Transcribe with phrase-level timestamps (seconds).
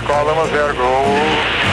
[0.00, 1.04] Decola 10 Gol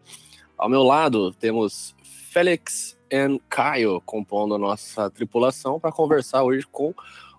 [0.58, 6.92] Ao meu lado temos Félix e Caio compondo a nossa tripulação para conversar hoje com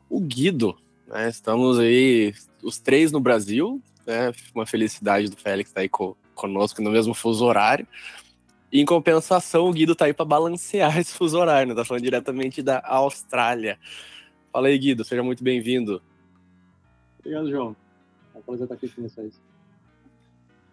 [0.09, 0.78] o Guido.
[1.06, 1.28] Né?
[1.28, 4.31] Estamos aí, os três no Brasil, né?
[4.56, 7.86] Uma felicidade do Félix estar tá aí com, conosco no mesmo fuso horário.
[8.72, 11.75] E, em compensação, o Guido tá aí para balancear esse fuso horário, né?
[11.75, 13.78] Tá falando diretamente da Austrália.
[14.52, 16.02] Fala aí, Guido, seja muito bem-vindo.
[17.19, 17.75] Obrigado, João.
[18.34, 19.41] É um prazer estar aqui com vocês.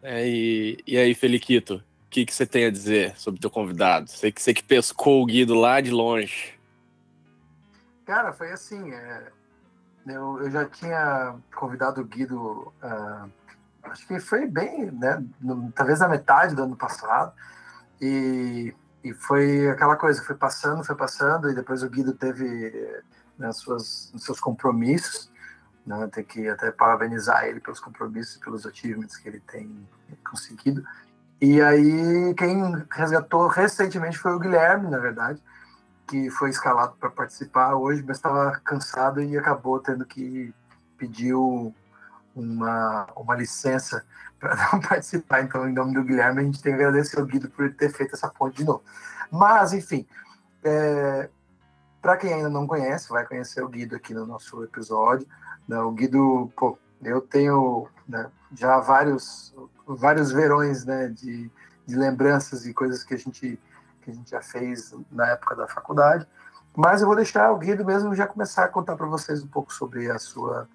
[0.01, 4.11] É, e, e aí, Feliquito, que, que você tem a dizer sobre teu convidado?
[4.11, 6.55] Você que, você que pescou o Guido lá de longe.
[8.05, 9.33] Cara, foi assim, é,
[10.07, 13.31] eu, eu, já tinha convidado o Guido uh,
[13.91, 15.25] acho que foi bem, né?
[15.41, 17.33] No, talvez na metade do ano passado.
[18.01, 23.03] E, e foi aquela coisa, foi passando, foi passando, e depois o Guido teve
[23.39, 25.31] né, suas, seus compromissos.
[25.85, 29.89] Né, tem que até parabenizar ele pelos compromissos, pelos achievements que ele tem
[30.29, 30.85] conseguido.
[31.41, 35.43] E aí, quem resgatou recentemente foi o Guilherme, na verdade,
[36.07, 40.55] que foi escalado para participar hoje, mas estava cansado e acabou tendo que
[40.97, 41.35] pedir
[42.35, 44.05] uma, uma licença
[44.41, 45.43] para não participar.
[45.43, 48.15] Então, em nome do Guilherme, a gente tem que agradecer ao Guido por ter feito
[48.15, 48.83] essa ponte de novo.
[49.31, 50.07] Mas, enfim,
[50.65, 51.29] é,
[52.01, 55.27] para quem ainda não conhece, vai conhecer o Guido aqui no nosso episódio.
[55.69, 55.79] Né?
[55.81, 59.55] O Guido, pô, eu tenho né, já vários,
[59.87, 61.51] vários verões né, de,
[61.87, 63.59] de lembranças e coisas que a gente
[64.03, 66.27] que a gente já fez na época da faculdade.
[66.77, 69.73] Mas eu vou deixar o Guido mesmo já começar a contar para vocês um pouco
[69.73, 70.69] sobre a sua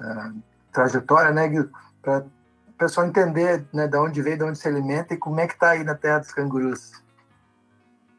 [0.00, 0.42] uh,
[0.72, 1.70] trajetória, né, Guido?
[2.00, 5.46] Para o pessoal entender né, de onde veio, de onde se alimenta e como é
[5.46, 6.92] que está aí na terra dos cangurus.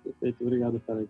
[0.03, 1.09] Perfeito, obrigado, Felix.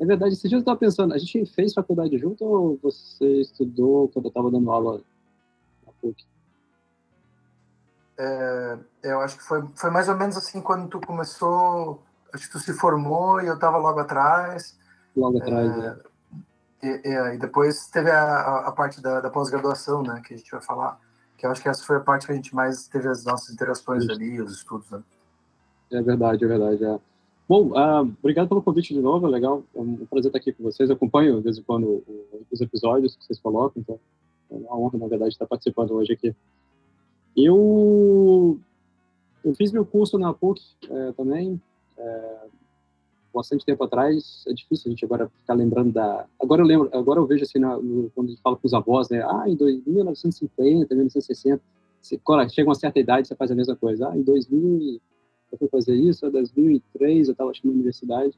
[0.00, 4.08] É verdade, esse dia eu estava pensando, a gente fez faculdade junto ou você estudou
[4.08, 5.00] quando eu estava dando aula
[5.86, 6.26] na PUC?
[8.18, 12.02] É, eu acho que foi, foi mais ou menos assim quando tu começou,
[12.32, 14.78] acho que tu se formou e eu estava logo atrás.
[15.16, 15.86] Logo atrás, é.
[15.86, 16.12] é.
[16.82, 20.50] E, e, e depois teve a, a parte da, da pós-graduação, né, que a gente
[20.50, 21.00] vai falar,
[21.38, 23.54] que eu acho que essa foi a parte que a gente mais teve as nossas
[23.54, 25.02] interações ali, os estudos, né?
[25.90, 26.84] É verdade, é verdade.
[26.84, 26.98] É.
[27.48, 30.62] Bom, uh, obrigado pelo convite de novo, é legal, é um prazer estar aqui com
[30.64, 30.88] vocês.
[30.88, 32.02] Eu acompanho de vez em quando
[32.50, 33.98] os episódios que vocês colocam, então
[34.50, 36.34] é uma honra, na verdade, estar participando hoje aqui.
[37.36, 38.58] Eu,
[39.44, 41.60] eu fiz meu curso na PUC é, também,
[41.96, 42.46] é,
[43.32, 46.26] bastante tempo atrás, é difícil a gente agora ficar lembrando da.
[46.40, 48.74] Agora eu lembro, agora eu vejo assim, na, no, quando a gente fala com os
[48.74, 49.22] avós, né?
[49.22, 49.56] Ah, em
[49.86, 51.62] 1950, 1960,
[52.00, 54.08] você, quando chega uma certa idade, você faz a mesma coisa.
[54.08, 55.00] Ah, em 2000
[55.52, 58.34] eu fui fazer isso, em 2003 eu estava acho na universidade.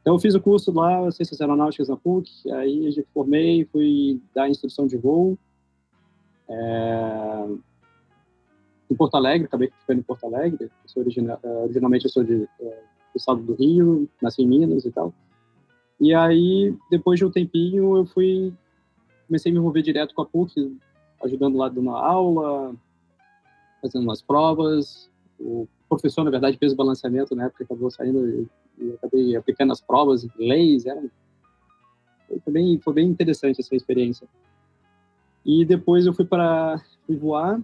[0.00, 4.20] Então eu fiz o curso lá, Ciências Aeronáuticas na PUC, aí a gente formei, fui
[4.34, 5.38] dar instrução de voo.
[6.48, 7.46] É,
[8.90, 10.64] em Porto Alegre, acabei ficando em Porto Alegre.
[10.64, 14.84] Eu sou é, originalmente eu sou de é, do estado do Rio, nasci em Minas
[14.84, 15.12] e tal.
[16.00, 18.52] E aí, depois de um tempinho, eu fui
[19.26, 20.74] comecei a me envolver direto com a PUC,
[21.22, 22.74] ajudando lá dando aula,
[23.82, 25.10] fazendo umas provas.
[25.38, 28.48] O professor, na verdade, fez o balanceamento na época, acabou saindo e,
[28.78, 30.86] e acabei aplicando as provas em inglês.
[30.86, 31.02] Era,
[32.42, 34.26] foi, bem, foi bem interessante essa experiência.
[35.44, 37.60] E depois eu fui para voar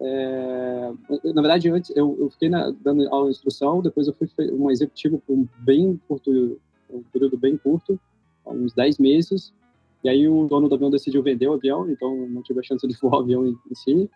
[0.00, 0.92] é,
[1.24, 4.70] na verdade, antes eu, eu fiquei na, dando aula de instrução, depois eu fui um
[4.70, 6.60] executivo por um bem curto,
[6.90, 7.98] um período bem curto,
[8.46, 9.52] uns 10 meses.
[10.04, 12.86] E aí o dono do avião decidiu vender o avião, então não tive a chance
[12.86, 14.10] de voar o avião em, em si.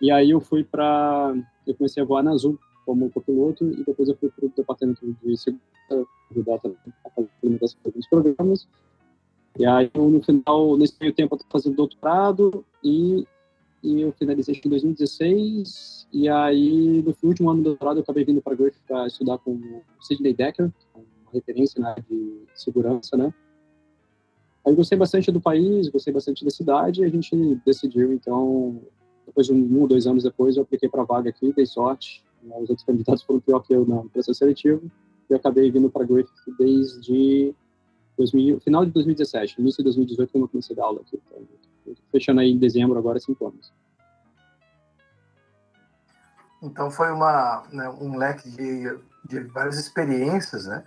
[0.00, 1.34] E aí eu fui para,
[1.66, 5.04] eu comecei a voar na Azul como copiloto e depois eu fui para o departamento
[5.22, 6.76] de segurança, ajudar a fazer
[7.84, 8.68] alguns programas.
[9.58, 13.26] E aí no final, nesse meio tempo, eu estou fazendo doutorado e
[13.82, 18.42] e eu finalizei em 2016 e aí no último ano do doutorado eu acabei vindo
[18.42, 23.32] para Griffith para estudar com o Sidney Decker, uma referência na área de segurança, né?
[24.66, 27.34] Aí gostei bastante do país, gostei bastante da cidade e a gente
[27.64, 28.82] decidiu então
[29.26, 32.22] depois de um, ou dois anos depois eu apliquei para a vaga aqui, dei sorte,
[32.42, 32.54] né?
[32.60, 34.90] os outros candidatos foram pior que eu no processo seletivo
[35.28, 37.54] e eu acabei vindo para Griffith desde
[38.20, 41.20] 2000, final de 2017, início de 2018 quando eu comecei a dar aula aqui.
[41.24, 43.72] Então, fechando aí em dezembro, agora cinco anos.
[46.62, 50.84] então foi uma, né, um leque de, de várias experiências, né?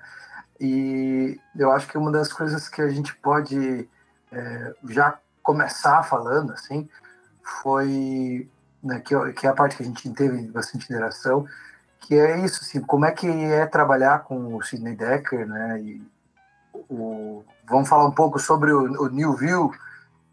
[0.59, 3.89] E eu acho que uma das coisas que a gente pode
[4.31, 6.87] é, já começar falando, assim,
[7.61, 8.47] foi
[8.83, 11.45] né, que, que é a parte que a gente teve bastante interação,
[11.99, 15.81] que é isso, assim, como é que é trabalhar com o Sidney Decker, né?
[15.81, 16.12] E
[16.93, 19.71] o, vamos falar um pouco sobre o, o New View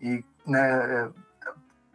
[0.01, 1.11] e, né,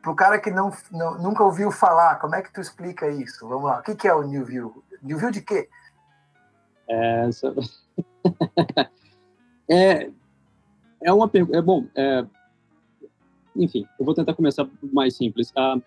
[0.01, 3.47] para o cara que não, não, nunca ouviu falar, como é que tu explica isso?
[3.47, 4.83] Vamos lá, o que, que é o New View?
[5.01, 5.67] New View de quê?
[6.88, 7.53] É, essa...
[9.69, 10.12] é,
[11.01, 11.57] é uma pergunta.
[11.57, 11.85] É bom.
[11.95, 12.25] É,
[13.56, 15.51] enfim, eu vou tentar começar mais simples.
[15.56, 15.77] A,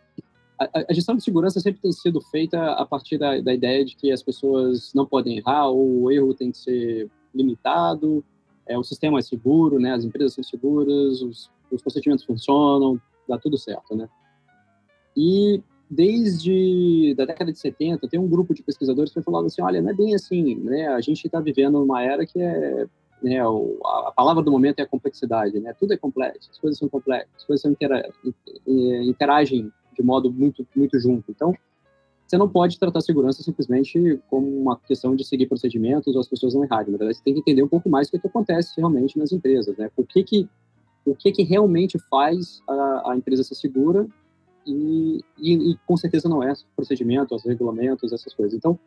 [0.58, 3.94] a, a, gestão de segurança sempre tem sido feita a partir da, da ideia de
[3.94, 8.24] que as pessoas não podem errar ou o erro tem que ser limitado,
[8.68, 13.38] é, o sistema é seguro, né, as empresas são seguras, os, os procedimentos funcionam, dá
[13.38, 14.08] tudo certo, né?
[15.16, 19.80] E desde da década de 70, tem um grupo de pesquisadores que falaram assim, olha,
[19.80, 20.88] não é bem assim, né?
[20.88, 22.86] A gente está vivendo uma era que é,
[23.22, 25.74] né, a palavra do momento é a complexidade, né?
[25.78, 27.76] Tudo é complexo, as coisas são complexas, as coisas
[28.66, 31.30] interagem de modo muito muito junto.
[31.30, 31.54] Então,
[32.28, 36.52] você não pode tratar segurança simplesmente como uma questão de seguir procedimentos ou as pessoas
[36.54, 36.92] não errarem.
[36.92, 39.32] Na verdade, você tem que entender um pouco mais o que, que acontece realmente nas
[39.32, 39.90] empresas, né?
[39.96, 40.48] Por que que
[41.06, 44.06] o que que realmente faz a, a empresa ser segura
[44.66, 48.52] e, e, e, com certeza não é procedimento, os regulamentos, essas coisas.
[48.52, 48.78] Então,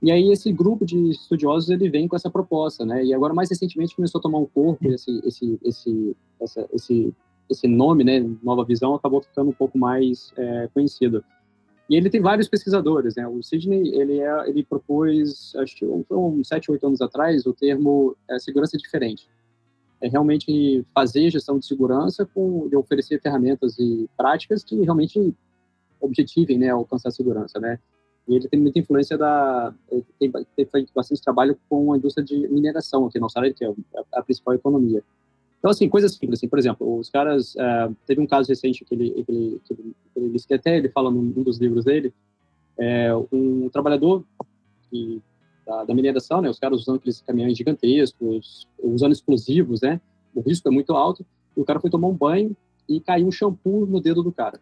[0.00, 3.04] e aí esse grupo de estudiosos ele vem com essa proposta, né?
[3.04, 7.14] E agora mais recentemente começou a tomar um corpo esse esse esse essa, esse
[7.50, 8.20] esse nome, né?
[8.42, 11.22] Nova Visão acabou ficando um pouco mais é, conhecido.
[11.88, 13.26] E ele tem vários pesquisadores, né?
[13.28, 18.16] O Sidney ele é ele propôs acho que uns sete oito anos atrás o termo
[18.28, 19.28] é, segurança diferente
[20.00, 25.34] é realmente fazer gestão de segurança com de oferecer ferramentas e práticas que realmente
[26.00, 27.78] objetivem, né, alcançar a segurança, né?
[28.28, 29.72] E ele tem muita influência da
[30.18, 33.72] tem, tem feito bastante trabalho com a indústria de mineração aqui na Austrália, que é
[34.12, 35.02] a, principal economia.
[35.66, 38.94] Então, assim, coisas simples, assim, por exemplo, os caras, uh, teve um caso recente que
[38.94, 41.84] ele, que ele, que ele, que ele que até ele fala num, num dos livros
[41.84, 42.14] dele,
[42.78, 44.22] é, um trabalhador
[44.88, 45.20] que
[45.66, 46.48] da, da, mineração, né?
[46.48, 50.00] Os caras usando aqueles caminhões gigantescos, usando explosivos, né?
[50.32, 51.26] O risco é muito alto.
[51.56, 52.56] E o cara foi tomar um banho
[52.88, 54.60] e caiu um shampoo no dedo do cara.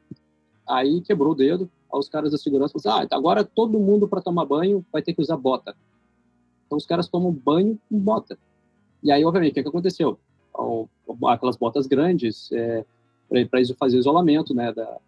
[0.66, 1.70] Aí quebrou o dedo.
[1.92, 5.12] Os caras da segurança falaram assim, ah, agora todo mundo para tomar banho vai ter
[5.12, 5.76] que usar bota.
[6.64, 8.38] Então os caras tomam banho com bota.
[9.02, 10.18] E aí, obviamente, o que, que aconteceu?
[11.26, 12.84] Aquelas botas grandes, é,
[13.50, 14.98] para isso fazer isolamento, né, da,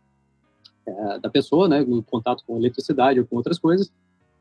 [0.86, 3.90] é, da pessoa, né, no contato com eletricidade ou com outras coisas,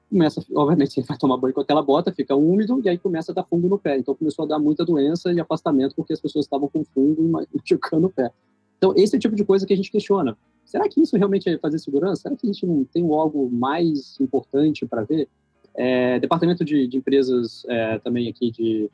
[0.10, 3.36] começa, obviamente, você vai tomar banho com aquela bota, fica úmido e aí começa a
[3.36, 3.98] dar fungo no pé.
[3.98, 7.28] Então começou a dar muita doença e afastamento porque as pessoas estavam com fungo e
[7.58, 8.32] machucando o pé.
[8.78, 10.38] Então esse é o tipo de coisa que a gente questiona.
[10.64, 12.24] Será que isso realmente é fazer segurança?
[12.24, 15.28] Será que a gente não tem algo mais importante para ver?
[15.76, 18.90] É, departamento de, de empresas é, também aqui de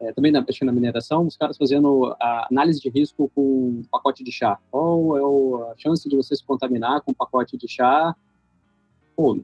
[0.00, 4.58] é, também na, na mineração, os caras fazendo análise de risco com pacote de chá.
[4.70, 8.14] Qual é a chance de você se contaminar com pacote de chá?
[9.14, 9.40] Pô,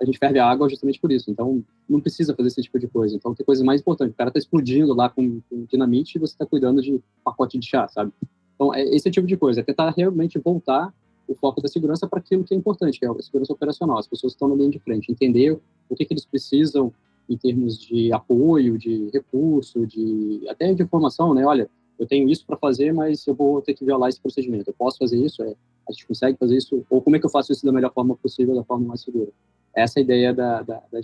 [0.00, 1.30] a gente ferve a água justamente por isso.
[1.30, 3.16] Então, não precisa fazer esse tipo de coisa.
[3.16, 4.12] Então, tem coisa mais importante.
[4.12, 7.66] O cara tá explodindo lá com, com dinamite e você tá cuidando de pacote de
[7.66, 8.12] chá, sabe?
[8.54, 9.60] Então, é esse tipo de coisa.
[9.60, 10.94] É tentar realmente voltar
[11.26, 13.98] o foco da segurança para aquilo que é importante, que é a segurança operacional.
[13.98, 15.10] As pessoas estão no meio de frente.
[15.10, 16.92] Entender o que, que eles precisam
[17.28, 21.44] em termos de apoio, de recurso, de até de informação, né?
[21.44, 21.68] Olha,
[21.98, 24.70] eu tenho isso para fazer, mas eu vou ter que violar esse procedimento.
[24.70, 25.42] Eu posso fazer isso?
[25.42, 25.54] É,
[25.88, 26.84] a gente consegue fazer isso?
[26.88, 29.30] Ou como é que eu faço isso da melhor forma possível, da forma mais segura?
[29.74, 31.00] Essa é a ideia da, da, da,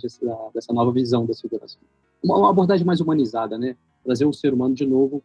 [0.53, 1.77] dessa nova visão da segurança.
[2.23, 3.75] Uma, uma, abordagem mais humanizada, né?
[4.03, 5.21] Trazer o ser humano de novo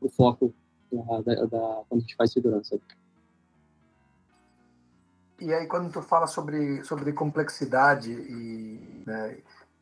[0.00, 0.52] o foco
[0.92, 2.78] da, quando a gente faz segurança.
[5.40, 9.38] E aí, quando tu fala sobre, sobre complexidade e né,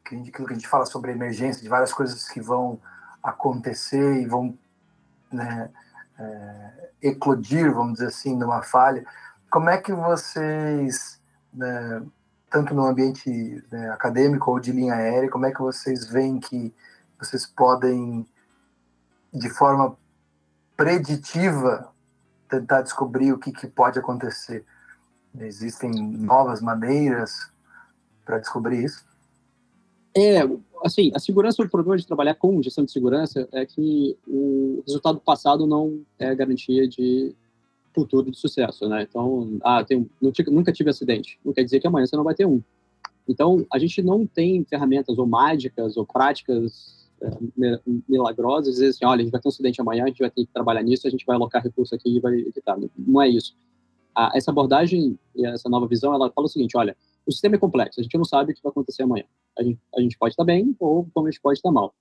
[0.07, 2.81] aquilo que a gente fala sobre emergência, de várias coisas que vão
[3.23, 4.57] acontecer e vão
[5.33, 5.71] né,
[6.19, 9.05] é, eclodir, vamos dizer assim, numa falha,
[9.51, 11.21] como é que vocês
[11.53, 12.03] né,
[12.51, 16.75] tanto no ambiente né, acadêmico ou de linha aérea, como é que vocês veem que
[17.19, 18.27] vocês podem,
[19.33, 19.97] de forma
[20.77, 21.91] preditiva,
[22.49, 24.67] tentar descobrir o que, que pode acontecer?
[25.39, 27.51] Existem novas maneiras
[28.25, 29.12] para descobrir isso?
[30.15, 30.41] É,
[30.85, 35.21] assim, a segurança, o problema de trabalhar com gestão de segurança é que o resultado
[35.21, 37.35] passado não é garantia de
[37.95, 39.07] futuro de sucesso, né?
[39.09, 42.47] Então, ah, tem, nunca tive acidente, não quer dizer que amanhã você não vai ter
[42.47, 42.63] um.
[43.29, 49.21] Então, a gente não tem ferramentas ou mágicas ou práticas é, milagrosas, dizer assim, olha,
[49.21, 51.11] a gente vai ter um acidente amanhã, a gente vai ter que trabalhar nisso, a
[51.11, 52.77] gente vai alocar recurso aqui e vai evitar.
[52.99, 53.55] Não é isso.
[54.15, 57.59] A, essa abordagem e essa nova visão, ela fala o seguinte, olha, o sistema é
[57.59, 59.25] complexo, a gente não sabe o que vai acontecer amanhã.
[59.59, 61.95] A gente, a gente pode estar bem ou como a gente pode estar mal.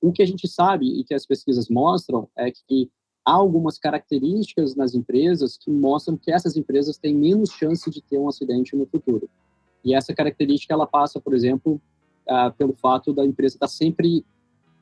[0.00, 2.90] O que a gente sabe e que as pesquisas mostram é que
[3.24, 8.18] há algumas características nas empresas que mostram que essas empresas têm menos chance de ter
[8.18, 9.28] um acidente no futuro.
[9.84, 11.80] E essa característica ela passa, por exemplo,
[12.58, 14.24] pelo fato da empresa estar sempre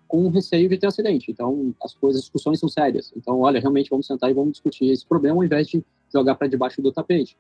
[0.09, 1.31] com receio de ter acidente.
[1.31, 3.13] Então, as coisas, as discussões são sérias.
[3.17, 6.49] Então, olha, realmente vamos sentar e vamos discutir esse problema ao invés de jogar para
[6.49, 7.37] debaixo do tapete.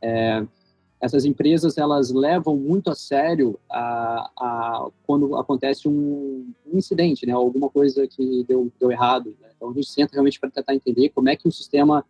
[0.00, 0.46] É,
[1.02, 7.68] essas empresas elas levam muito a sério a, a quando acontece um, incidente, né, alguma
[7.68, 9.36] coisa que deu, deu errado.
[9.40, 9.48] Né?
[9.56, 12.04] Então a gente senta realmente para tentar entender como é que o sistema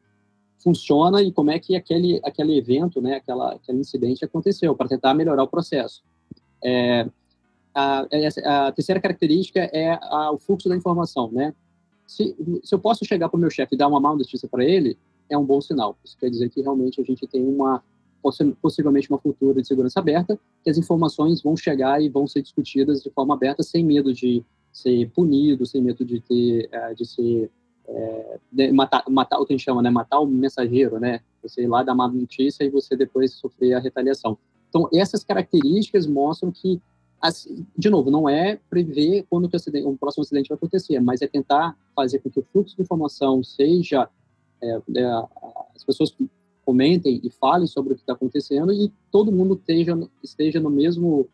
[0.58, 5.14] funciona e como é que aquele aquele evento, né, aquela aquele incidente aconteceu, para tentar
[5.14, 6.04] melhorar o processo.
[6.62, 7.08] É,
[7.74, 8.06] a,
[8.44, 11.54] a, terceira característica é a, o fluxo da informação, né?
[12.06, 14.62] Se, se eu posso chegar para o meu chefe e dar uma má notícia para
[14.62, 14.98] ele,
[15.34, 15.96] é um bom sinal.
[16.04, 17.82] Isso quer dizer que realmente a gente tem uma
[18.62, 23.02] possivelmente uma cultura de segurança aberta, que as informações vão chegar e vão ser discutidas
[23.02, 27.50] de forma aberta, sem medo de ser punido, sem medo de ter, é, de ser
[27.88, 31.66] é, matar, matar o que a gente chama, né, matar o mensageiro, né, você ir
[31.66, 34.38] lá dar uma notícia e você depois sofrer a retaliação.
[34.68, 36.80] Então essas características mostram que
[37.22, 41.22] Assim, de novo, não é prever quando o, acidente, o próximo acidente vai acontecer, mas
[41.22, 44.08] é tentar fazer com que o fluxo de informação seja
[44.62, 45.04] é, é,
[45.74, 46.14] as pessoas
[46.64, 51.28] comentem e falem sobre o que está acontecendo e todo mundo esteja esteja no mesmo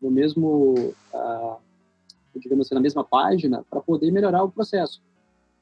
[0.00, 0.74] no mesmo
[1.14, 1.56] uh,
[2.36, 5.00] digamos assim na mesma página para poder melhorar o processo.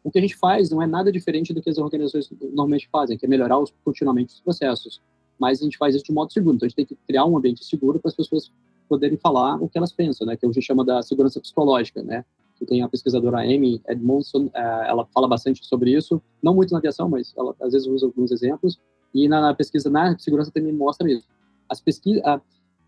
[0.04, 3.16] O que a gente faz não é nada diferente do que as organizações normalmente fazem,
[3.16, 5.00] que é melhorar os, continuamente os processos.
[5.38, 6.56] Mas a gente faz isso de modo seguro.
[6.56, 8.50] Então a gente tem que criar um ambiente seguro para as pessoas
[8.88, 10.36] poderem falar o que elas pensam, né?
[10.36, 12.24] Que a gente chama da segurança psicológica, né?
[12.62, 16.78] Que tem a pesquisadora Amy Edmondson, uh, ela fala bastante sobre isso, não muito na
[16.78, 18.78] aviação, mas ela às vezes usa alguns exemplos.
[19.12, 21.26] E na, pesquisa na segurança também mostra isso.
[21.68, 21.82] As,
[22.24, 22.40] a,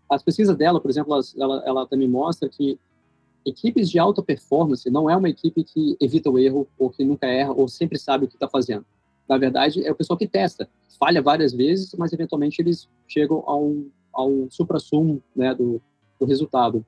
[0.09, 2.79] as pesquisas dela, por exemplo, ela, ela também mostra que
[3.45, 7.27] equipes de alta performance não é uma equipe que evita o erro ou que nunca
[7.27, 8.85] erra ou sempre sabe o que está fazendo.
[9.27, 13.55] Na verdade, é o pessoal que testa, falha várias vezes, mas eventualmente eles chegam a
[14.15, 15.81] a um supra-sumo né, do,
[16.19, 16.85] do resultado.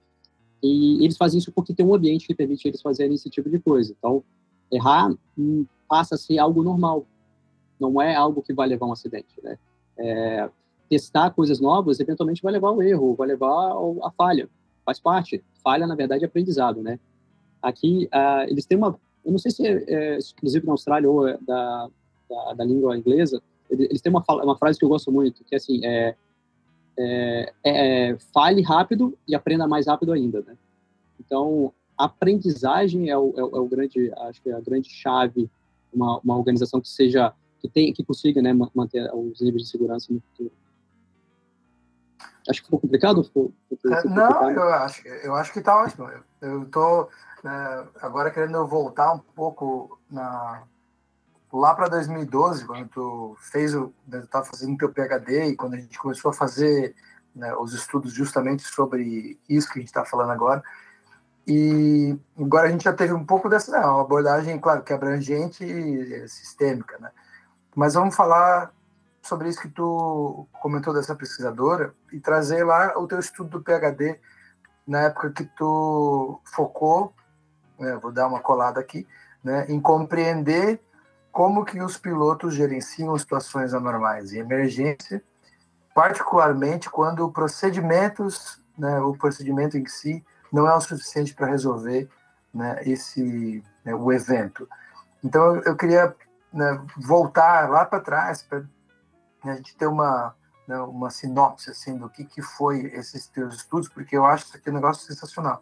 [0.62, 3.60] E eles fazem isso porque tem um ambiente que permite eles fazerem esse tipo de
[3.60, 3.94] coisa.
[3.98, 4.24] Então,
[4.72, 7.06] errar hum, passa a ser algo normal,
[7.80, 9.40] não é algo que vai levar a um acidente.
[9.44, 9.58] Né?
[9.98, 10.50] É,
[10.90, 13.74] testar coisas novas, eventualmente vai levar ao erro, vai levar
[14.04, 14.50] à falha.
[14.86, 15.44] Faz parte.
[15.64, 16.82] Falha, na verdade, é aprendizado.
[16.82, 17.00] Né?
[17.62, 19.00] Aqui, uh, eles têm uma.
[19.24, 21.90] Eu não sei se é, é exclusivo na Austrália ou é da,
[22.30, 25.58] da, da, língua inglesa, eles têm uma, uma frase que eu gosto muito, que é
[25.58, 26.16] assim: é,
[26.98, 30.58] é, é, é, fale rápido e aprenda mais rápido ainda, né?
[31.20, 35.50] Então, aprendizagem é o, é, é o grande, acho que é a grande chave,
[35.94, 40.12] uma, uma organização que seja, que tem, que consiga, né, manter os níveis de segurança
[40.12, 40.52] no futuro.
[42.50, 43.24] Acho que ficou complicado?
[43.24, 44.52] Ficou, ficou é, não, complicado?
[44.52, 46.10] eu acho, eu acho que está ótimo.
[46.42, 47.10] Eu estou
[47.44, 50.64] né, agora querendo voltar um pouco na,
[51.52, 55.78] lá para 2012, quando tu fez o, né, estava fazendo teu PhD e quando a
[55.78, 56.96] gente começou a fazer
[57.36, 60.64] né, os estudos justamente sobre isso que a gente está falando agora.
[61.48, 65.64] E agora a gente já teve um pouco dessa né, abordagem, claro, que é abrangente
[65.64, 67.10] e sistêmica, né?
[67.74, 68.74] Mas vamos falar
[69.22, 74.20] sobre isso que tu comentou dessa pesquisadora e trazer lá o teu estudo do PhD
[74.86, 77.14] na época que tu focou,
[77.78, 79.06] né, vou dar uma colada aqui,
[79.44, 80.82] né, em compreender
[81.38, 85.22] como que os pilotos gerenciam situações anormais e emergência,
[85.94, 92.10] particularmente quando procedimentos, né, o procedimento em si não é o suficiente para resolver
[92.52, 94.68] né, esse né, o evento.
[95.24, 96.16] Então eu queria
[96.52, 98.62] né, voltar lá para trás para
[99.46, 100.34] né, a gente ter uma
[100.68, 104.58] né, uma sinopse assim do que que foi esses teus estudos, porque eu acho isso
[104.58, 105.62] aqui um negócio sensacional.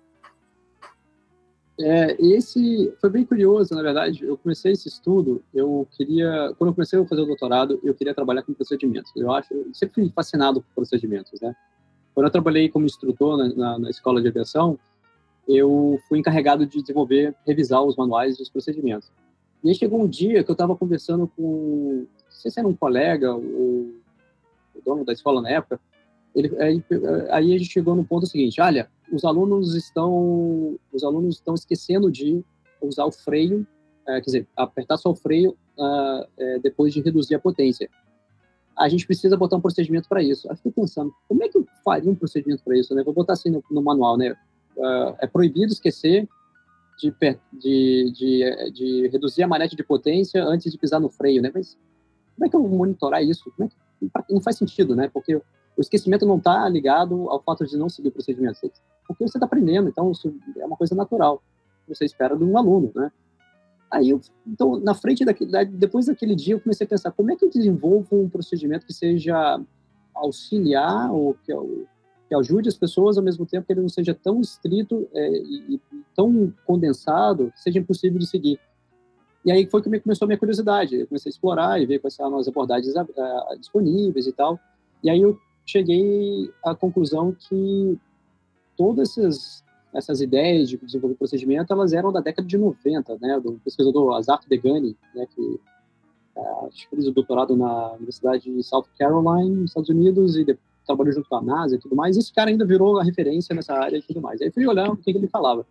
[1.79, 4.23] É, esse foi bem curioso, na verdade.
[4.23, 8.13] Eu comecei esse estudo, eu queria, quando eu comecei a fazer o doutorado, eu queria
[8.13, 9.11] trabalhar com procedimentos.
[9.15, 11.53] Eu acho, eu sempre fui fascinado por procedimentos, né?
[12.13, 14.79] Quando eu trabalhei como instrutor na, na, na escola de aviação,
[15.47, 19.11] eu fui encarregado de desenvolver, revisar os manuais dos procedimentos.
[19.61, 22.73] E aí chegou um dia que eu estava conversando com, não sei se era um
[22.73, 23.95] colega, o,
[24.73, 25.79] o dono da escola na época,
[26.33, 26.83] ele, aí,
[27.31, 32.11] aí a gente chegou no ponto seguinte, olha, os alunos estão os alunos estão esquecendo
[32.11, 32.43] de
[32.81, 33.65] usar o freio,
[34.07, 37.89] é, quer dizer, apertar só o freio uh, é, depois de reduzir a potência.
[38.77, 40.47] A gente precisa botar um procedimento para isso.
[40.49, 42.93] Eu fiquei pensando, como é que eu faria um procedimento para isso?
[42.93, 43.03] Né?
[43.03, 44.31] Vou botar assim no, no manual, né?
[44.75, 46.27] Uh, é proibido esquecer
[46.99, 47.13] de,
[47.53, 51.49] de, de, de, reduzir a manete de potência antes de pisar no freio, né?
[51.53, 51.77] Mas
[52.35, 53.51] como é que eu vou monitorar isso?
[53.61, 55.09] É que, não faz sentido, né?
[55.13, 55.41] Porque
[55.77, 58.59] o esquecimento não está ligado ao fato de não seguir o procedimento,
[59.07, 61.41] porque você está aprendendo, então isso é uma coisa natural.
[61.87, 63.11] Você espera de um aluno, né?
[63.91, 67.35] Aí, eu, então, na frente daquele, depois daquele dia, eu comecei a pensar como é
[67.35, 69.61] que eu desenvolvo um procedimento que seja
[70.13, 71.53] auxiliar ou que,
[72.27, 75.75] que ajude as pessoas ao mesmo tempo que ele não seja tão estrito é, e,
[75.75, 75.81] e,
[76.15, 78.59] tão condensado que seja impossível de seguir.
[79.45, 80.95] E aí foi que começou a minha curiosidade.
[80.95, 84.59] Eu comecei a explorar e ver quais são as abordagens uh, disponíveis e tal.
[85.03, 87.99] E aí eu cheguei à conclusão que
[88.77, 93.53] todas essas, essas ideias de desenvolver procedimento, elas eram da década de 90, né, do
[93.63, 99.71] pesquisador Azaf Degani, né, que uh, fez o doutorado na Universidade de South Carolina, nos
[99.71, 100.45] Estados Unidos, e
[100.85, 102.15] trabalhou junto com a NASA e tudo mais.
[102.15, 104.41] Esse cara ainda virou a referência nessa área e tudo mais.
[104.41, 105.65] Aí fui olhar o que, que ele falava.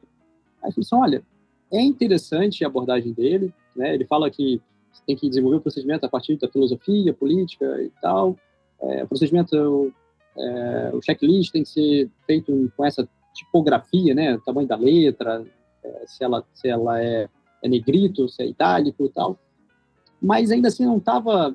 [0.63, 1.25] Aí falei assim, olha,
[1.73, 3.95] é interessante a abordagem dele, né?
[3.95, 4.61] Ele fala que
[5.07, 8.37] tem que desenvolver o procedimento a partir da filosofia, política e tal.
[8.91, 9.93] É, o procedimento,
[10.37, 14.35] é, o checklist tem que ser feito com essa tipografia, né?
[14.35, 15.45] O tamanho da letra,
[15.83, 17.29] é, se ela, se ela é,
[17.63, 19.39] é negrito, se é itálico e tal.
[20.21, 21.55] Mas ainda assim não estava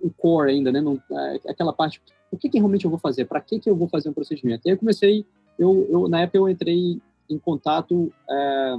[0.00, 0.80] o core ainda, né?
[0.80, 3.24] Não, é, aquela parte, o que, que realmente eu vou fazer?
[3.24, 4.62] Para que, que eu vou fazer um procedimento?
[4.64, 5.26] E aí eu comecei,
[5.58, 8.76] eu, eu, na época eu entrei em contato é,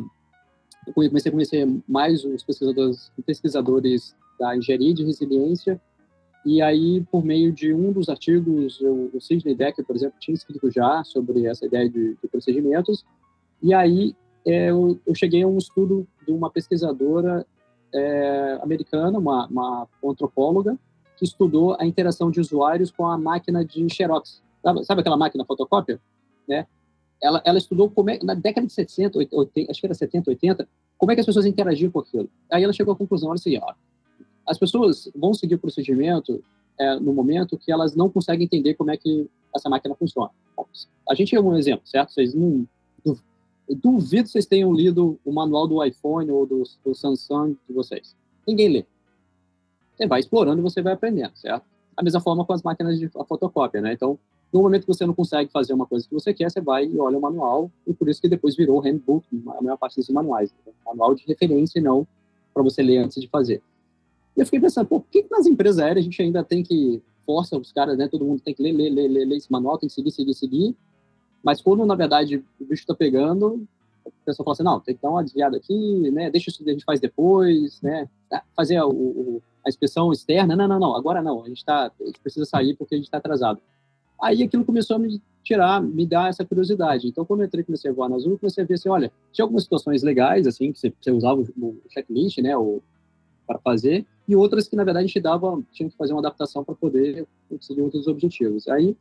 [0.88, 5.81] eu comecei a conhecer mais os pesquisadores, pesquisadores da engenharia de resiliência,
[6.45, 10.36] e aí, por meio de um dos artigos, eu, o Sidney Decker, por exemplo, tinha
[10.36, 13.05] escrito já sobre essa ideia de, de procedimentos,
[13.62, 17.45] e aí é, eu, eu, cheguei a um estudo de uma pesquisadora
[17.93, 20.77] é, americana, uma, uma antropóloga,
[21.17, 24.43] que estudou a interação de usuários com a máquina de Xerox.
[24.62, 25.99] Sabe, sabe aquela máquina fotocópia?
[26.47, 26.67] Né?
[27.21, 30.67] ela, ela estudou como é, na década de 70, 80, acho que era 70, 80,
[30.97, 32.29] como é que as pessoas interagiam com aquilo.
[32.51, 33.73] Aí ela chegou à conclusão, olha assim, ó,
[34.45, 36.43] as pessoas vão seguir o procedimento
[36.79, 40.29] é, no momento que elas não conseguem entender como é que essa máquina funciona.
[41.10, 42.13] A gente é um exemplo, certo?
[42.13, 42.67] Vocês não...
[43.67, 48.15] Duvido vocês tenham lido o manual do iPhone ou do, do Samsung de vocês.
[48.47, 48.86] Ninguém lê.
[49.95, 51.65] Você vai explorando e você vai aprendendo, certo?
[51.97, 53.93] A mesma forma com as máquinas de fotocópia, né?
[53.93, 54.19] Então,
[54.53, 56.99] no momento que você não consegue fazer uma coisa que você quer, você vai e
[56.99, 60.53] olha o manual, e por isso que depois virou handbook, a maior parte desses manuais.
[60.65, 60.71] Né?
[60.86, 62.08] Manual de referência e não
[62.53, 63.63] para você ler antes de fazer.
[64.35, 66.61] E eu fiquei pensando, pô, por que, que nas empresas aéreas a gente ainda tem
[66.63, 68.07] que força os caras, né?
[68.07, 70.33] Todo mundo tem que ler, ler, ler, ler, ler esse manual, tem que seguir, seguir,
[70.33, 70.75] seguir.
[71.43, 73.65] Mas quando, na verdade, o bicho está pegando,
[74.05, 76.29] a pessoa fala assim, não, tem que dar uma desviada aqui, né?
[76.29, 78.09] Deixa isso que a gente faz depois, né?
[78.31, 81.91] Ah, fazer a, o, a inspeção externa, não, não, não, agora não, a gente, tá,
[81.99, 83.59] a gente precisa sair porque a gente está atrasado.
[84.21, 87.07] Aí aquilo começou a me tirar, me dar essa curiosidade.
[87.07, 89.43] Então, quando eu entrei, comecei a voar na Azul, comecei a ver assim, olha, tinha
[89.43, 92.55] algumas situações legais, assim, que você, você usava o checklist, né,
[93.45, 96.63] para fazer, e outras que, na verdade, a gente dava, tinha que fazer uma adaptação
[96.63, 98.67] para poder conseguir outros objetivos.
[98.67, 98.95] Aí,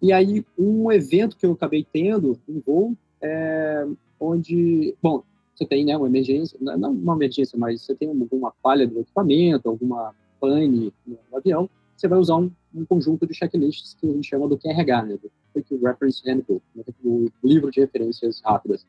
[0.00, 3.86] e aí, um evento que eu acabei tendo em voo, é,
[4.18, 5.22] onde, bom,
[5.54, 9.68] você tem, né, uma emergência, não uma emergência, mas você tem alguma falha do equipamento,
[9.68, 14.28] alguma pane no avião, você vai usar um, um conjunto de checklists que a gente
[14.28, 18.84] chama do QRH, né, do Quick Reference Handbook, né, o livro de referências rápidas.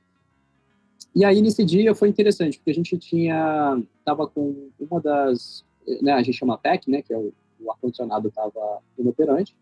[1.15, 5.63] E aí, nesse dia, foi interessante, porque a gente tinha, estava com uma das,
[6.02, 9.56] né, a gente chama PEC, né, que é o, o ar-condicionado estava inoperante,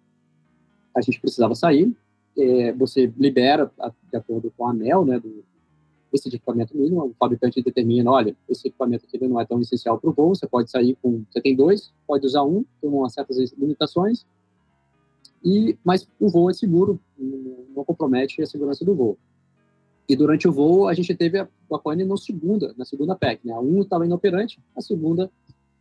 [0.95, 1.93] a gente precisava sair,
[2.37, 3.69] é, você libera,
[4.09, 5.43] de acordo com a ANEL, né, do,
[6.13, 10.09] esse equipamento mínimo, o fabricante determina, olha, esse equipamento aqui não é tão essencial para
[10.09, 13.37] o voo, você pode sair com, você tem dois, pode usar um, tem umas certas
[13.57, 14.25] limitações,
[15.43, 19.17] e, mas o voo é seguro, não compromete a segurança do voo.
[20.11, 23.47] E durante o voo, a gente teve a, a pane na segunda, na segunda PEC,
[23.47, 23.53] né?
[23.53, 25.31] A 1 estava inoperante, a segunda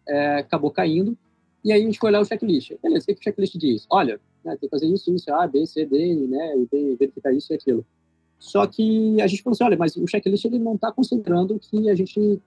[0.06, 1.18] é, acabou caindo,
[1.64, 2.74] e aí a gente foi olhar o checklist.
[2.80, 3.86] Beleza, o que, que o checklist diz?
[3.90, 7.52] Olha, né, tem que fazer isso, isso, A, B, C, D, né, e verificar isso
[7.52, 7.84] e aquilo.
[8.38, 11.90] Só que a gente falou assim, olha, mas o checklist ele não está considerando que
[11.90, 12.40] a gente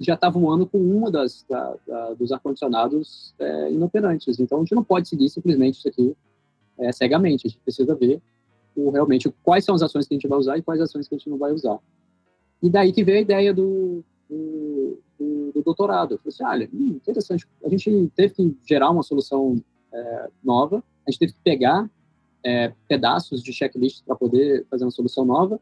[0.00, 4.40] já está voando com uma das da, da, dos ar-condicionados é, inoperantes.
[4.40, 6.16] Então, a gente não pode seguir simplesmente isso aqui
[6.78, 7.46] é, cegamente.
[7.46, 8.22] A gente precisa ver
[8.76, 11.14] o, realmente quais são as ações que a gente vai usar e quais ações que
[11.14, 11.78] a gente não vai usar.
[12.62, 16.14] E daí que veio a ideia do, do, do, do doutorado.
[16.14, 17.46] Eu falei assim, olha, hum, interessante.
[17.64, 21.88] A gente teve que gerar uma solução é, nova, a gente teve que pegar
[22.42, 25.60] é, pedaços de checklist para poder fazer uma solução nova.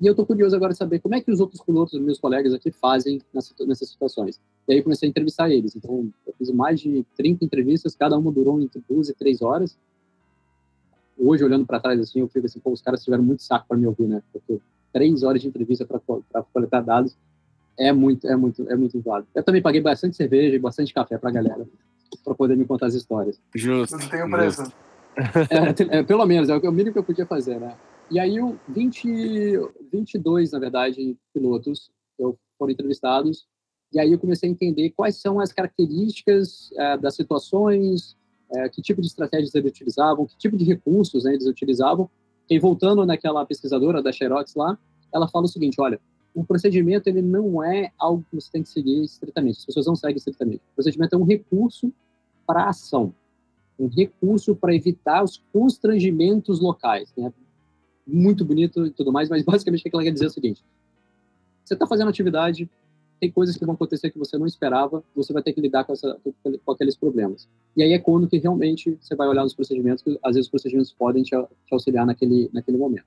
[0.00, 2.54] E eu estou curioso agora de saber como é que os outros pilotos, meus colegas
[2.54, 4.40] aqui, fazem nessa, nessas situações.
[4.68, 5.74] E aí comecei a entrevistar eles.
[5.74, 9.76] Então, eu fiz mais de 30 entrevistas, cada uma durou entre duas e três horas.
[11.18, 13.76] Hoje, olhando para trás, assim, eu fico assim, pô, os caras tiveram muito saco para
[13.76, 14.22] me ouvir, né?
[14.32, 14.60] Porque
[14.92, 17.16] três horas de entrevista para coletar dados
[17.78, 19.26] é muito, é muito, é muito enjoado.
[19.34, 21.66] Eu também paguei bastante cerveja e bastante café para a galera.
[22.24, 23.40] para poder me contar as histórias.
[23.54, 23.96] Justo.
[23.96, 24.72] Não tem preço.
[25.50, 27.76] É, é, pelo menos, é o mínimo que eu podia fazer, né?
[28.10, 28.36] E aí,
[28.68, 29.58] 20,
[29.92, 33.46] 22, na verdade, pilotos eu, foram entrevistados,
[33.92, 38.16] e aí eu comecei a entender quais são as características é, das situações,
[38.52, 42.08] é, que tipo de estratégias eles utilizavam, que tipo de recursos né, eles utilizavam.
[42.48, 44.78] E voltando naquela pesquisadora da Xerox lá,
[45.12, 46.00] ela fala o seguinte, olha,
[46.34, 49.96] o procedimento ele não é algo que você tem que seguir estritamente, as pessoas não
[49.96, 50.62] seguem estritamente.
[50.72, 51.92] O procedimento é um recurso
[52.46, 53.12] para a ação,
[53.78, 57.12] um recurso para evitar os constrangimentos locais.
[57.16, 57.32] Né?
[58.06, 60.64] Muito bonito e tudo mais, mas basicamente o que ela quer dizer é o seguinte,
[61.64, 62.68] você está fazendo atividade,
[63.20, 65.92] tem coisas que vão acontecer que você não esperava, você vai ter que lidar com,
[65.92, 66.18] essa,
[66.64, 67.48] com aqueles problemas.
[67.76, 70.50] E aí é quando que realmente você vai olhar nos procedimentos, que às vezes os
[70.50, 73.06] procedimentos podem te, te auxiliar naquele, naquele momento.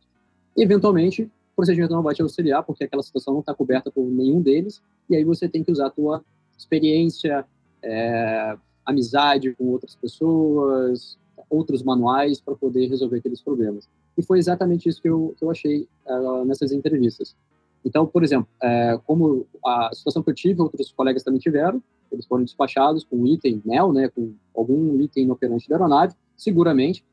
[0.55, 4.03] E, eventualmente, o procedimento não vai te auxiliar, porque aquela situação não está coberta por
[4.05, 6.23] nenhum deles, e aí você tem que usar a tua
[6.57, 7.45] experiência,
[7.81, 11.17] é, amizade com outras pessoas,
[11.49, 13.87] outros manuais para poder resolver aqueles problemas.
[14.17, 17.35] E foi exatamente isso que eu, que eu achei uh, nessas entrevistas.
[17.83, 22.25] Então, por exemplo, é, como a situação que eu tive, outros colegas também tiveram, eles
[22.25, 27.03] foram despachados com um item NEL, né, com algum item inoperante da aeronave, seguramente,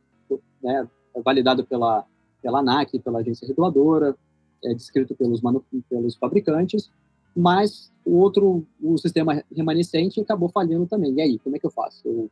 [0.62, 0.86] né,
[1.24, 2.04] validado pela,
[2.42, 4.16] pela ANAC, pela agência reguladora,
[4.64, 5.40] é, descrito pelos,
[5.88, 6.90] pelos fabricantes,
[7.34, 11.14] mas o outro, o sistema remanescente acabou falhando também.
[11.14, 12.06] E aí, como é que eu faço?
[12.06, 12.30] Eu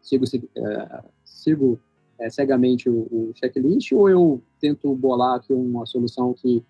[0.00, 0.24] sigo,
[0.56, 1.78] é, sigo
[2.18, 6.64] é, cegamente o, o, checklist ou eu tento bolar aqui uma solução que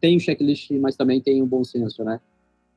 [0.00, 2.20] tem o checklist, mas também tem o bom senso, né?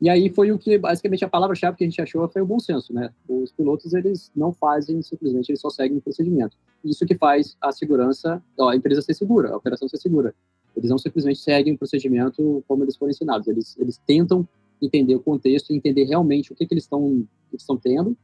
[0.01, 2.59] E aí foi o que, basicamente, a palavra-chave que a gente achou foi o bom
[2.59, 3.09] senso, né?
[3.27, 6.55] Os pilotos, eles não fazem, simplesmente, eles só seguem o procedimento.
[6.83, 10.33] Isso que faz a segurança, a empresa ser segura, a operação ser segura.
[10.75, 13.47] Eles não simplesmente seguem o procedimento como eles foram ensinados.
[13.47, 14.47] Eles, eles tentam
[14.81, 18.15] entender o contexto, entender realmente o que, que eles estão estão tendo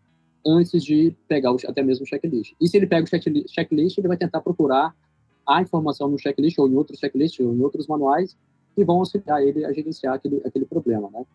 [0.46, 2.54] antes de pegar o, até mesmo o checklist.
[2.62, 4.96] E se ele pega o checklist, ele vai tentar procurar
[5.46, 8.38] a informação no checklist ou em outros checklists ou em outros manuais
[8.76, 11.26] que vão auxiliar ele a gerenciar aquele, aquele problema, né?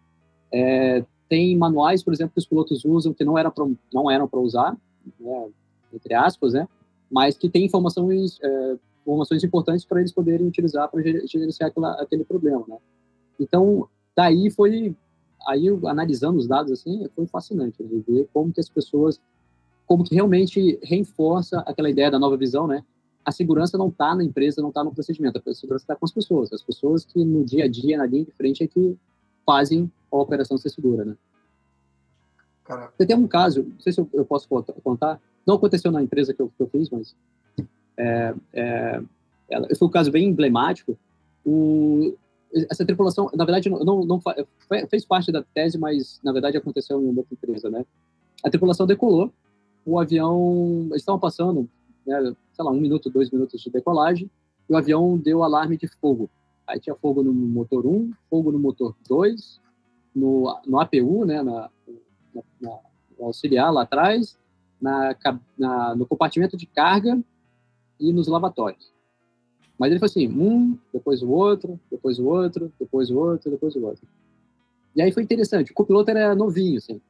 [0.53, 4.29] É, tem manuais, por exemplo, que os pilotos usam que não, era pra, não eram
[4.29, 4.77] para usar,
[5.19, 5.49] né,
[5.93, 6.69] entre aspas, né?
[7.11, 12.25] Mas que tem informações, é, informações importantes para eles poderem utilizar para gerenciar aquela, aquele
[12.25, 12.77] problema, né?
[13.39, 14.95] Então, daí foi,
[15.49, 19.21] aí analisando os dados assim, foi fascinante né, ver como que as pessoas,
[19.87, 22.85] como que realmente reforça aquela ideia da nova visão, né?
[23.25, 26.13] A segurança não está na empresa, não está no procedimento, a segurança está com as
[26.13, 28.97] pessoas, as pessoas que no dia a dia, na linha de frente, é que
[29.45, 31.17] fazem a operação ser segura, né?
[32.97, 36.33] Você tem um caso, não sei se eu, eu posso contar, não aconteceu na empresa
[36.33, 37.17] que eu, que eu fiz, mas
[37.97, 39.03] é, é,
[39.77, 40.97] foi um caso bem emblemático.
[41.45, 42.15] O,
[42.53, 44.23] essa tripulação, na verdade, não, não,
[44.89, 47.85] fez parte da tese, mas na verdade aconteceu em uma outra empresa, né?
[48.45, 49.33] A tripulação decolou,
[49.85, 51.69] o avião, eles estavam passando
[52.11, 54.29] né, sei lá, um minuto, dois minutos de decolagem,
[54.69, 56.29] e o avião deu alarme de fogo.
[56.67, 59.61] Aí tinha fogo no motor 1, fogo no motor 2,
[60.15, 61.71] no, no APU, né, na,
[62.35, 62.79] na, na,
[63.21, 64.37] auxiliar lá atrás,
[64.81, 65.15] na,
[65.57, 67.21] na, no compartimento de carga
[67.99, 68.93] e nos lavatórios.
[69.79, 73.75] Mas ele foi assim, um, depois o outro, depois o outro, depois o outro, depois
[73.77, 74.07] o outro.
[74.95, 77.01] E aí foi interessante, o copiloto era novinho, assim,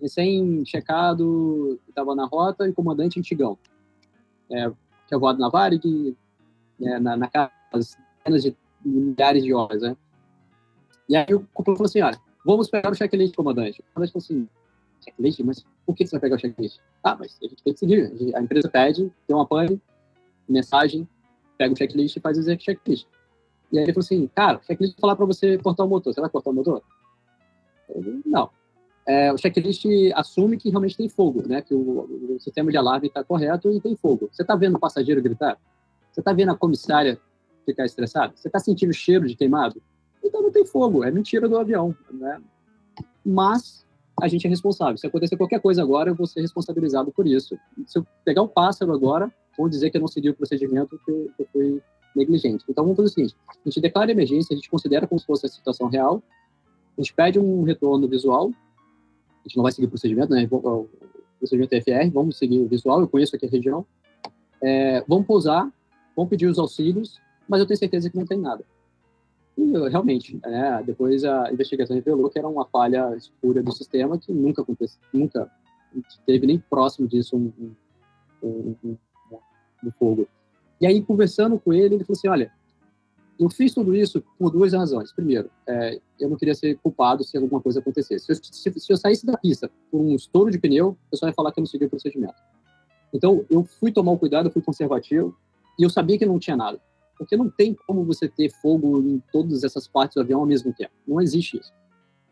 [0.00, 3.58] recém-checado, estava na rota e comandante antigão
[4.54, 4.72] é,
[5.06, 6.16] tinha voado na Varig,
[6.80, 7.50] é, na, na casa,
[8.24, 9.96] de milhares de horas, né?
[11.08, 13.80] E aí o cúpula falou assim, olha, vamos pegar o checklist, comandante.
[13.80, 14.48] O comandante falou assim,
[15.02, 15.40] checklist?
[15.40, 16.78] Mas por que você vai pegar o checklist?
[17.02, 18.34] Ah, mas a gente tem que seguir.
[18.34, 19.80] A empresa pede, tem uma pane,
[20.48, 21.08] mensagem,
[21.58, 23.06] pega o checklist e faz o checklist.
[23.72, 26.14] E aí ele falou assim, cara, checklist vai falar para você cortar o motor.
[26.14, 26.82] Você vai cortar o motor?
[27.88, 28.50] Eu, não
[29.06, 31.60] é, o checklist assume que realmente tem fogo, né?
[31.60, 34.28] Que o, o sistema de alarme está correto e tem fogo.
[34.32, 35.58] Você está vendo o passageiro gritar?
[36.10, 37.18] Você está vendo a comissária
[37.66, 38.32] ficar estressada?
[38.34, 39.80] Você está sentindo o cheiro de queimado?
[40.22, 42.40] Então não tem fogo, é mentira do avião, né?
[43.24, 43.84] Mas
[44.20, 44.96] a gente é responsável.
[44.96, 47.58] Se acontecer qualquer coisa agora, eu vou ser responsabilizado por isso.
[47.86, 51.10] Se eu pegar um pássaro agora, vão dizer que eu não segui o procedimento, que
[51.10, 51.82] eu, que eu fui
[52.16, 52.64] negligente.
[52.68, 55.44] Então vamos fazer o seguinte: a gente declara emergência, a gente considera como se fosse
[55.44, 56.22] a situação real,
[56.96, 58.50] a gente pede um retorno visual
[59.44, 60.48] a gente não vai seguir o procedimento, né?
[60.50, 60.88] O
[61.38, 63.84] procedimento FR, vamos seguir o visual, eu conheço aqui a região.
[64.62, 65.70] É, vamos pousar,
[66.16, 68.64] vamos pedir os auxílios, mas eu tenho certeza que não tem nada.
[69.56, 74.32] E realmente, é, depois a investigação revelou que era uma falha escura do sistema que
[74.32, 75.50] nunca aconteceu, nunca
[76.26, 77.52] teve nem próximo disso um,
[78.42, 78.96] um, um,
[79.84, 80.26] um, fogo.
[80.80, 82.52] E aí, conversando com ele, ele falou assim, olha,
[83.38, 85.12] eu fiz tudo isso por duas razões.
[85.12, 88.26] Primeiro, é, eu não queria ser culpado se alguma coisa acontecesse.
[88.26, 91.30] Se eu, se, se eu, saísse da pista por um estouro de pneu, o pessoal
[91.30, 92.34] ia falar que eu não segui o procedimento.
[93.12, 95.36] Então, eu fui tomar o cuidado, eu fui conservativo,
[95.78, 96.80] e eu sabia que não tinha nada.
[97.18, 100.72] Porque não tem como você ter fogo em todas essas partes do avião ao mesmo
[100.72, 100.92] tempo.
[101.06, 101.72] Não existe isso.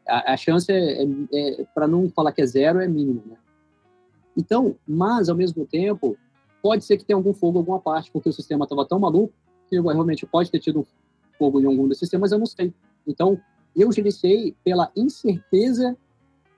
[0.06, 3.22] A, a chance, é, é, é para não falar que é zero, é mínima.
[3.26, 3.36] Né?
[4.36, 6.16] Então, mas, ao mesmo tempo,
[6.62, 9.32] pode ser que tenha algum fogo em alguma parte, porque o sistema estava tão maluco
[9.80, 10.86] que realmente pode ter tido
[11.38, 12.72] fogo em algum desses sistemas, eu não sei.
[13.06, 13.40] Então,
[13.74, 15.96] eu gerenciei pela incerteza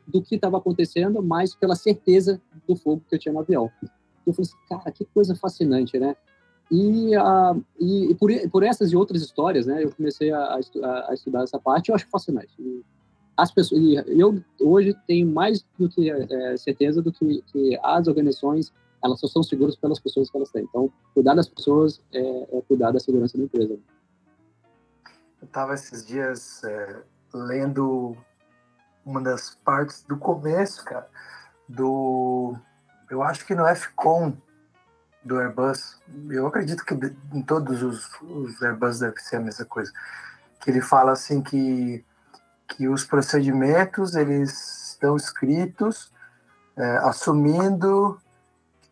[0.06, 3.70] do que estava acontecendo, mais pela certeza do fogo que eu tinha no avião.
[4.26, 6.16] Eu falei assim, cara, que coisa fascinante, né?
[6.70, 11.10] E, uh, e, e por, por, essas e outras histórias, né, eu comecei a, a,
[11.10, 12.54] a estudar essa parte, eu acho fascinante.
[12.58, 12.82] E
[13.36, 18.72] as pessoas, eu hoje tenho mais do que é, certeza do que, que, as organizações
[19.04, 20.64] elas só são seguras pelas pessoas que elas têm.
[20.64, 23.78] Então, cuidar das pessoas é, é cuidar da segurança da empresa.
[25.42, 27.02] Eu estava esses dias é,
[27.34, 28.16] lendo
[29.04, 31.06] uma das partes do começo, cara,
[31.68, 32.56] do
[33.10, 34.34] eu acho que no FCOM
[35.22, 36.94] do Airbus, eu acredito que
[37.32, 39.92] em todos os, os Airbus deve ser a mesma coisa,
[40.60, 42.02] que ele fala assim que,
[42.68, 46.10] que os procedimentos eles estão escritos
[46.76, 48.18] é, assumindo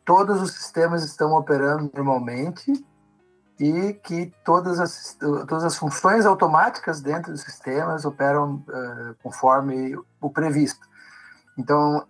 [0.04, 2.72] todos os sistemas estão operando normalmente
[3.58, 10.30] e que todas as, todas as funções automáticas dentro dos sistemas operam uh, conforme o
[10.30, 10.86] previsto.
[11.56, 12.06] Então,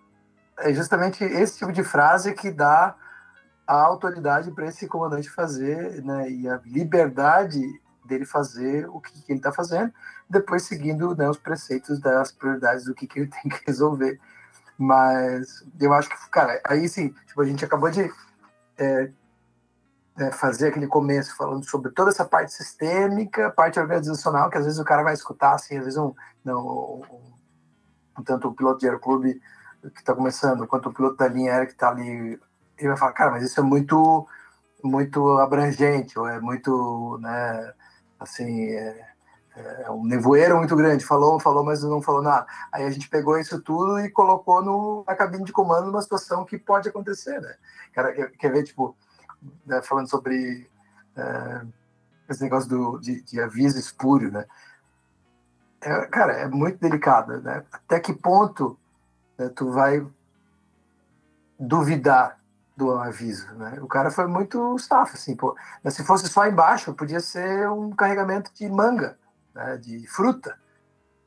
[0.58, 2.94] é justamente esse tipo de frase que dá
[3.66, 7.60] a autoridade para esse comandante fazer, né, e a liberdade
[8.04, 9.92] dele fazer o que, que ele está fazendo,
[10.28, 14.18] depois seguindo né, os preceitos das prioridades do que, que ele tem que resolver.
[14.82, 18.12] Mas eu acho que, cara, aí sim, tipo, a gente acabou de
[18.76, 19.10] é,
[20.18, 24.80] é, fazer aquele começo falando sobre toda essa parte sistêmica, parte organizacional, que às vezes
[24.80, 26.12] o cara vai escutar, assim, às vezes um,
[26.44, 27.00] não,
[28.18, 29.40] um, tanto o piloto de aeroclube
[29.94, 32.40] que está começando, quanto o piloto da linha aérea que está ali
[32.78, 34.26] ele vai falar, cara, mas isso é muito,
[34.82, 37.72] muito abrangente, ou é muito, né,
[38.18, 39.11] assim, é,
[39.54, 42.46] é um nevoeiro muito grande, falou, falou, mas não falou nada.
[42.72, 46.44] Aí a gente pegou isso tudo e colocou no, na cabine de comando numa situação
[46.44, 47.54] que pode acontecer, né?
[47.92, 48.96] Cara, quer, quer ver, tipo,
[49.66, 50.70] né, falando sobre
[51.16, 51.62] é,
[52.28, 54.46] esse negócio do, de, de aviso espúrio, né?
[55.82, 57.64] É, cara, é muito delicado, né?
[57.70, 58.78] Até que ponto
[59.36, 60.06] né, tu vai
[61.58, 62.38] duvidar
[62.76, 63.78] do aviso, né?
[63.82, 65.54] O cara foi muito staff, assim, pô.
[65.82, 69.18] Mas se fosse só embaixo, podia ser um carregamento de manga,
[69.54, 69.76] né?
[69.76, 70.58] De fruta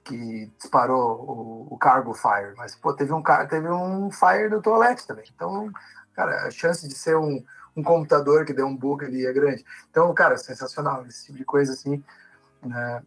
[0.03, 2.53] que disparou o, o cargo fire.
[2.55, 5.25] Mas, pô, teve um, teve um fire do toalete também.
[5.33, 5.71] Então,
[6.13, 7.43] cara, a chance de ser um,
[7.75, 9.65] um computador que deu um bug ali é grande.
[9.89, 11.05] Então, cara, sensacional.
[11.07, 12.03] Esse tipo de coisa, assim,
[12.63, 13.01] né?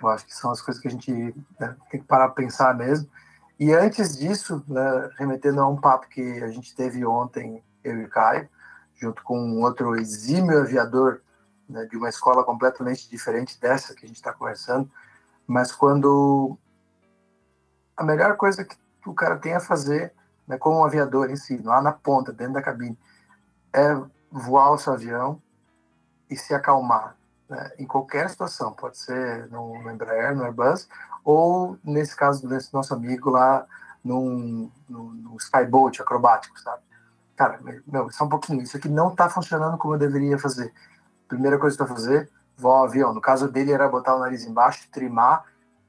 [0.00, 1.12] Eu acho que são as coisas que a gente
[1.58, 3.08] né, tem que parar para pensar mesmo.
[3.58, 8.04] E antes disso, né, remetendo a um papo que a gente teve ontem, eu e
[8.04, 8.48] o Caio,
[8.96, 11.20] junto com outro exímio aviador
[11.68, 14.90] né, de uma escola completamente diferente dessa que a gente está conversando,
[15.46, 16.56] mas quando
[17.96, 20.12] a melhor coisa que o cara tem a fazer,
[20.46, 22.98] né, como um aviador em si, lá na ponta, dentro da cabine,
[23.72, 23.94] é
[24.30, 25.40] voar o seu avião
[26.28, 27.16] e se acalmar
[27.48, 30.88] né, em qualquer situação, pode ser no, Embraer, no Airbus,
[31.24, 33.66] ou nesse caso desse nosso amigo lá
[34.02, 36.82] num, num, num skyboat acrobático, sabe?
[37.36, 40.72] Cara, meu, só um pouquinho, isso aqui não está funcionando como eu deveria fazer.
[41.28, 43.14] Primeira coisa que eu fazer, voar o avião.
[43.14, 45.44] No caso dele era botar o nariz embaixo, trimar,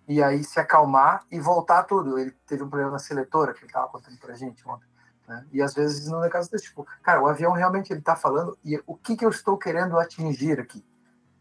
[0.07, 2.17] e aí se acalmar e voltar tudo.
[2.17, 4.87] Ele teve um problema na seletora, que ele estava contando pra gente ontem.
[5.27, 5.45] Né?
[5.51, 8.57] E às vezes não é caso desse tipo, cara, o avião realmente ele está falando
[8.63, 10.85] e o que, que eu estou querendo atingir aqui,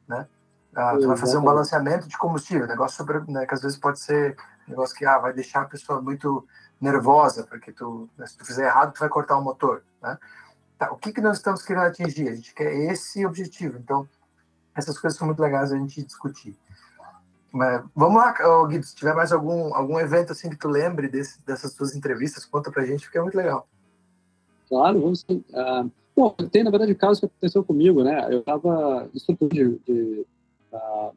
[0.08, 0.26] né?
[0.74, 4.00] Ah, tu vai fazer um balanceamento de combustível, negócio sobre, né, que às vezes pode
[4.00, 6.44] ser um negócio que ah, vai deixar a pessoa muito
[6.80, 10.18] nervosa, porque tu, né, se tu fizer errado, tu vai cortar o motor, né?
[10.84, 12.28] Tá, o que, que nós estamos querendo atingir?
[12.28, 13.78] A gente quer esse objetivo.
[13.78, 14.06] Então,
[14.74, 16.56] essas coisas são muito legais a gente discutir.
[17.50, 18.34] Mas, vamos lá,
[18.66, 22.44] Guido, se tiver mais algum, algum evento assim que tu lembre desse, dessas tuas entrevistas,
[22.44, 23.66] conta pra gente, porque é muito legal.
[24.68, 25.44] Claro, vamos sim.
[25.50, 28.26] Uh, bom, tem, na verdade, o que aconteceu comigo, né?
[28.30, 30.26] Eu estava instrutor de, de
[30.72, 31.10] na,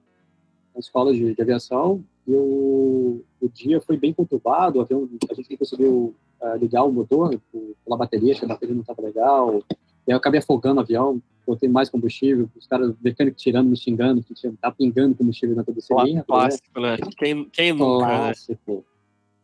[0.76, 5.58] na escola de, de, aviação e o, dia foi bem conturbado, avião, a gente não
[5.58, 7.40] conseguiu uh, ligar o motor
[7.84, 9.64] pela bateria, acho que a bateria não estava legal,
[10.08, 14.22] e eu acabei afogando o avião, botei mais combustível, os caras mecânicos tirando, me xingando,
[14.22, 16.24] que tinha, tá pingando combustível na toda linha.
[16.24, 16.98] Clássico, né?
[17.18, 18.18] Quem, quem nunca, né?
[18.18, 18.86] Clássico.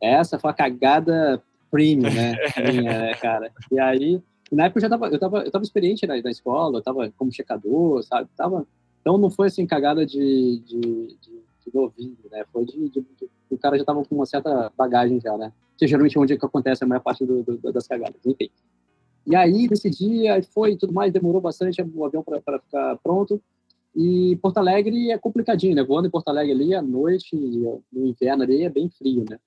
[0.01, 0.11] Né?
[0.11, 1.41] Essa foi a cagada
[1.71, 2.35] premium, né?
[2.71, 3.51] Minha, né, cara.
[3.71, 6.77] E aí, na época eu já tava, eu tava, eu tava experiente na, na escola,
[6.77, 8.29] eu tava como checador, sabe?
[8.35, 8.67] Tava
[9.01, 11.39] Então não foi assim cagada de, de, de,
[11.73, 12.45] novinho, né?
[12.51, 15.51] Foi de, de, de, o cara já tava com uma certa bagagem já, né?
[15.77, 18.49] Que geralmente é onde é que acontece a maior parte do, do, das cagadas, enfim.
[19.25, 23.41] E aí, nesse dia, foi tudo mais, demorou bastante o avião para ficar pronto.
[23.95, 25.83] E Porto Alegre é complicadinho, né?
[25.83, 29.39] Voando em Porto Alegre ali à noite, no inverno ali, é bem frio, né?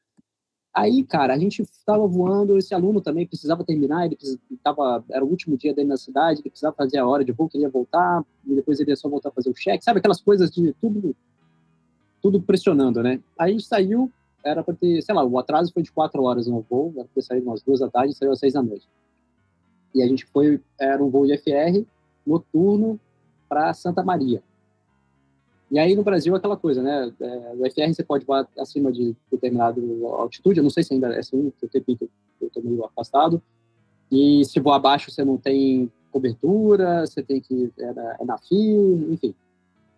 [0.77, 4.19] Aí, cara, a gente estava voando, esse aluno também precisava terminar, ele
[4.63, 7.49] tava, era o último dia dele na cidade, ele precisava fazer a hora de voo,
[7.49, 10.51] queria voltar, e depois ele ia só voltar a fazer o cheque, sabe aquelas coisas
[10.51, 11.17] de tudo,
[12.27, 13.21] tudo pressionando, né?
[13.39, 14.11] Aí saiu,
[14.45, 17.15] era para ter, sei lá, o atraso foi de quatro horas no voo, era para
[17.15, 18.89] ter saído umas duas da tarde, saiu às seis da noite.
[19.95, 21.87] E a gente foi, era um voo IFR
[22.27, 22.99] noturno
[23.49, 24.43] para Santa Maria.
[25.71, 27.13] E aí no Brasil aquela coisa, né?
[27.21, 29.81] É, o FR você pode voar acima de determinada
[30.19, 31.85] altitude, eu não sei se ainda é assim, eu tenho
[32.41, 33.41] eu estou meio afastado.
[34.11, 38.39] E se voar abaixo você não tem cobertura, você tem que é na, é na
[38.39, 39.33] fio, enfim.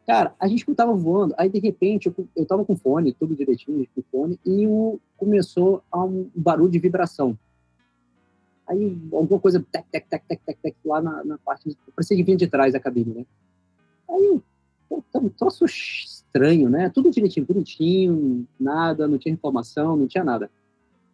[0.08, 3.86] Cara, a gente estava voando, aí de repente eu, eu tava com fone, tudo direitinho,
[3.94, 7.38] com fone, e o, começou a um barulho de vibração.
[8.66, 12.22] Aí alguma coisa, tec, tec, tec, tec, tec, tec lá na, na parte, parecia que
[12.24, 13.26] vinha de trás da cabine, né?
[14.08, 14.40] Aí
[15.12, 16.88] Tá um troço estranho, né?
[16.88, 20.50] Tudo direitinho, bonitinho, nada, não tinha informação, não tinha nada.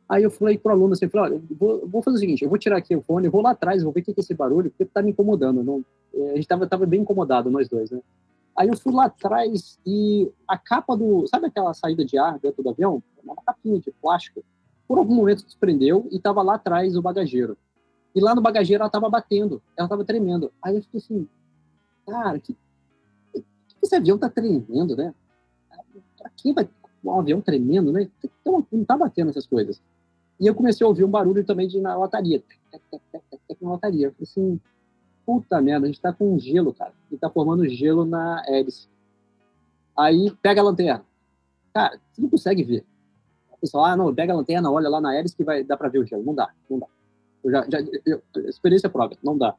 [0.09, 2.59] Aí eu falei pro aluno assim, falei, olha, vou, vou, fazer o seguinte, eu vou
[2.59, 4.85] tirar aqui o fone, vou lá atrás, vou ver o que é esse barulho, porque
[4.85, 5.63] tá me incomodando.
[5.63, 8.01] Não, é, a gente tava, tava bem incomodado, nós dois, né?
[8.57, 11.27] Aí eu fui lá atrás e a capa do...
[11.27, 13.03] Sabe aquela saída de ar dentro do avião?
[13.23, 14.45] Uma capinha de plástico.
[14.87, 17.57] Por algum momento desprendeu e tava lá atrás o bagageiro.
[18.15, 20.53] E lá no bagageiro ela tava batendo, ela tava tremendo.
[20.63, 21.29] Aí eu fiquei assim,
[22.07, 22.57] cara, que
[23.83, 25.13] esse avião tá tremendo, né?
[26.17, 26.69] Pra quem vai
[27.05, 28.09] um avião tremendo, né?
[28.41, 29.83] Então, não tá batendo essas coisas.
[30.41, 32.43] E eu comecei a ouvir um barulho também de na lataria.
[33.61, 34.07] Na lataria.
[34.07, 34.61] Eu falei assim,
[35.25, 36.93] puta merda, a gente tá com gelo, cara.
[37.11, 38.89] E tá formando gelo na hélice.
[39.97, 41.05] Aí pega a lanterna.
[41.73, 42.85] Cara, você não consegue ver.
[43.53, 45.89] O pessoal, ah, não, pega a lanterna, olha lá na hélice que vai dar para
[45.89, 46.23] ver o gelo.
[46.23, 46.87] Não dá, não dá.
[47.43, 49.55] Eu já, já eu, experiência própria, não dá.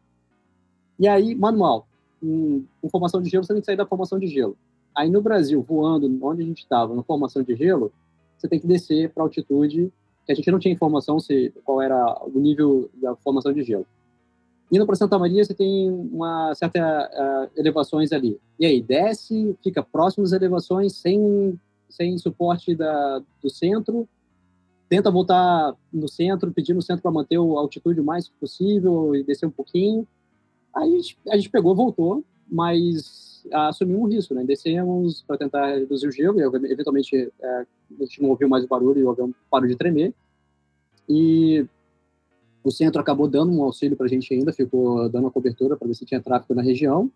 [0.99, 1.87] E aí, manual
[2.25, 4.57] em, em formação de gelo, você tem que sair da formação de gelo.
[4.95, 7.91] Aí no Brasil, voando onde a gente estava, na formação de gelo,
[8.37, 9.91] você tem que descer para altitude,
[10.25, 13.85] que a gente não tinha informação se qual era o nível da formação de gelo.
[14.71, 18.39] Indo para Santa Maria, você tem uma certa uh, elevações ali.
[18.59, 24.07] E aí, desce, fica próximo das elevações, sem, sem suporte da, do centro,
[24.89, 29.23] tenta voltar no centro, pedir no centro para manter a altitude o mais possível e
[29.23, 30.07] descer um pouquinho.
[30.75, 34.43] Aí a gente, a gente pegou, voltou, mas assumimos um risco, né?
[34.43, 37.65] Descemos para tentar reduzir o gelo, e eventualmente é,
[37.99, 40.13] a gente não ouviu mais o barulho e o avião parou de tremer.
[41.07, 41.65] E
[42.65, 45.87] o centro acabou dando um auxílio para a gente ainda, ficou dando uma cobertura para
[45.87, 47.11] ver se tinha tráfego na região.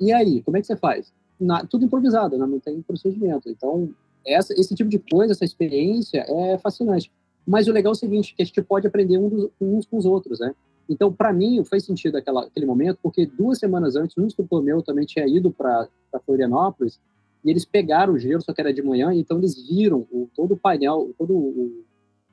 [0.00, 1.12] E aí, como é que você faz?
[1.38, 2.46] Na, tudo improvisado, né?
[2.46, 3.50] não tem procedimento.
[3.50, 3.90] Então,
[4.26, 7.12] essa, esse tipo de coisa, essa experiência é fascinante.
[7.46, 10.06] Mas o legal é o seguinte, que a gente pode aprender dos, uns com os
[10.06, 10.54] outros, né?
[10.88, 14.80] Então, para mim, faz sentido aquela, aquele momento, porque duas semanas antes, um instrutor meu
[14.80, 15.86] também tinha ido para
[16.24, 16.98] Florianópolis
[17.44, 20.54] e eles pegaram o gelo, só que era de manhã, então eles viram o, todo
[20.54, 21.84] o painel, todo o,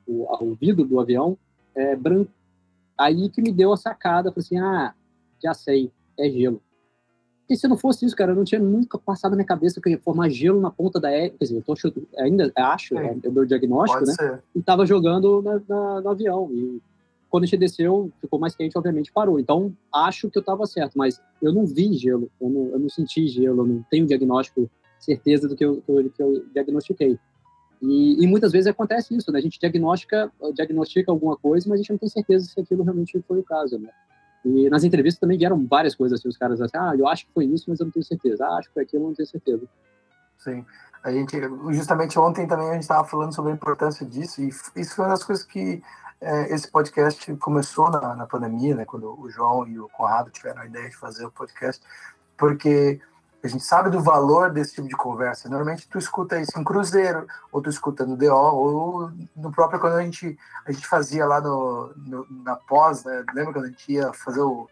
[0.06, 1.36] o, o vidro do avião
[1.74, 2.30] é, branco.
[2.98, 4.94] Aí que me deu a sacada, falei assim, ah,
[5.42, 6.62] já sei, é gelo.
[7.40, 9.90] Porque se não fosse isso, cara, eu não tinha nunca passado na minha cabeça que
[9.90, 11.38] ia formar gelo na ponta da hélice.
[11.38, 14.12] Quer dizer, eu tô, ainda acho, é, é o meu diagnóstico, né?
[14.14, 14.42] Ser.
[14.52, 16.50] E tava jogando na, na, no avião.
[16.52, 16.82] E
[17.30, 19.38] quando a gente desceu, ficou mais quente, obviamente parou.
[19.38, 22.88] Então, acho que eu estava certo, mas eu não vi gelo, eu não, eu não
[22.88, 24.68] senti gelo, eu não tenho diagnóstico,
[24.98, 27.16] certeza do que eu, que eu, que eu diagnostiquei.
[27.80, 29.38] E, e, muitas vezes acontece isso, né?
[29.38, 33.22] A gente diagnostica, diagnostica alguma coisa, mas a gente não tem certeza se aquilo realmente
[33.28, 33.90] foi o caso, né?
[34.44, 37.32] E nas entrevistas também vieram várias coisas assim, os caras assim, ah, eu acho que
[37.32, 38.46] foi isso, mas eu não tenho certeza.
[38.46, 39.66] Ah, acho que foi aquilo, eu não tenho certeza.
[40.38, 40.64] Sim.
[41.02, 41.36] A gente,
[41.72, 45.10] justamente ontem também a gente estava falando sobre a importância disso, e isso foi uma
[45.10, 45.82] das coisas que
[46.20, 50.62] é, esse podcast começou na, na pandemia, né, quando o João e o Conrado tiveram
[50.62, 51.82] a ideia de fazer o podcast,
[52.36, 53.00] porque
[53.42, 55.48] a gente sabe do valor desse tipo de conversa.
[55.48, 59.94] Normalmente tu escuta isso em cruzeiro, ou tu escuta no DO, ou no próprio quando
[59.94, 63.24] a gente, a gente fazia lá no, no na pós, né?
[63.34, 64.68] Lembra quando a gente ia fazer o,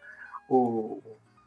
[0.48, 1.02] o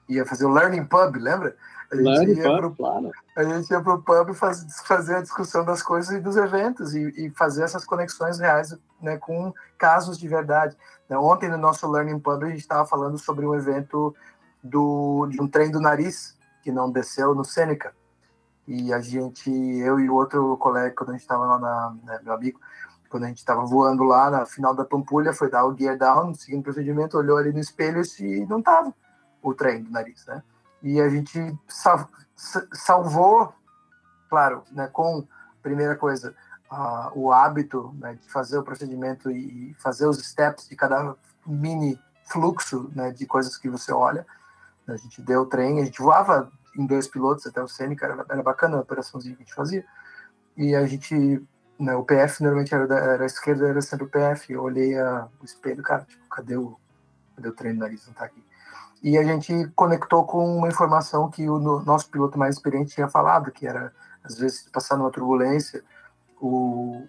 [0.07, 1.55] ia fazer o Learning Pub, lembra?
[1.91, 3.11] A gente, Learning Pub, pro, claro.
[3.35, 6.93] a gente ia para o pub faz, fazer a discussão das coisas e dos eventos
[6.93, 10.77] e, e fazer essas conexões reais né, com casos de verdade.
[11.09, 14.15] Né, ontem, no nosso Learning Pub, a gente estava falando sobre um evento
[14.61, 16.36] do, de um trem do nariz
[16.67, 17.95] que não desceu no Sêneca.
[18.67, 22.19] E a gente, eu e o outro colega, quando a gente estava lá, na, né,
[22.21, 22.59] meu amigo,
[23.07, 26.33] quando a gente estava voando lá na final da Pampulha, foi dar o gear down,
[26.33, 28.93] seguindo o procedimento, olhou ali no espelho e não estava
[29.41, 30.43] o trem do nariz, né?
[30.83, 32.09] E a gente sal,
[32.73, 33.53] salvou,
[34.29, 35.25] claro, né, com,
[35.61, 36.35] primeira coisa,
[36.69, 41.15] uh, o hábito né, de fazer o procedimento e fazer os steps de cada
[41.45, 44.27] mini fluxo né, de coisas que você olha.
[44.85, 48.25] A gente deu o trem, a gente voava em dois pilotos até o Sênica, era,
[48.29, 49.85] era bacana a operaçãozinha que a gente fazia.
[50.55, 51.15] E a gente,
[51.79, 54.51] né, o PF normalmente era, da, era a esquerda, era sempre o PF.
[54.51, 56.77] Eu olhei a, o espelho, cara, tipo, cadê o,
[57.35, 58.05] cadê o trem do nariz?
[58.07, 58.43] Não tá aqui.
[59.01, 63.07] E a gente conectou com uma informação que o no, nosso piloto mais experiente tinha
[63.07, 65.83] falado, que era, às vezes, passar numa turbulência,
[66.41, 67.07] o,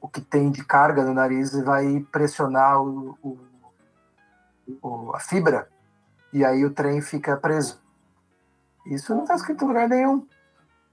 [0.00, 3.38] o que tem de carga no nariz vai pressionar o, o,
[4.82, 5.68] o a fibra,
[6.32, 7.80] e aí o trem fica preso.
[8.86, 10.26] Isso não está escrito em lugar nenhum.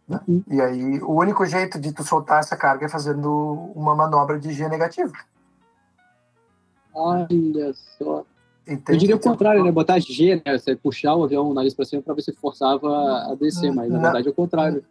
[0.08, 0.20] Né?
[0.28, 0.44] Uhum.
[0.48, 4.52] E aí, o único jeito de tu soltar essa carga é fazendo uma manobra de
[4.52, 5.14] G negativo.
[6.94, 8.26] Olha só.
[8.66, 8.96] Entendi.
[8.96, 9.72] Eu diria o contrário, né?
[9.72, 10.58] Botar G, né?
[10.58, 12.88] Você puxar o avião o nariz para cima para ver se forçava
[13.32, 14.84] a descer, mas na, verdade é o contrário.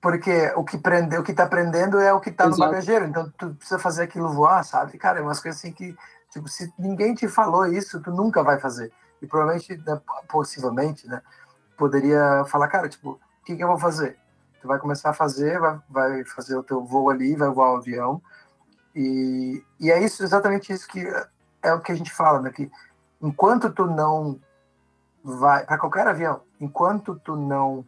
[0.00, 2.60] Porque o que prende, o que tá prendendo é o que tá Exato.
[2.60, 4.96] no bagageiro, então tu precisa fazer aquilo voar, sabe?
[4.96, 5.96] Cara, é umas coisas assim que,
[6.30, 8.92] tipo, se ninguém te falou isso, tu nunca vai fazer.
[9.20, 11.20] E provavelmente, né, possivelmente, né?
[11.78, 14.18] Poderia falar, cara, tipo, o que, que eu vou fazer?
[14.60, 17.76] Tu vai começar a fazer, vai, vai fazer o teu voo ali, vai voar o
[17.76, 18.20] avião.
[18.94, 21.06] E, e é isso, exatamente isso que
[21.62, 22.50] é o que a gente fala, né?
[22.50, 22.70] Que
[23.22, 24.40] enquanto tu não
[25.22, 27.86] vai, para qualquer avião, enquanto tu não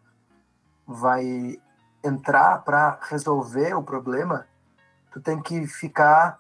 [0.86, 1.60] vai
[2.02, 4.46] entrar para resolver o problema,
[5.12, 6.38] tu tem que ficar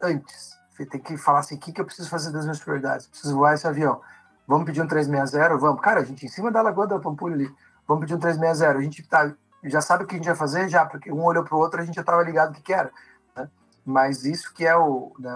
[0.00, 0.56] antes.
[0.90, 3.08] Tem que falar assim, o que, que eu preciso fazer das minhas prioridades?
[3.08, 4.00] Preciso voar esse avião.
[4.48, 5.58] Vamos pedir um 360?
[5.58, 5.82] Vamos.
[5.82, 7.54] Cara, a gente em cima da Lagoa da Pampulha ali.
[7.86, 8.78] Vamos pedir um 360.
[8.78, 9.34] A gente tá,
[9.64, 11.78] já sabe o que a gente vai fazer, já, porque um olhou para o outro,
[11.78, 12.90] a gente já estava ligado o que, que era.
[13.36, 13.46] Né?
[13.84, 15.34] Mas isso que é o, né,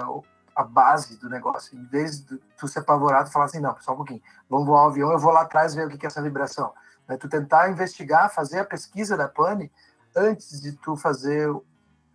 [0.57, 1.79] a base do negócio.
[1.79, 4.89] Em vez de tu ser apavorado falar assim, não, só um pouquinho, vamos voar o
[4.89, 6.73] avião, eu vou lá atrás ver o que, que é essa vibração.
[7.07, 7.19] Né?
[7.19, 9.71] Tu tentar investigar, fazer a pesquisa da pane
[10.17, 11.55] antes de tu fazer,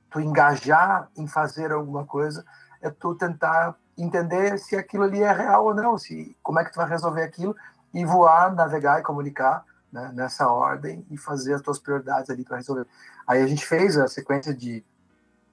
[0.09, 2.43] tu engajar em fazer alguma coisa,
[2.81, 6.71] é tu tentar entender se aquilo ali é real ou não, se como é que
[6.71, 7.55] tu vai resolver aquilo
[7.93, 12.57] e voar, navegar e comunicar né, nessa ordem e fazer as tuas prioridades ali para
[12.57, 12.85] resolver.
[13.25, 14.85] Aí a gente fez a sequência de,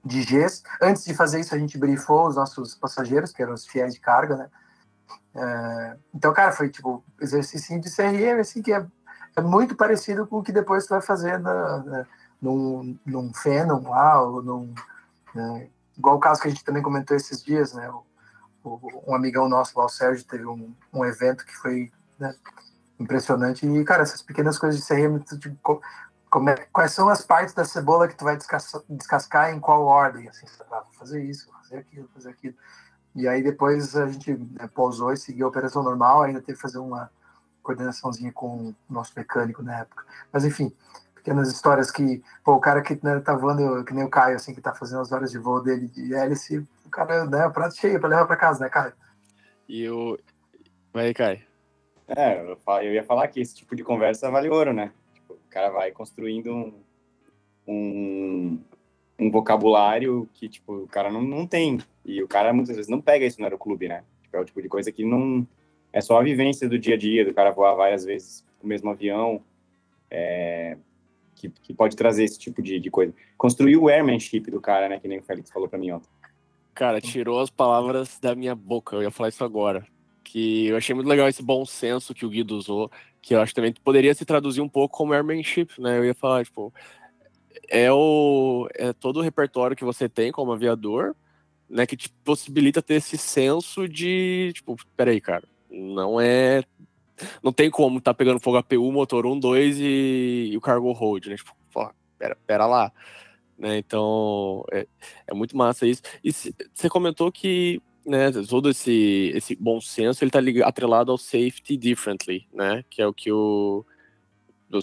[0.03, 0.63] de Gs.
[0.81, 3.99] Antes de fazer isso, a gente briefou os nossos passageiros, que eram os fiéis de
[3.99, 4.49] carga, né?
[5.35, 8.85] É, então, cara, foi tipo exercício de CRM, assim, que é,
[9.35, 12.05] é, muito parecido com o que depois tu vai fazer na, na,
[12.41, 14.73] num, num Phenom lá, ou num,
[15.33, 15.67] né,
[15.97, 17.91] igual o caso que a gente também comentou esses dias, né?
[19.07, 22.35] Um amigão nosso lá, o Sérgio, teve um, um evento que foi né,
[22.99, 23.65] impressionante.
[23.65, 25.81] E, cara, essas pequenas coisas de CRM, tipo,
[26.29, 29.83] como é, quais são as partes da cebola que tu vai descascar, descascar em qual
[29.83, 30.27] ordem?
[30.27, 30.45] Assim,
[30.97, 32.55] fazer isso, fazer aquilo, fazer aquilo.
[33.15, 36.61] E aí depois a gente né, pousou e seguiu a operação normal, ainda teve que
[36.61, 37.09] fazer uma
[37.63, 40.03] coordenaçãozinha com o nosso mecânico na época.
[40.31, 40.75] Mas enfim,
[41.25, 44.53] pequenas histórias que, pô, o cara que né, tá voando, que nem o Caio, assim,
[44.53, 47.75] que tá fazendo as horas de voo dele de hélice, o cara, né, o prato
[47.75, 48.93] cheio para levar para casa, né, Caio?
[49.67, 50.19] E o.
[50.93, 51.39] Vai aí, Caio.
[52.07, 54.91] É, eu ia falar que esse tipo de conversa vale ouro, né?
[55.15, 56.73] Tipo, o cara vai construindo um,
[57.67, 58.59] um,
[59.17, 61.79] um, vocabulário que, tipo, o cara não, não tem.
[62.05, 64.03] E o cara, muitas vezes, não pega isso no aeroclube, né?
[64.21, 65.47] Tipo, é o tipo de coisa que não...
[65.91, 68.91] É só a vivência do dia a dia, do cara voar várias vezes o mesmo
[68.91, 69.41] avião,
[70.11, 70.77] é,
[71.35, 73.13] que, que pode trazer esse tipo de, de coisa.
[73.37, 74.99] Construir o airmanship do cara, né?
[74.99, 76.09] Que nem o Félix falou para mim ontem.
[76.73, 78.95] Cara, tirou as palavras da minha boca.
[78.95, 79.85] Eu ia falar isso agora.
[80.23, 83.53] Que eu achei muito legal esse bom senso que o Guido usou, que eu acho
[83.53, 85.97] também que poderia se traduzir um pouco como airmanship, né?
[85.97, 86.73] Eu ia falar, tipo,
[87.69, 91.15] é, o, é todo o repertório que você tem como aviador,
[91.69, 91.85] né?
[91.85, 96.63] Que te possibilita ter esse senso de, tipo, peraí, cara, não é
[97.43, 101.27] não tem como tá pegando fogo APU, motor 1, 2 e, e o cargo hold,
[101.27, 101.35] né?
[101.35, 102.91] Tipo, pô, pera, pera lá.
[103.57, 103.77] Né?
[103.77, 104.87] Então, é,
[105.27, 106.01] é muito massa isso.
[106.23, 111.17] E você comentou que né, todo esse, esse bom senso ele tá ligado, atrelado ao
[111.17, 112.83] safety differently, né?
[112.89, 113.85] Que é o que o.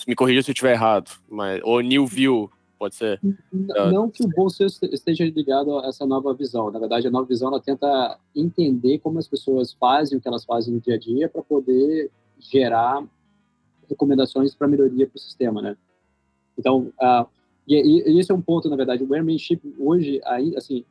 [0.09, 1.61] Me corrija se eu estiver errado, mas.
[1.63, 3.21] Ou new view, pode ser?
[3.93, 6.71] Não que o bom senso esteja ligado a essa nova visão.
[6.71, 10.45] Na verdade, a nova visão ela tenta entender como as pessoas fazem o que elas
[10.45, 12.11] fazem no dia a dia para poder
[12.51, 13.05] gerar
[13.89, 15.77] recomendações para melhoria para o sistema, né?
[16.59, 17.27] Então, uh,
[17.67, 20.85] e, e, esse é um ponto, na verdade, o airmanship hoje, aí, assim,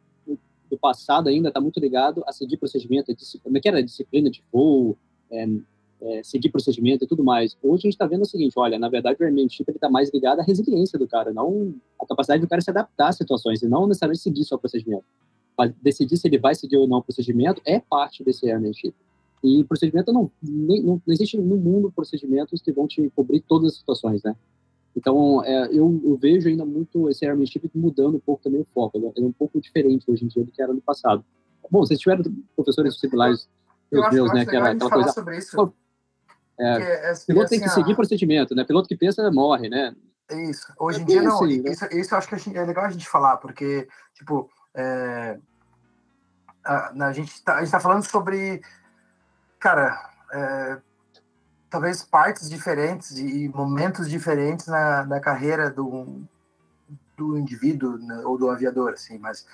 [0.70, 3.84] do passado ainda está muito ligado a seguir procedimento, como é que era?
[3.84, 4.97] Disciplina de voo,
[5.30, 5.47] é,
[6.02, 7.58] é, seguir procedimento e tudo mais.
[7.62, 10.39] Hoje a gente está vendo o seguinte, olha, na verdade o airmanship está mais ligado
[10.39, 13.86] à resiliência do cara, não a capacidade do cara se adaptar às situações e não
[13.86, 15.04] necessariamente seguir só o procedimento.
[15.58, 18.95] Mas decidir se ele vai seguir ou não o procedimento é parte desse airmanship.
[19.44, 23.72] E procedimento não, nem, não, não existe no mundo procedimentos que vão te cobrir todas
[23.72, 24.36] as situações, né?
[24.96, 28.98] Então, é, eu, eu, vejo ainda muito esse Airmanship mudando um pouco também o foco.
[28.98, 31.24] Ele é um pouco diferente hoje em dia do que era no passado.
[31.70, 32.24] Bom, vocês tiveram
[32.56, 33.48] professores similares
[34.12, 34.46] meus, né?
[34.46, 35.12] Que era aquela coisa.
[35.12, 35.74] Sobre isso.
[36.60, 38.64] É, é, piloto assim, tem que seguir procedimento, né?
[38.64, 39.96] Piloto que pensa morre, né?
[40.50, 40.72] Isso.
[40.80, 41.44] Hoje é em dia, não.
[41.44, 41.72] Assim, né?
[41.72, 45.39] isso, isso eu acho que gente, é legal a gente falar, porque, tipo, é,
[46.64, 48.62] a, a, gente está tá falando sobre,
[49.62, 50.82] cara, é,
[51.70, 56.24] talvez partes diferentes e momentos diferentes na, na carreira do,
[57.16, 59.45] do indivíduo né, ou do aviador, assim, mas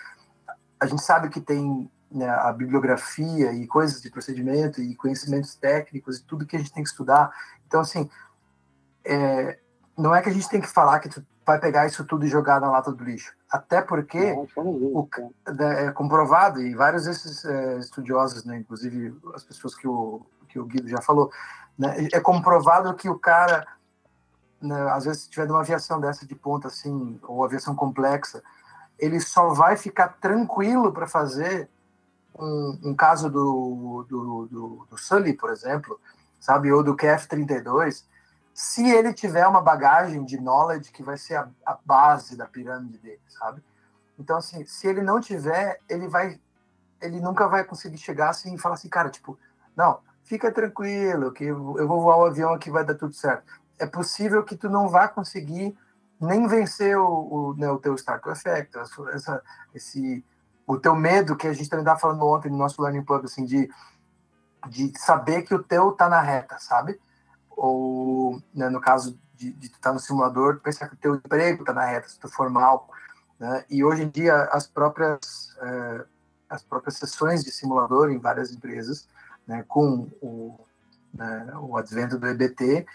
[0.80, 6.18] a gente sabe que tem né, a bibliografia e coisas de procedimento e conhecimentos técnicos
[6.18, 7.30] e tudo que a gente tem que estudar.
[7.68, 8.10] Então, assim,
[9.04, 9.60] é,
[9.98, 12.30] não é que a gente tem que falar que tu vai pegar isso tudo e
[12.30, 13.34] jogar na lata do lixo.
[13.50, 15.08] Até porque o,
[15.48, 20.60] né, é comprovado, e vários desses é, estudiosos, né, inclusive as pessoas que o, que
[20.60, 21.32] o Guido já falou,
[21.78, 23.66] né, é comprovado que o cara,
[24.62, 28.44] né, às vezes, se tiver uma aviação dessa de ponta, assim, ou aviação complexa,
[29.00, 31.70] ele só vai ficar tranquilo para fazer
[32.38, 36.00] um, um, caso do, do, do, do Sully, por exemplo,
[36.40, 38.04] sabe, ou do KF-32,
[38.58, 42.98] se ele tiver uma bagagem de knowledge que vai ser a, a, base da pirâmide
[42.98, 43.64] dele, sabe?
[44.18, 46.42] Então, assim, se ele não tiver, ele vai,
[47.00, 49.38] ele nunca vai conseguir chegar assim e falar assim, cara, tipo,
[49.76, 53.46] não, fica tranquilo, que eu vou voar o avião aqui, vai dar tudo certo.
[53.78, 55.78] É possível que tu não vá conseguir
[56.20, 58.76] nem vencer o, o, né, o teu startup effect,
[59.14, 60.26] essa, esse,
[60.66, 63.46] o teu medo que a gente também estava falando ontem no nosso Learning Pub, assim,
[63.46, 63.70] de,
[64.68, 67.00] de saber que o teu tá na reta, sabe?
[67.58, 71.64] Ou né, no caso de, de estar tá no simulador, pensar que o teu emprego
[71.64, 72.88] está na reta, se tu formal,
[73.40, 73.66] né?
[73.70, 76.06] E hoje em dia as próprias é,
[76.50, 79.08] as próprias sessões de simulador em várias empresas,
[79.46, 80.58] né, com o,
[81.14, 82.86] né, o advento do EBT,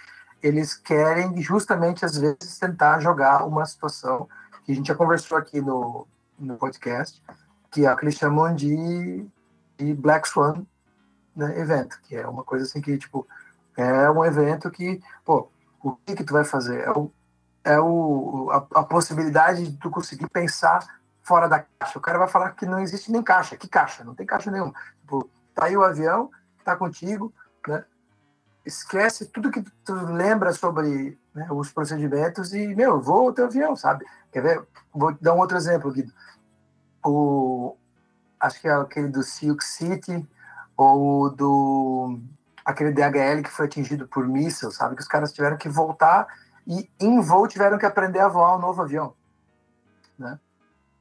[0.42, 4.28] eles querem justamente às vezes tentar jogar uma situação
[4.64, 6.06] que a gente já conversou aqui no,
[6.38, 7.22] no podcast,
[7.70, 9.26] que é o que eles chamam de,
[9.76, 10.64] de Black Swan
[11.34, 13.26] né, evento, que é uma coisa assim que tipo
[13.76, 15.48] é um evento que, pô,
[15.82, 16.80] o que que tu vai fazer?
[16.80, 17.12] É, o,
[17.64, 21.98] é o, a, a possibilidade de tu conseguir pensar fora da caixa.
[21.98, 23.56] O cara vai falar que não existe nem caixa.
[23.56, 24.04] Que caixa?
[24.04, 24.72] Não tem caixa nenhuma.
[25.00, 26.30] Tipo, tá aí o avião,
[26.64, 27.32] tá contigo,
[27.66, 27.84] né?
[28.64, 33.74] Esquece tudo que tu lembra sobre né, os procedimentos e, meu, voa o teu avião,
[33.74, 34.04] sabe?
[34.30, 34.68] Quer ver?
[34.94, 36.06] Vou dar um outro exemplo aqui.
[37.04, 37.76] O,
[38.38, 40.28] acho que é aquele do Silk City
[40.76, 42.20] ou do
[42.64, 44.96] aquele DHL que foi atingido por míssil, sabe?
[44.96, 46.26] Que os caras tiveram que voltar
[46.66, 49.14] e em voo tiveram que aprender a voar um novo avião,
[50.18, 50.38] né?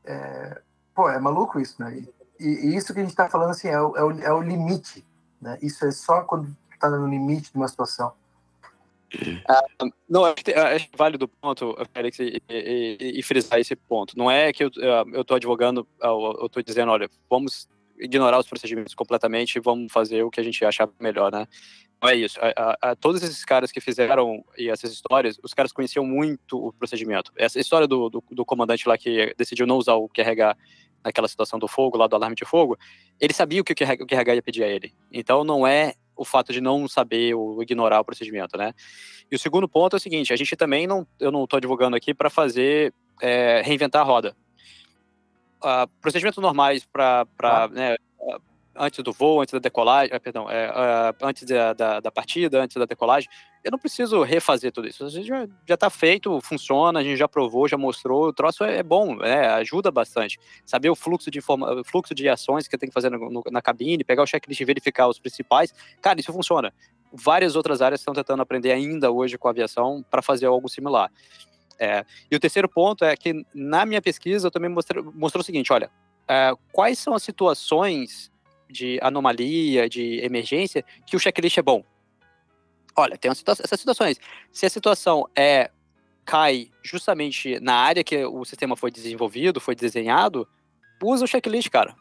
[0.04, 0.62] É,
[0.96, 2.04] pô, é maluco isso, né?
[2.40, 4.42] E, e isso que a gente está falando assim é o, é o, é, o,
[4.42, 5.06] limite,
[5.40, 5.58] né?
[5.62, 8.14] Isso é só quando está no limite de uma situação.
[9.14, 14.18] Uh, não, acho que é válido o ponto, Félix, e, e, e, frisar esse ponto.
[14.18, 17.68] Não é que eu estou advogando, eu estou dizendo, olha, vamos
[18.02, 21.48] ignorar os procedimentos completamente e vamos fazer o que a gente achar melhor, né?
[22.02, 22.40] Não é isso.
[22.42, 26.58] A, a, a, todos esses caras que fizeram e essas histórias, os caras conheciam muito
[26.58, 27.32] o procedimento.
[27.38, 30.58] Essa história do, do, do comandante lá que decidiu não usar o QRH
[31.04, 32.78] naquela situação do fogo, lá do alarme de fogo,
[33.20, 34.94] ele sabia o que o QRH, o QRH ia pedir a ele.
[35.12, 38.74] Então não é o fato de não saber ou ignorar o procedimento, né?
[39.32, 41.96] E o segundo ponto é o seguinte: a gente também não, eu não estou advogando
[41.96, 44.36] aqui para fazer é, reinventar a roda
[45.64, 47.68] uh, procedimentos normais para ah.
[47.68, 47.96] né,
[48.76, 52.62] antes do voo, antes da decolagem, uh, perdão, é, uh, antes da, da, da, partida,
[52.62, 53.30] antes da decolagem,
[53.64, 55.06] eu não preciso refazer tudo isso.
[55.06, 58.78] A gente já está feito, funciona, a gente já provou, já mostrou, o troço é,
[58.78, 60.40] é bom, é, ajuda bastante.
[60.66, 63.62] Saber o fluxo de, informa fluxo de ações que tem que fazer no, no, na
[63.62, 66.74] cabine, pegar o checklist e verificar os principais, cara, isso funciona.
[67.14, 71.12] Várias outras áreas estão tentando aprender ainda hoje com a aviação para fazer algo similar.
[71.84, 75.44] É, e o terceiro ponto é que na minha pesquisa eu também mostrei, mostrou o
[75.44, 75.90] seguinte, olha,
[76.28, 78.32] é, quais são as situações
[78.70, 81.84] de anomalia, de emergência, que o checklist é bom?
[82.96, 84.20] Olha, tem situa essas situações.
[84.52, 85.72] Se a situação é
[86.24, 90.48] cai justamente na área que o sistema foi desenvolvido, foi desenhado,
[91.02, 91.96] usa o checklist, cara.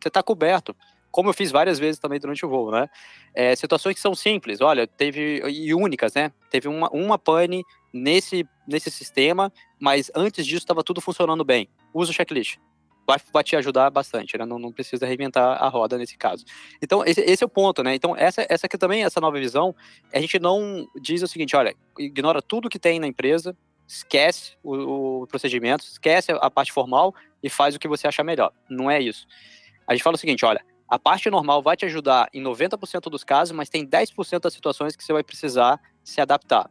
[0.00, 0.76] Você está coberto
[1.16, 2.90] como eu fiz várias vezes também durante o voo, né?
[3.34, 6.30] É, situações que são simples, olha, teve, e únicas, né?
[6.50, 9.50] Teve uma, uma pane nesse, nesse sistema,
[9.80, 11.70] mas antes disso estava tudo funcionando bem.
[11.94, 12.58] Usa o checklist.
[13.06, 14.44] Vai, vai te ajudar bastante, né?
[14.44, 16.44] Não, não precisa reinventar a roda nesse caso.
[16.82, 17.94] Então, esse, esse é o ponto, né?
[17.94, 19.74] Então, essa, essa aqui também, essa nova visão,
[20.12, 23.56] a gente não diz o seguinte, olha, ignora tudo que tem na empresa,
[23.88, 28.52] esquece o, o procedimento, esquece a parte formal e faz o que você achar melhor.
[28.68, 29.26] Não é isso.
[29.86, 33.24] A gente fala o seguinte, olha, A parte normal vai te ajudar em 90% dos
[33.24, 36.70] casos, mas tem 10% das situações que você vai precisar se adaptar.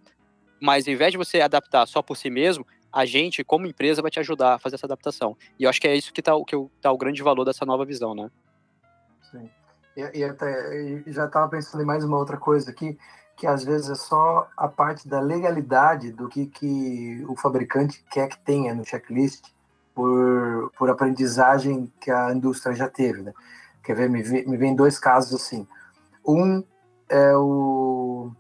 [0.62, 4.10] Mas ao invés de você adaptar só por si mesmo, a gente, como empresa, vai
[4.10, 5.36] te ajudar a fazer essa adaptação.
[5.60, 6.32] E eu acho que é isso que está
[6.82, 8.32] tá o grande valor dessa nova visão, né?
[9.30, 9.50] Sim.
[9.98, 12.98] E, e até já estava pensando em mais uma outra coisa aqui,
[13.36, 18.30] que às vezes é só a parte da legalidade do que, que o fabricante quer
[18.30, 19.44] que tenha no checklist
[19.94, 23.34] por, por aprendizagem que a indústria já teve, né?
[23.86, 24.10] Quer ver?
[24.10, 25.68] Me, me vem dois casos assim.
[26.26, 26.64] Um
[27.08, 28.32] é o,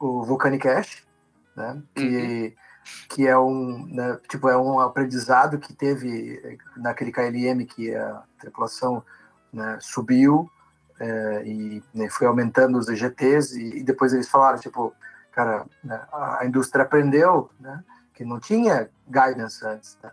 [0.00, 1.06] o Volcanic Ash,
[1.56, 1.80] né?
[1.94, 2.52] Que, uhum.
[3.08, 9.04] que é um né, tipo é um aprendizado que teve naquele KLM que a tripulação
[9.52, 10.50] né, subiu
[10.98, 14.92] é, e né, foi aumentando os EGTs e, e, depois eles falaram tipo
[15.32, 17.82] cara né, a indústria aprendeu né,
[18.12, 20.10] que não tinha guidance antes né?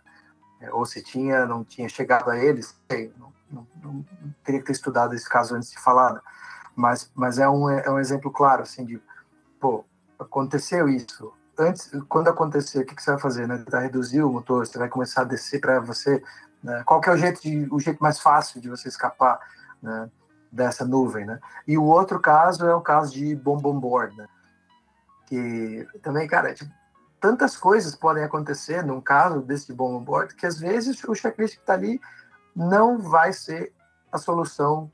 [0.60, 4.06] É, ou se tinha não tinha chegado a eles sei, não, não, não,
[4.44, 6.22] teria que ter estudado esse caso antes de falar, né?
[6.76, 9.02] mas, mas é, um, é um exemplo claro, assim, de,
[9.60, 9.86] pô,
[10.20, 11.34] aconteceu isso.
[11.58, 13.48] Antes, quando acontecer, o que, que você vai fazer?
[13.48, 13.64] Né?
[13.70, 16.24] Vai reduzir o motor, você vai começar a descer para você.
[16.64, 16.82] Né?
[16.86, 19.40] Qual que é o jeito, de, o jeito mais fácil de você escapar
[19.82, 20.10] né?
[20.52, 21.40] dessa nuvem, né?
[21.68, 24.28] E o outro caso é o caso de bomb on board, né?
[25.28, 26.72] Que também, cara, tipo,
[27.20, 31.16] tantas coisas podem acontecer num caso desse de bomb on board que às vezes o
[31.16, 32.02] checklist que está ali
[32.56, 33.74] não vai ser
[34.12, 34.92] a solução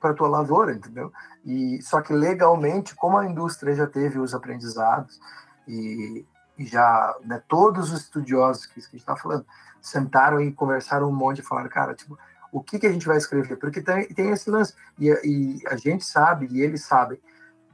[0.00, 1.12] para a tua lavoura, entendeu?
[1.44, 5.20] E só que legalmente, como a indústria já teve os aprendizados
[5.68, 6.24] e,
[6.58, 9.44] e já né, todos os estudiosos que, que a gente está falando
[9.80, 12.18] sentaram e conversaram um monte e falaram, cara, tipo,
[12.52, 13.56] o que, que a gente vai escrever?
[13.56, 17.20] Porque tem, tem esse lance e, e a gente sabe e eles sabem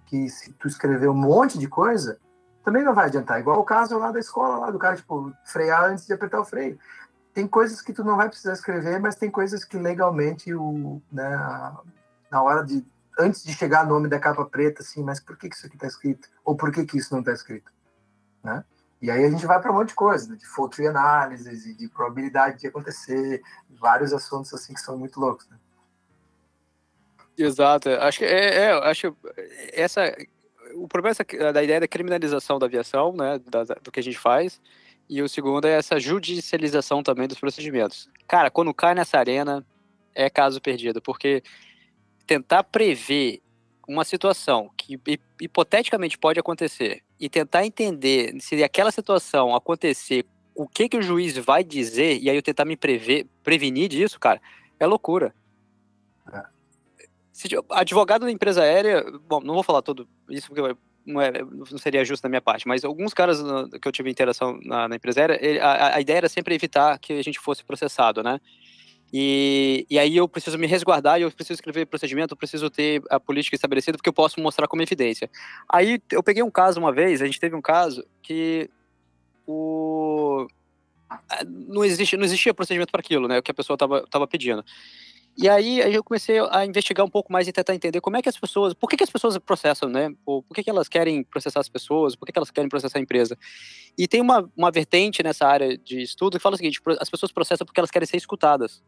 [0.06, 2.18] que se tu escrever um monte de coisa
[2.64, 3.38] também não vai adiantar.
[3.38, 6.44] Igual o caso lá da escola, lá do cara, tipo, frear antes de apertar o
[6.44, 6.78] freio
[7.36, 11.36] tem coisas que tu não vai precisar escrever, mas tem coisas que legalmente o, né,
[12.30, 12.82] na hora de
[13.18, 15.76] antes de chegar o nome da capa preta, assim, mas por que, que isso aqui
[15.76, 16.30] está escrito?
[16.42, 17.70] Ou por que, que isso não está escrito?
[18.42, 18.64] Né?
[19.02, 20.36] E aí a gente vai para um monte de coisa, né?
[20.36, 25.46] de fault tree analysis, de probabilidade de acontecer, vários assuntos assim que são muito loucos.
[25.50, 25.58] Né?
[27.36, 29.14] Exato, acho que é, é, acho
[29.74, 30.10] essa
[30.74, 34.18] o problema é da ideia da criminalização da aviação, né, da, do que a gente
[34.18, 34.58] faz,
[35.08, 38.08] e o segundo é essa judicialização também dos procedimentos.
[38.26, 39.64] Cara, quando cai nessa arena,
[40.14, 41.42] é caso perdido, porque
[42.26, 43.40] tentar prever
[43.86, 44.98] uma situação que
[45.40, 51.36] hipoteticamente pode acontecer e tentar entender se aquela situação acontecer, o que que o juiz
[51.36, 54.40] vai dizer e aí eu tentar me prever, prevenir disso, cara,
[54.80, 55.34] é loucura.
[56.32, 56.42] É.
[57.32, 60.76] Se, advogado da empresa aérea, bom, não vou falar tudo isso porque
[61.06, 63.42] não, é, não seria justo da minha parte, mas alguns caras
[63.80, 67.12] que eu tive interação na, na empresa, era, a, a, ideia era sempre evitar que
[67.12, 68.40] a gente fosse processado, né?
[69.12, 73.20] E, e aí eu preciso me resguardar, eu preciso escrever procedimento, eu preciso ter a
[73.20, 75.30] política estabelecida, porque eu posso mostrar como evidência.
[75.68, 78.68] Aí eu peguei um caso uma vez, a gente teve um caso que
[79.46, 80.48] o
[81.46, 83.38] não existia, não existia procedimento para aquilo, né?
[83.38, 84.64] O que a pessoa estava pedindo.
[85.38, 88.28] E aí, eu comecei a investigar um pouco mais e tentar entender como é que
[88.28, 90.10] as pessoas, por que, que as pessoas processam, né?
[90.24, 92.98] Por, por que, que elas querem processar as pessoas, por que, que elas querem processar
[92.98, 93.36] a empresa.
[93.98, 97.30] E tem uma, uma vertente nessa área de estudo que fala o seguinte: as pessoas
[97.30, 98.82] processam porque elas querem ser escutadas.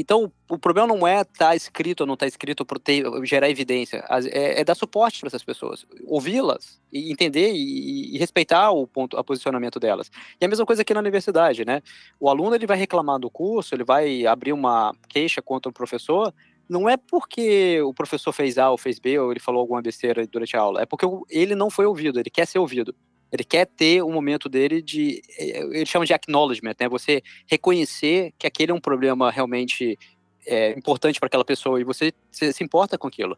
[0.00, 3.50] Então, o problema não é estar tá escrito ou não estar tá escrito ter, gerar
[3.50, 8.86] evidência, é, é dar suporte para essas pessoas, ouvi-las e entender e, e, respeitar o
[8.86, 10.10] ponto, o posicionamento delas.
[10.40, 11.82] E a mesma coisa aqui na universidade, né?
[12.18, 16.32] O aluno ele vai reclamar do curso, ele vai abrir uma queixa contra o professor,
[16.66, 20.26] não é porque o professor fez A ou fez B ou ele falou alguma besteira
[20.26, 22.94] durante a aula, é porque ele não foi ouvido, ele quer ser ouvido.
[23.32, 25.22] Ele quer ter um momento dele de.
[25.38, 26.88] Eh, ele chama de acknowledgement, né?
[26.88, 29.98] Você reconhecer que aquele é um problema realmente
[30.46, 33.36] é, importante para aquela pessoa e você se, se, importa com aquilo.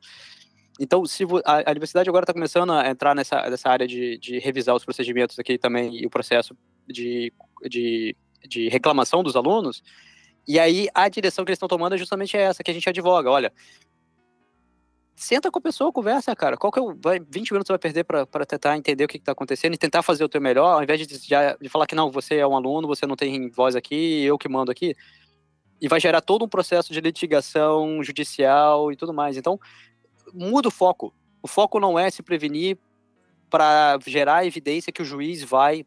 [0.80, 4.38] Então, se a, a universidade agora está começando a entrar nessa, nessa área de, de
[4.38, 6.57] revisar os procedimentos aqui também e o processo
[6.88, 7.32] de,
[7.68, 8.16] de,
[8.49, 9.82] de reclamação dos alunos,
[10.49, 13.30] e aí a direção que eles estão tomando é justamente essa, que a gente advoga.
[13.30, 13.53] Olha,
[15.15, 16.57] senta com a pessoa, conversa, cara.
[16.57, 19.17] Qual que é o, vai, 20 minutos você vai perder para tentar entender o que
[19.17, 21.29] está acontecendo e tentar fazer o teu melhor, ao invés de, de,
[21.61, 24.49] de, falar que não, você é um aluno, você não tem voz aqui, eu que
[24.49, 24.95] mando aqui.
[25.81, 29.37] E vai gerar todo um processo de litigação judicial e tudo mais.
[29.37, 29.59] Então,
[30.33, 31.15] muda o foco.
[31.43, 32.79] O foco não é se prevenir
[33.51, 35.85] para gerar evidência que o juiz vai,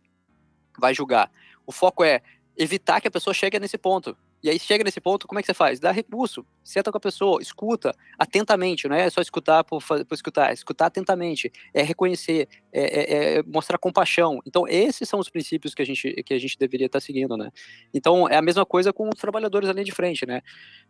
[0.77, 1.31] vai julgar.
[1.65, 2.21] O foco é
[2.57, 4.15] evitar que a pessoa chegue nesse ponto.
[4.45, 5.79] E aí chega nesse ponto, como é que você faz?
[5.79, 10.51] Dá recurso, senta com a pessoa, escuta atentamente, não é só escutar por, por escutar,
[10.51, 14.39] é escutar atentamente, é reconhecer, é, é, é, mostrar compaixão.
[14.45, 17.49] Então, esses são os princípios que a gente, que a gente deveria estar seguindo, né?
[17.91, 20.43] Então, é a mesma coisa com os trabalhadores ali de frente, né?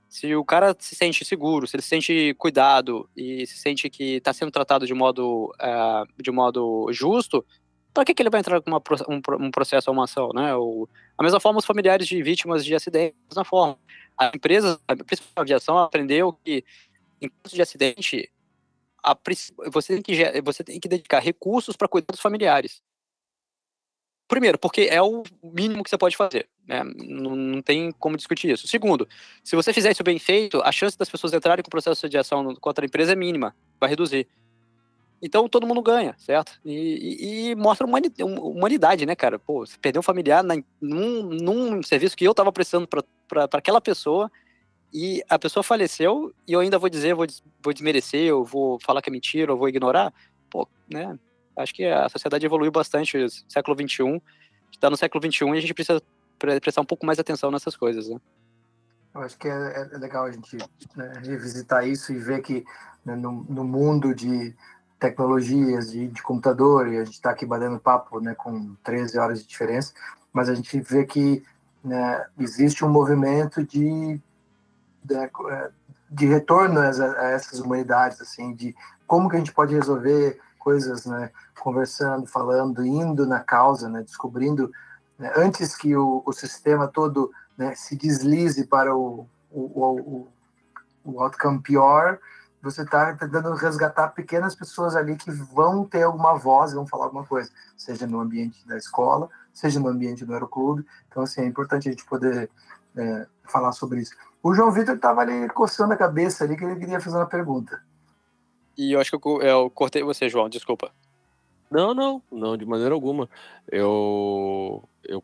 [0.10, 4.16] Se o cara se sente seguro, se ele se sente cuidado e se sente que
[4.16, 7.46] está sendo tratado de modo, uh, de modo justo,
[7.96, 10.52] para que, que ele vai entrar com uma, um, um, processo ou uma ação, né?
[11.18, 13.80] A mesma forma, os familiares de vítimas de acidentes, da mesma forma.
[14.18, 16.64] A empresa, a principal aviação, aprendeu que
[17.22, 18.30] em caso de acidente,
[19.02, 19.18] a,
[19.72, 22.82] você, tem que, você tem que dedicar recursos para cuidar dos familiares.
[24.28, 26.84] Primeiro, porque é o mínimo que você pode fazer, né?
[26.84, 28.68] não, não, tem como discutir isso.
[28.68, 29.08] Segundo,
[29.42, 32.56] se você fizer isso bem feito, a chance das pessoas entrarem com processo de ação
[32.56, 34.28] contra a empresa é mínima, vai reduzir.
[35.22, 36.60] Então todo mundo ganha, certo?
[36.64, 39.40] E, e, e mostra humanidade, né, cara?
[39.40, 43.82] Pô, você perdeu um familiar na, num, num serviço que eu tava prestando para aquela
[43.82, 44.30] pessoa
[44.94, 47.26] e a pessoa faleceu e eu ainda vou dizer, vou,
[47.64, 50.14] vou desmerecer, eu vou falar que é mentira, eu vou ignorar.
[50.50, 51.18] Pô, né?
[51.58, 54.22] Acho que a sociedade evoluiu bastante no século XXI.
[54.72, 56.02] Está no século XXI e a gente precisa
[56.62, 58.20] prestar um pouco mais atenção nessas coisas, né?
[59.14, 60.58] Eu acho que é, é legal a gente
[60.96, 62.66] né, revisitar isso e ver que
[63.06, 64.54] né, no, no mundo de
[65.06, 69.42] tecnologias de, de computador, e a gente está aqui batendo papo né, com 13 horas
[69.42, 69.94] de diferença,
[70.34, 71.44] mas a gente vê que
[71.84, 74.20] né, existe um movimento de,
[75.04, 75.16] de,
[76.10, 78.76] de retorno a, a, essas humanidades, assim, de
[79.06, 81.30] como que a gente pode resolver coisas, né,
[81.60, 84.72] conversando, falando, indo na causa, né, descobrindo,
[85.20, 90.28] né, antes que o, o sistema todo né, se deslize para o, o, o,
[91.04, 92.20] o outcome pior,
[92.66, 97.24] você está tentando resgatar pequenas pessoas ali que vão ter alguma voz, vão falar alguma
[97.24, 100.86] coisa, seja no ambiente da escola, seja no ambiente do aeroclube.
[101.08, 102.50] Então, assim, é importante a gente poder
[102.98, 104.16] é, falar sobre isso.
[104.42, 107.82] O João Vitor estava ali coçando a cabeça ali, que ele queria fazer uma pergunta.
[108.78, 110.92] E eu acho que eu, eu cortei você, João, desculpa.
[111.70, 113.30] Não, não, não, de maneira alguma.
[113.72, 115.24] Eu, eu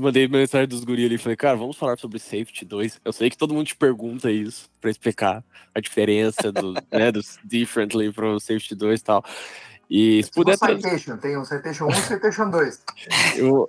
[0.00, 3.00] mandei mensagem dos guri ali e falei, cara, vamos falar sobre Safety 2.
[3.04, 5.44] Eu sei que todo mundo te pergunta isso pra explicar
[5.74, 9.24] a diferença do, né, do Differently pro Safety 2 e tal.
[9.88, 10.58] E se puder.
[10.58, 12.84] Citation, tem o Citation 1 e o Citation 2.
[13.38, 13.68] Eu,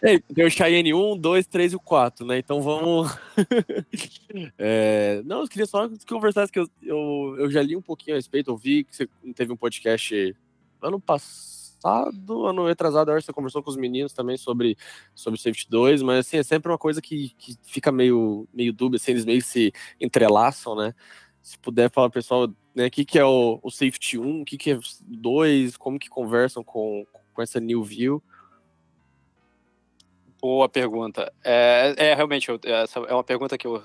[0.00, 2.38] é, tem o Cheyenne 1, 2, 3 e o 4, né?
[2.38, 3.14] Então vamos.
[4.58, 8.18] é, não, eu queria só conversar que eu, eu, eu já li um pouquinho a
[8.18, 10.34] respeito, eu vi que você teve um podcast
[10.80, 14.76] ano passado passado, ano retrasado, acho que você conversou com os meninos também sobre,
[15.14, 18.96] sobre Safety 2, mas assim, é sempre uma coisa que, que fica meio, meio dúbia,
[18.96, 20.94] assim, eles meio se entrelaçam, né?
[21.42, 24.58] Se puder falar, pessoal, né, o que, que é o, o Safety 1, o que,
[24.58, 28.22] que é 2, como que conversam com, com essa New View?
[30.40, 31.32] Boa pergunta.
[31.42, 33.82] É, é realmente, essa é uma pergunta que eu,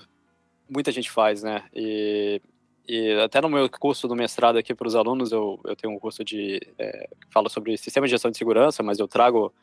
[0.69, 1.63] muita gente faz, né?
[1.73, 2.41] E
[2.87, 5.99] e até no meu curso do mestrado aqui para os alunos, eu, eu tenho um
[5.99, 6.59] curso de.
[6.77, 9.53] É, que fala sobre sistema de gestão de segurança, mas eu trago.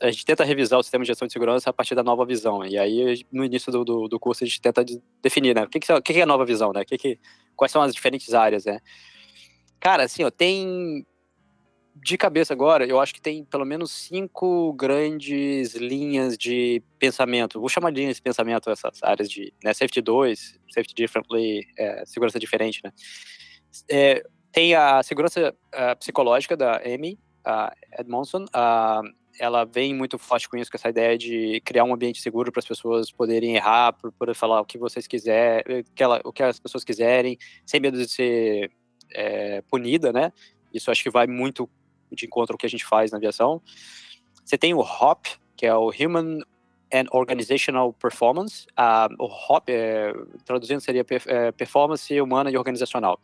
[0.00, 2.64] A gente tenta revisar o sistema de gestão de segurança a partir da nova visão.
[2.64, 5.64] E aí, no início do, do, do curso, a gente tenta de, definir, né?
[5.64, 6.82] O que, que, é a nova visão, né?
[6.82, 7.18] Que, que,
[7.54, 8.80] quais são as diferentes áreas, né?
[9.78, 11.06] Cara, assim, ó, tem
[12.06, 17.58] de cabeça agora, eu acho que tem pelo menos cinco grandes linhas de pensamento.
[17.58, 22.04] Vou chamar de linhas de pensamento essas áreas de né, Safety 2, Safety Differently, é,
[22.06, 22.92] segurança diferente, né?
[23.90, 28.44] É, tem a segurança a psicológica da Amy a Edmondson.
[28.52, 29.02] A,
[29.40, 32.60] ela vem muito forte com isso, com essa ideia de criar um ambiente seguro para
[32.60, 36.60] as pessoas poderem errar, poder falar o que vocês quiserem, que ela, o que as
[36.60, 37.36] pessoas quiserem,
[37.66, 38.70] sem medo de ser
[39.12, 40.32] é, punida, né?
[40.72, 41.68] Isso acho que vai muito
[42.12, 43.60] de encontro ao que a gente faz na aviação.
[44.44, 46.40] Você tem o HOP, que é o Human
[46.92, 48.66] and Organizational Performance.
[48.78, 50.12] Uh, o HOP, é,
[50.44, 53.18] traduzindo, seria é, Performance Humana e Organizacional.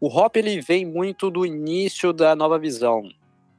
[0.00, 3.08] O HOP ele vem muito do início da nova visão.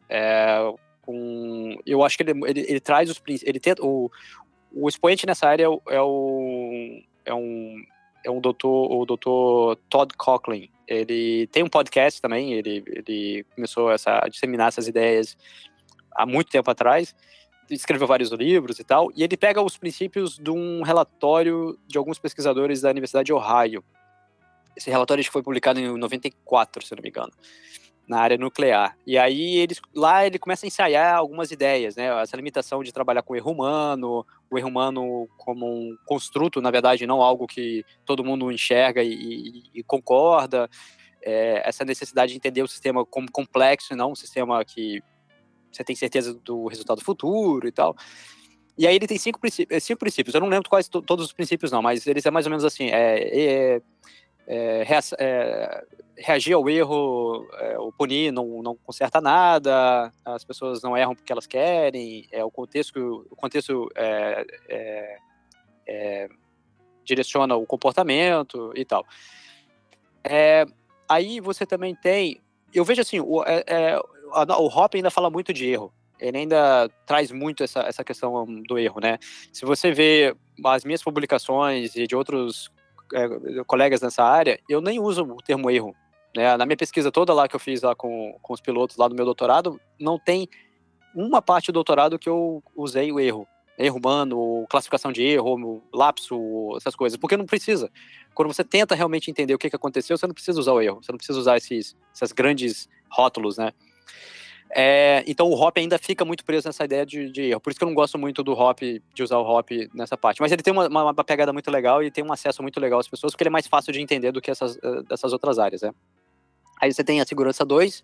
[0.09, 0.59] É,
[1.01, 4.09] com, eu acho que ele, ele, ele traz os ele o,
[4.73, 5.99] o expoente nessa área é o, é,
[7.25, 7.83] é um
[8.27, 10.69] é um doutor, o doutor Todd Coughlin.
[10.85, 15.37] Ele tem um podcast também, ele, ele começou essa, a disseminar essas ideias
[16.11, 17.15] há muito tempo atrás,
[17.69, 22.19] escreveu vários livros e tal, e ele pega os princípios de um relatório de alguns
[22.19, 23.83] pesquisadores da Universidade de Ohio.
[24.75, 27.31] Esse relatório foi publicado em 94, se não me engano
[28.07, 28.97] na área nuclear.
[29.05, 32.07] E aí eles lá ele começa a ensaiar algumas ideias, né?
[32.21, 37.05] Essa limitação de trabalhar com erro humano, o erro humano como um construto, na verdade,
[37.05, 40.69] não algo que todo mundo enxerga e, e, e concorda.
[41.21, 45.03] É, essa necessidade de entender o sistema como complexo não um sistema que
[45.69, 47.95] você tem certeza do resultado futuro e tal.
[48.77, 50.35] E aí ele tem cinco princípios, cinco princípios.
[50.35, 52.85] Eu não lembro quais todos os princípios, não, mas eles é mais ou menos assim:
[52.85, 53.81] é, é,
[54.47, 54.87] é,
[55.19, 55.83] é
[56.17, 61.31] reagir ao erro, é, o punir não, não conserta nada, as pessoas não erram porque
[61.31, 65.17] elas querem, é, o contexto, o contexto é,
[65.87, 66.29] é,
[67.03, 69.05] direciona o comportamento e tal.
[71.07, 72.41] aí você também tem,
[72.73, 77.63] eu vejo assim, o, o Hop ainda fala muito de erro ele ainda traz muito
[77.63, 79.19] essa, essa questão do erro, né?
[79.53, 80.35] Se você vê
[80.65, 82.71] as minhas publicações e de outros
[83.13, 85.95] é, colegas nessa área, eu nem uso o termo erro.
[86.35, 86.55] Né?
[86.57, 89.15] Na minha pesquisa toda lá que eu fiz lá com, com os pilotos lá do
[89.15, 90.47] meu doutorado, não tem
[91.15, 93.47] uma parte do doutorado que eu usei o erro.
[93.77, 96.35] Erro humano, classificação de erro, lapso,
[96.77, 97.17] essas coisas.
[97.17, 97.91] Porque não precisa.
[98.33, 101.01] Quando você tenta realmente entender o que, que aconteceu, você não precisa usar o erro.
[101.01, 103.71] Você não precisa usar esses, esses grandes rótulos, né?
[104.69, 107.61] É, então o hop ainda fica muito preso nessa ideia de, de, erro.
[107.61, 110.41] Por isso que eu não gosto muito do hop, de usar o hop nessa parte.
[110.41, 113.07] Mas ele tem uma, uma, pegada muito legal e tem um acesso muito legal às
[113.07, 115.81] pessoas, porque ele é mais fácil de entender do que essas, eh, dessas outras áreas.
[115.81, 115.91] Né?
[116.81, 118.03] Aí você tem a segurança 2,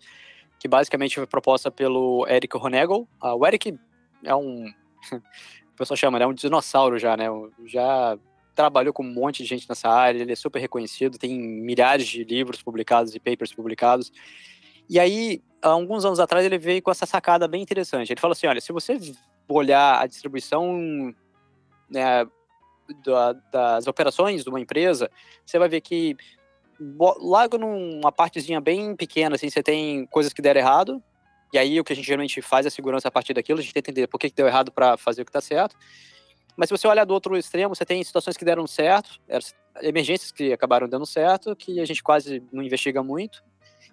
[0.58, 3.06] que basicamente foi proposta pelo Eric Honegel.
[3.20, 3.78] Ah, o Eric
[4.24, 4.66] é um.
[5.12, 6.26] o pessoal chama, né?
[6.26, 7.26] Um dinossauro já, né?
[7.66, 8.18] Já
[8.54, 12.22] trabalhou com um monte de gente nessa área, ele é super reconhecido, tem milhares de
[12.22, 14.12] livros publicados e papers publicados.
[14.88, 18.12] E aí, há alguns anos atrás, ele veio com essa sacada bem interessante.
[18.12, 18.98] Ele falou assim: olha, se você
[19.48, 21.14] olhar a distribuição
[21.90, 22.26] né,
[23.04, 25.10] da, das operações de uma empresa,
[25.44, 26.16] você vai ver que
[26.78, 31.02] logo numa partezinha bem pequena, assim, você tem coisas que deram errado,
[31.52, 33.72] e aí o que a gente geralmente faz é segurança a partir daquilo, a gente
[33.72, 35.76] tenta entender por que, que deu errado para fazer o que está certo.
[36.56, 39.20] Mas se você olhar do outro extremo, você tem situações que deram certo,
[39.82, 43.42] emergências que acabaram dando certo, que a gente quase não investiga muito,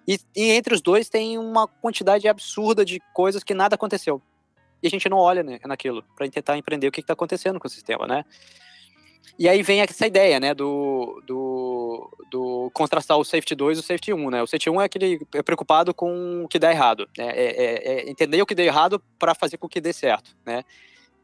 [0.06, 4.20] e, e, entre os dois tem uma quantidade absurda de coisas que nada aconteceu.
[4.82, 7.68] E a gente não olha né, naquilo para tentar empreender o que está acontecendo com
[7.68, 8.24] o sistema, né?
[9.38, 13.82] E aí vem essa ideia, né, do, do, do contrastar o Safety 2 e o
[13.82, 14.42] Safety 1, né?
[14.42, 17.28] O Safety 1 é aquele é preocupado com o que dá errado, né?
[17.28, 20.64] É, é, é entender o que deu errado para fazer com que dê certo, né?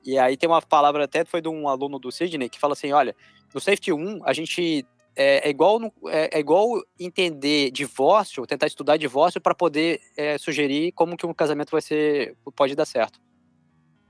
[0.05, 2.93] E aí tem uma palavra até foi de um aluno do Sidney que fala assim,
[2.93, 3.15] olha,
[3.53, 4.87] no Safety 1 a gente
[5.21, 10.93] é, é igual, é, é, igual entender divórcio, tentar estudar divórcio para poder é, sugerir
[10.93, 13.21] como que um casamento vai ser, pode dar certo.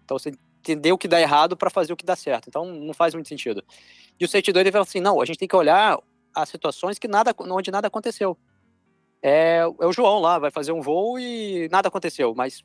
[0.05, 2.49] Então você entender o que dá errado para fazer o que dá certo.
[2.49, 3.65] Então não faz muito sentido.
[4.21, 5.99] E o certidão ele fala assim, não, a gente tem que olhar
[6.35, 8.37] as situações que nada, onde nada aconteceu.
[9.23, 12.63] É, é o João lá, vai fazer um voo e nada aconteceu, mas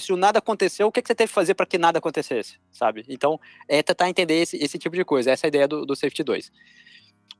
[0.00, 3.04] se nada aconteceu, o que, que você teve que fazer para que nada acontecesse, sabe?
[3.08, 3.38] Então,
[3.68, 6.24] é tentar entender esse, esse tipo de coisa, essa é a ideia do, do Safety
[6.24, 6.50] 2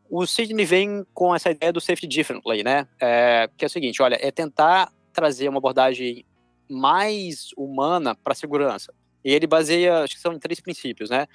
[0.09, 2.87] o Sidney vem com essa ideia do safety differently, né?
[3.01, 6.25] É, que é o seguinte, olha, é tentar trazer uma abordagem
[6.69, 8.93] mais humana para a segurança.
[9.25, 11.27] E ele baseia, acho que são três princípios, né?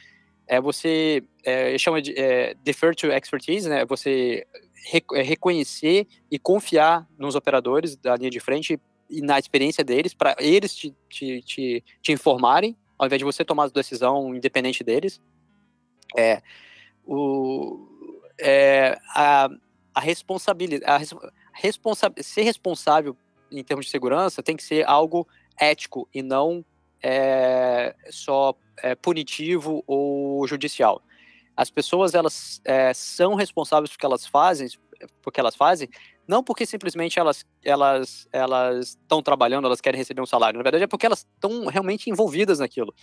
[0.48, 3.86] É você, é, ele chama de é, defer to expertise, né?
[3.86, 4.46] Você
[5.14, 10.36] é, reconhecer e confiar nos operadores da linha de frente e na experiência deles, para
[10.40, 15.22] eles te, te, te, te informarem, ao invés de você tomar a decisão independente deles.
[16.18, 16.42] É,
[17.06, 17.88] o,
[18.42, 19.50] é, a,
[19.94, 21.16] a responsabilidade,
[21.54, 23.16] responsa ser responsável
[23.52, 25.28] em termos de segurança tem que ser algo
[25.60, 26.66] ético e não
[27.04, 31.02] é, só é, punitivo ou judicial.
[31.56, 34.70] As pessoas elas é, são responsáveis porque elas fazem,
[35.22, 35.90] porque elas fazem,
[36.28, 40.58] não porque simplesmente elas elas elas estão trabalhando, elas querem receber um salário.
[40.58, 42.94] Na verdade é porque elas estão realmente envolvidas naquilo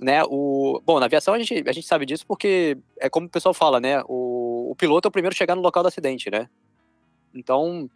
[0.00, 3.30] né, o, bom, na aviação a gente, a gente sabe disso porque é como o
[3.30, 6.30] pessoal fala, né, o, o piloto é o primeiro a chegar no local do acidente,
[6.30, 6.48] né,
[7.34, 7.90] então,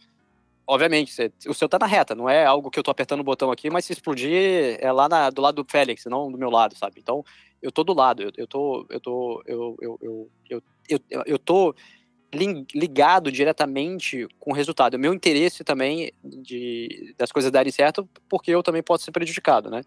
[0.67, 1.13] obviamente,
[1.47, 3.71] o seu tá na reta, não é algo que eu tô apertando o botão aqui,
[3.71, 7.01] mas se explodir é lá na, do lado do Félix, não do meu lado, sabe,
[7.01, 7.25] então,
[7.61, 11.39] eu tô do lado, eu, eu tô, eu tô, eu, eu, eu, eu, eu, eu
[11.39, 11.75] tô
[12.75, 18.51] ligado diretamente com o resultado, o meu interesse também de, das coisas darem certo, porque
[18.51, 19.83] eu também posso ser prejudicado, né,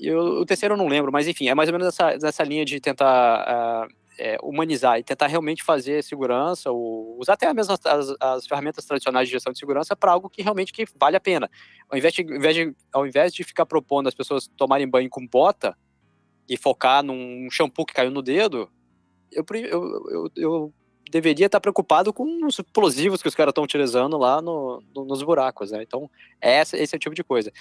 [0.00, 2.64] e o, terceiro eu não lembro, mas enfim, é mais ou menos essa, essa linha
[2.64, 7.84] de tentar uh, é, humanizar e tentar realmente fazer segurança, ou usar até mesmo as,
[7.84, 11.20] as, as ferramentas tradicionais de gestão de segurança para algo que realmente que vale a
[11.20, 11.50] pena.
[11.88, 15.10] Ao invés, de, ao, invés de, ao invés de ficar propondo as pessoas tomarem banho
[15.10, 15.76] com bota
[16.48, 18.70] e focar num shampoo que caiu no dedo,
[19.30, 20.74] eu, eu, eu, eu
[21.10, 25.22] deveria estar preocupado com os explosivos que os caras estão utilizando lá no, no, nos
[25.22, 25.82] buracos, né?
[25.82, 26.08] Então,
[26.40, 27.52] essa, esse é o tipo de coisa.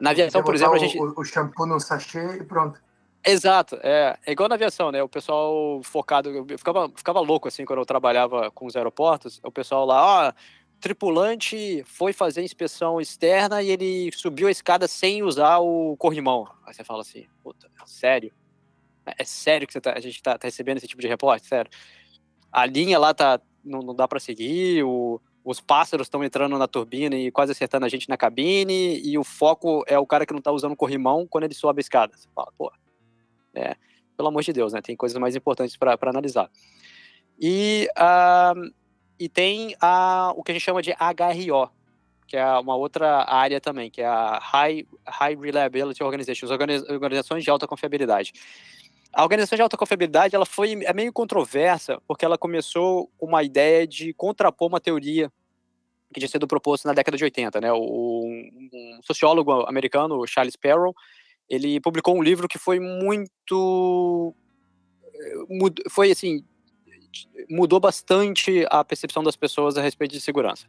[0.00, 0.98] Na aviação, por exemplo, a gente.
[0.98, 2.80] O, o shampoo no sachê e pronto.
[3.24, 5.02] Exato, é, é igual na aviação, né?
[5.02, 9.50] O pessoal focado, eu ficava, ficava louco assim quando eu trabalhava com os aeroportos, o
[9.50, 10.32] pessoal lá, ó,
[10.80, 16.46] tripulante foi fazer inspeção externa e ele subiu a escada sem usar o corrimão.
[16.64, 18.32] Aí você fala assim, puta, sério?
[19.18, 21.46] É sério que você tá, a gente tá, tá recebendo esse tipo de reporte?
[21.46, 21.70] Sério?
[22.56, 26.66] A linha lá tá, não, não dá para seguir, o, os pássaros estão entrando na
[26.66, 30.32] turbina e quase acertando a gente na cabine, e o foco é o cara que
[30.32, 32.16] não tá usando corrimão quando ele sobe a escada.
[32.16, 32.72] Você fala, pô,
[33.54, 33.76] é,
[34.16, 34.80] pelo amor de Deus, né?
[34.80, 36.50] Tem coisas mais importantes para analisar.
[37.38, 38.72] E, uh,
[39.20, 41.70] e tem a, o que a gente chama de HRO,
[42.26, 47.50] que é uma outra área também, que é a High, High Reliability Organizations, organizações de
[47.50, 48.32] alta confiabilidade.
[49.16, 53.42] A organização de alta confiabilidade ela foi é meio controversa, porque ela começou com uma
[53.42, 55.32] ideia de contrapor uma teoria
[56.12, 57.58] que tinha sido proposta na década de 80.
[57.62, 57.72] Né?
[57.72, 60.94] O, um sociólogo americano, Charles Perrow,
[61.48, 64.34] ele publicou um livro que foi muito.
[65.14, 66.44] Eh, foi assim.
[67.48, 70.66] mudou bastante a percepção das pessoas a respeito de segurança.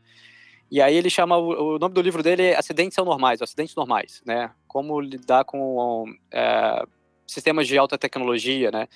[0.72, 4.22] E aí ele chama, o, nome do livro dele é Acidentes são normais, acidentes normais,
[4.26, 4.52] né?
[4.70, 6.86] Como lidar com é,
[7.28, 8.88] sistemas de alta tecnologia, né?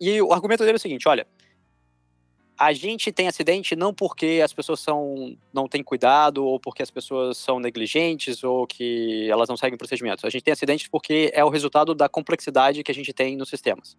[0.00, 1.26] E o argumento dele é o seguinte, olha,
[2.58, 6.90] a gente tem acidente não porque as pessoas são, não têm cuidado, ou porque as
[6.90, 10.24] pessoas são negligentes, ou que elas não seguem procedimentos.
[10.24, 13.48] A gente tem acidentes porque é o resultado da complexidade que a gente tem nos
[13.48, 13.96] sistemas.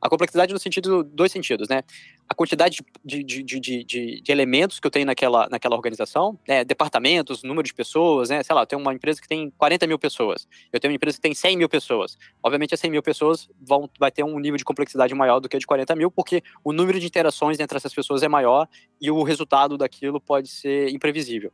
[0.00, 1.82] A complexidade no sentido, dois sentidos, né?
[2.28, 3.84] A quantidade de, de, de, de,
[4.22, 6.64] de elementos que eu tenho naquela, naquela organização, né?
[6.64, 8.42] departamentos, número de pessoas, né?
[8.42, 11.16] Sei lá, eu tenho uma empresa que tem 40 mil pessoas, eu tenho uma empresa
[11.16, 12.16] que tem 100 mil pessoas.
[12.42, 15.56] Obviamente, as 100 mil pessoas vão, vai ter um nível de complexidade maior do que
[15.56, 18.66] a de 40 mil, porque o número de interações entre essas pessoas é maior
[19.00, 21.52] e o resultado daquilo pode ser imprevisível.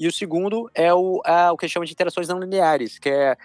[0.00, 3.08] E o segundo é o, é o que a chama de interações não lineares, que
[3.08, 3.36] é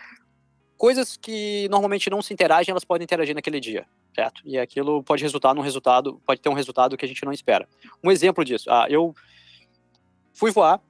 [0.78, 4.42] coisas que normalmente não se interagem, elas podem interagir naquele dia, certo?
[4.46, 7.68] E aquilo pode resultar num resultado, pode ter um resultado que a gente não espera.
[8.04, 9.14] Um exemplo disso, ah, eu
[10.34, 10.82] fui voar,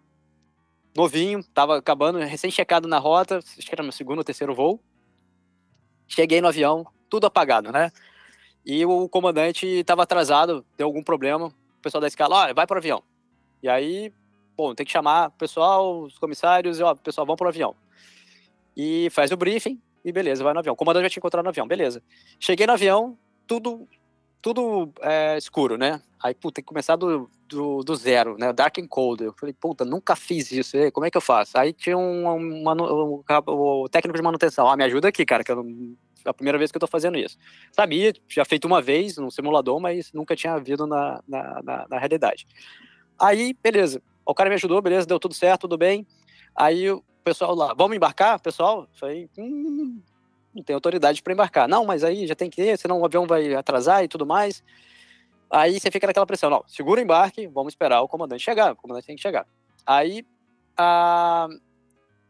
[0.96, 4.80] novinho, tava acabando, recém-checado na rota, acho que era meu segundo ou terceiro voo.
[6.08, 7.92] Cheguei no avião, tudo apagado, né?
[8.66, 11.48] E o comandante estava atrasado, deu algum problema.
[11.48, 13.04] O pessoal da escala, olha, vai para o avião.
[13.62, 14.14] E aí,
[14.56, 17.76] bom, tem que chamar o pessoal, os comissários, e ó, pessoal, vão para o avião
[18.76, 20.74] e faz o briefing e beleza, vai no avião.
[20.74, 22.01] O comandante já tinha encontrado no avião, beleza.
[22.39, 23.17] Cheguei no avião,
[23.47, 23.88] tudo
[24.43, 26.01] tudo é, escuro, né?
[26.21, 28.51] Aí, puta, tem que começar do, do, do, zero, né?
[28.51, 29.24] Dark and cold.
[29.24, 30.76] Eu falei, puta, nunca fiz isso.
[30.76, 31.57] E, como é que eu faço?
[31.57, 34.67] Aí tinha um, um, um, um, técnico de manutenção.
[34.67, 35.95] Ah, me ajuda aqui, cara, que eu não,
[36.26, 37.38] é a primeira vez que eu tô fazendo isso.
[37.71, 41.97] Sabia, já feito uma vez no simulador, mas nunca tinha havido na, na, na, na
[41.97, 42.45] realidade.
[43.17, 44.01] Aí, beleza.
[44.26, 46.05] O cara me ajudou, beleza, deu tudo certo, tudo bem.
[46.53, 46.86] Aí
[47.24, 48.88] pessoal lá, vamos embarcar, pessoal?
[48.93, 50.01] Falei, hum,
[50.53, 51.67] não tem autoridade para embarcar.
[51.67, 54.63] Não, mas aí já tem que ter, senão o avião vai atrasar e tudo mais.
[55.49, 58.76] Aí você fica naquela pressão, não, segura o embarque, vamos esperar o comandante chegar, o
[58.76, 59.45] comandante tem que chegar.
[59.86, 60.26] Aí,
[60.76, 61.47] a,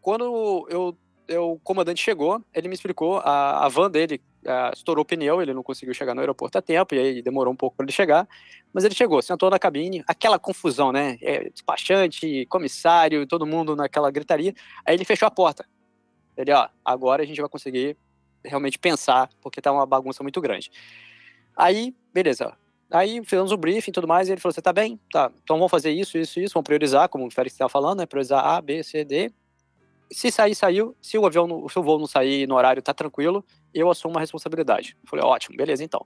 [0.02, 5.04] quando eu, eu, o comandante chegou, ele me explicou, a, a van dele uh, estourou
[5.04, 7.76] o pneu, ele não conseguiu chegar no aeroporto a tempo, e aí demorou um pouco
[7.76, 8.28] para ele chegar,
[8.74, 11.18] mas ele chegou, sentou na cabine, aquela confusão, né?
[11.22, 14.54] É, despachante, comissário, todo mundo naquela gritaria.
[14.86, 15.66] Aí ele fechou a porta.
[16.36, 17.96] Ele, ó, agora a gente vai conseguir
[18.44, 20.72] realmente pensar, porque tá uma bagunça muito grande.
[21.56, 22.58] Aí, beleza.
[22.92, 25.00] Aí fizemos o briefing e tudo mais, e ele falou: Você tá bem?
[25.12, 28.06] Tá, então vamos fazer isso, isso, isso, vamos priorizar, como o Félix estava falando, né?
[28.06, 29.32] Priorizar A, B, C, D.
[30.12, 30.96] Se sair, saiu.
[31.02, 33.44] Se o avião, se o voo não sair no horário, tá tranquilo
[33.74, 34.96] eu assumo a responsabilidade.
[35.02, 36.06] Eu falei, ótimo, beleza, então.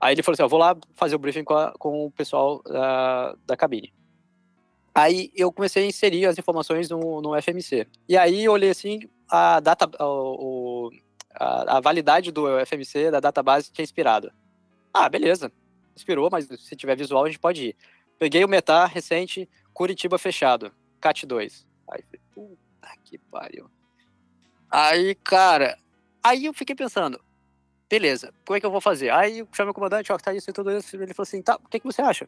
[0.00, 2.62] Aí ele falou assim, eu vou lá fazer o briefing com, a, com o pessoal
[2.66, 3.92] uh, da cabine.
[4.94, 7.86] Aí eu comecei a inserir as informações no, no FMC.
[8.08, 10.90] E aí eu olhei assim, a data, o,
[11.34, 14.32] a, a, validade do FMC, da database, tinha expirado.
[14.92, 15.52] Ah, beleza.
[15.96, 17.76] Expirou, mas se tiver visual a gente pode ir.
[18.18, 21.64] Peguei o Meta recente, Curitiba fechado, CAT2.
[21.88, 22.63] Aí, puta
[23.02, 23.70] que pariu.
[24.70, 25.78] Aí, cara,
[26.24, 27.20] Aí eu fiquei pensando,
[27.86, 29.10] beleza, como é que eu vou fazer?
[29.10, 30.96] Aí eu chamei o comandante, ó, tá isso e tudo isso.
[30.96, 32.26] Ele falou assim, tá, o que, que você acha?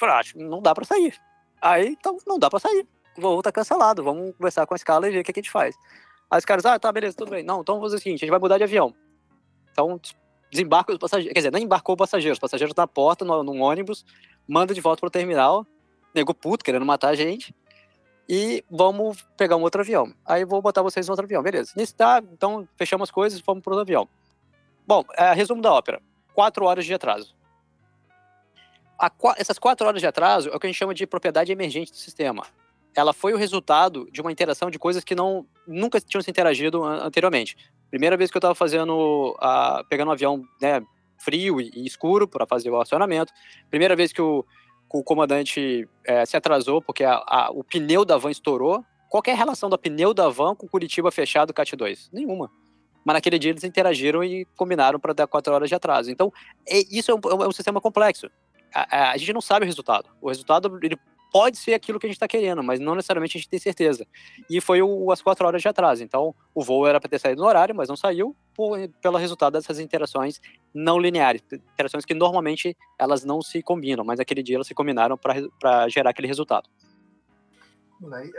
[0.00, 1.12] Eu ah, acho não dá pra sair.
[1.60, 2.86] Aí, então, não dá pra sair.
[3.18, 5.42] O voo tá cancelado, vamos conversar com a escala e ver o que, que a
[5.42, 5.74] gente faz.
[6.30, 7.42] Aí os caras, ah, tá, beleza, tudo bem.
[7.42, 8.94] Não, então vamos fazer o seguinte, a gente vai mudar de avião.
[9.72, 10.00] Então,
[10.52, 11.34] desembarca os passageiros.
[11.34, 12.36] Quer dizer, nem embarcou os passageiros.
[12.36, 14.06] Os passageiros na porta, no, num ônibus,
[14.46, 15.66] manda de volta pro terminal.
[16.14, 17.52] Nego puto, querendo matar a gente
[18.32, 20.14] e vamos pegar um outro avião.
[20.24, 21.72] Aí vou botar vocês no outro avião, beleza.
[21.76, 24.08] Nisso tá, então fechamos as coisas, vamos pro outro avião.
[24.86, 26.00] Bom, é, resumo da ópera:
[26.32, 27.34] quatro horas de atraso.
[28.96, 31.90] A, essas quatro horas de atraso é o que a gente chama de propriedade emergente
[31.90, 32.46] do sistema.
[32.94, 36.84] Ela foi o resultado de uma interação de coisas que não nunca tinham se interagido
[36.84, 37.56] anteriormente.
[37.90, 40.80] Primeira vez que eu estava fazendo, uh, pegando um avião né,
[41.18, 43.32] frio e, e escuro para fazer o acionamento.
[43.68, 44.44] Primeira vez que o
[44.90, 48.84] o comandante é, se atrasou porque a, a, o pneu da van estourou.
[49.08, 52.10] Qual é a relação do pneu da van com Curitiba fechado CAT 2?
[52.12, 52.50] Nenhuma.
[53.04, 56.10] Mas naquele dia eles interagiram e combinaram para dar quatro horas de atraso.
[56.10, 56.32] Então,
[56.68, 58.30] é, isso é um, é um, sistema complexo.
[58.74, 60.08] A, a, gente não sabe o resultado.
[60.20, 60.96] O resultado ele
[61.32, 64.06] pode ser aquilo que a gente está querendo, mas não necessariamente a gente tem certeza.
[64.48, 66.02] E foi o, as quatro horas de atraso.
[66.02, 69.54] Então, o voo era para ter saído no horário, mas não saiu por, pelo resultado
[69.54, 70.40] dessas interações
[70.74, 75.16] não lineares, interações que normalmente elas não se combinam, mas naquele dia elas se combinaram
[75.16, 76.68] para gerar aquele resultado.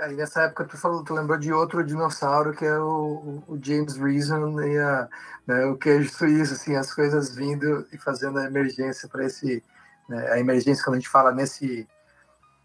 [0.02, 3.96] Aí, nessa época tu falou, tu lembrou de outro dinossauro que é o, o James
[3.96, 5.08] Reason e a,
[5.46, 9.64] né, o queijo suíço, assim, as coisas vindo e fazendo a emergência para esse,
[10.10, 11.88] né, a emergência quando a gente fala nesse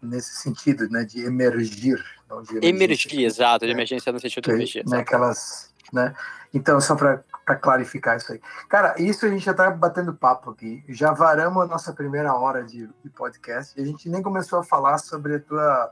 [0.01, 2.03] nesse sentido, né, de emergir.
[2.29, 4.85] Não de emergir, exato, de emergência no sentido de emergir.
[4.87, 6.13] Né, aquelas, né?
[6.53, 8.41] Então, só para clarificar isso aí.
[8.69, 10.83] Cara, isso a gente já está batendo papo aqui.
[10.87, 14.63] Já varamos a nossa primeira hora de, de, podcast e a gente nem começou a
[14.63, 15.91] falar sobre a tua,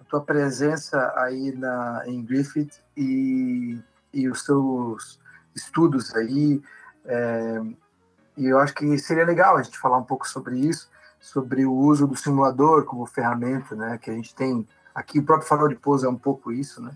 [0.00, 3.78] a tua presença aí na, em Griffith e,
[4.12, 5.18] e os seus
[5.54, 6.62] estudos aí.
[7.04, 7.60] É,
[8.36, 10.88] e eu acho que seria legal a gente falar um pouco sobre isso
[11.20, 13.98] sobre o uso do simulador como ferramenta, né?
[13.98, 16.92] Que a gente tem aqui o próprio farol de pouso é um pouco isso, né?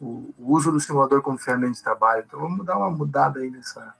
[0.00, 2.24] O, o uso do simulador como ferramenta de trabalho.
[2.26, 3.94] Então vamos dar uma mudada aí nessa.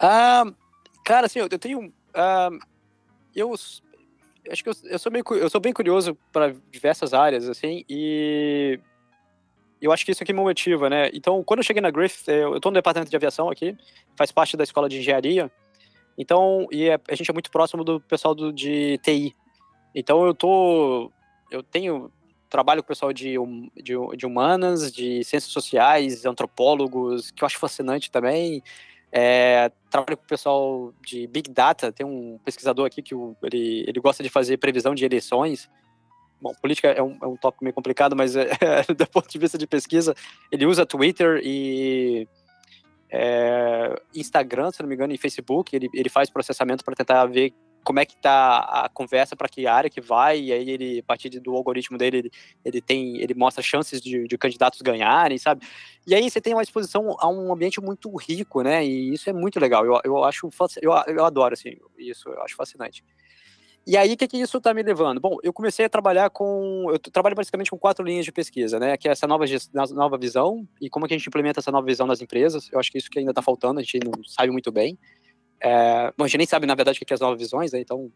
[0.00, 0.44] Ah,
[1.04, 2.50] cara, assim, eu, tenho, ah,
[3.34, 7.84] eu acho que eu, eu, sou meio, eu sou bem curioso para diversas áreas, assim,
[7.88, 8.80] e
[9.80, 11.10] eu acho que isso aqui me motiva, né?
[11.12, 13.76] Então, quando eu cheguei na Griffith, eu estou no departamento de aviação aqui,
[14.16, 15.50] faz parte da escola de engenharia.
[16.18, 19.36] Então, e é, a gente é muito próximo do pessoal do, de TI.
[19.94, 21.12] Então eu tô.
[21.50, 22.10] Eu tenho.
[22.50, 23.34] Trabalho com o pessoal de,
[23.76, 28.62] de, de humanas, de ciências sociais, antropólogos, que eu acho fascinante também.
[29.12, 33.84] É, trabalho com o pessoal de Big Data, tem um pesquisador aqui que o, ele,
[33.86, 35.68] ele gosta de fazer previsão de eleições.
[36.40, 38.48] Bom, política é um, é um tópico meio complicado, mas é,
[38.96, 40.14] do ponto de vista de pesquisa,
[40.50, 42.26] ele usa Twitter e
[43.10, 47.52] é, Instagram, se não me engano, e Facebook, ele, ele faz processamento para tentar ver
[47.84, 51.02] como é que tá a conversa para que área que vai, e aí ele, a
[51.02, 52.30] partir do algoritmo dele, ele,
[52.64, 55.66] ele tem, ele mostra chances de, de, candidatos ganharem, sabe?
[56.06, 58.84] E aí você tem uma exposição a um ambiente muito rico, né?
[58.84, 59.86] E isso é muito legal.
[59.86, 60.50] Eu, eu acho,
[60.82, 63.02] eu, eu adoro, assim, isso, eu acho fascinante.
[63.88, 65.18] E aí, o que, que isso está me levando?
[65.18, 66.90] Bom, eu comecei a trabalhar com.
[66.90, 68.98] Eu trabalho basicamente com quatro linhas de pesquisa, né?
[68.98, 69.46] Que é essa nova,
[69.94, 72.68] nova visão e como é que a gente implementa essa nova visão nas empresas.
[72.70, 74.98] Eu acho que isso que ainda está faltando, a gente não sabe muito bem.
[75.58, 77.80] É, bom, a gente nem sabe, na verdade, o que é as novas visões, né?
[77.80, 78.12] Então,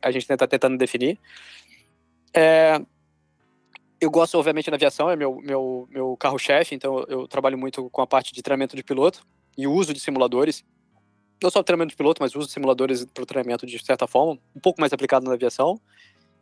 [0.00, 1.20] a gente está tentando definir.
[2.34, 2.80] É,
[4.00, 8.00] eu gosto, obviamente, da aviação, é meu, meu, meu carro-chefe, então eu trabalho muito com
[8.00, 9.26] a parte de treinamento de piloto
[9.58, 10.64] e uso de simuladores
[11.42, 14.60] não só treinamento de piloto, mas uso simuladores para o treinamento de certa forma, um
[14.60, 15.80] pouco mais aplicado na aviação.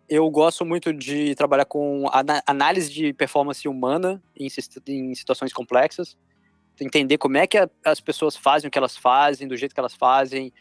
[0.09, 2.05] Eu gosto muito de trabalhar com
[2.47, 4.49] análise de performance humana em,
[4.89, 6.17] em situações complexas,
[6.81, 9.81] entender como é que a, as pessoas fazem o que elas fazem, do jeito que
[9.81, 10.53] elas fazem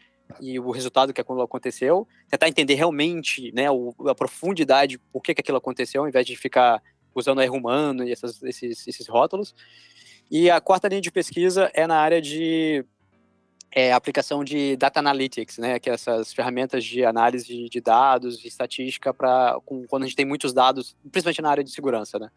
[0.42, 5.42] e o resultado que aconteceu, tentar entender realmente, né, o, a profundidade, por que, que
[5.42, 6.82] aquilo aconteceu, ao invés de ficar
[7.14, 9.54] usando erro humano e essas, esses, esses rótulos.
[10.32, 12.86] E a quarta linha de pesquisa é na área de
[13.76, 18.38] é a aplicação de data analytics, né, que é essas ferramentas de análise de dados,
[18.38, 22.30] de estatística para quando a gente tem muitos dados, principalmente na área de segurança, né.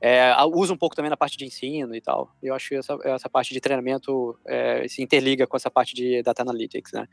[0.00, 2.32] É, usa um pouco também na parte de ensino e tal.
[2.40, 6.22] Eu acho que essa, essa parte de treinamento é, se interliga com essa parte de
[6.22, 7.08] data analytics, né.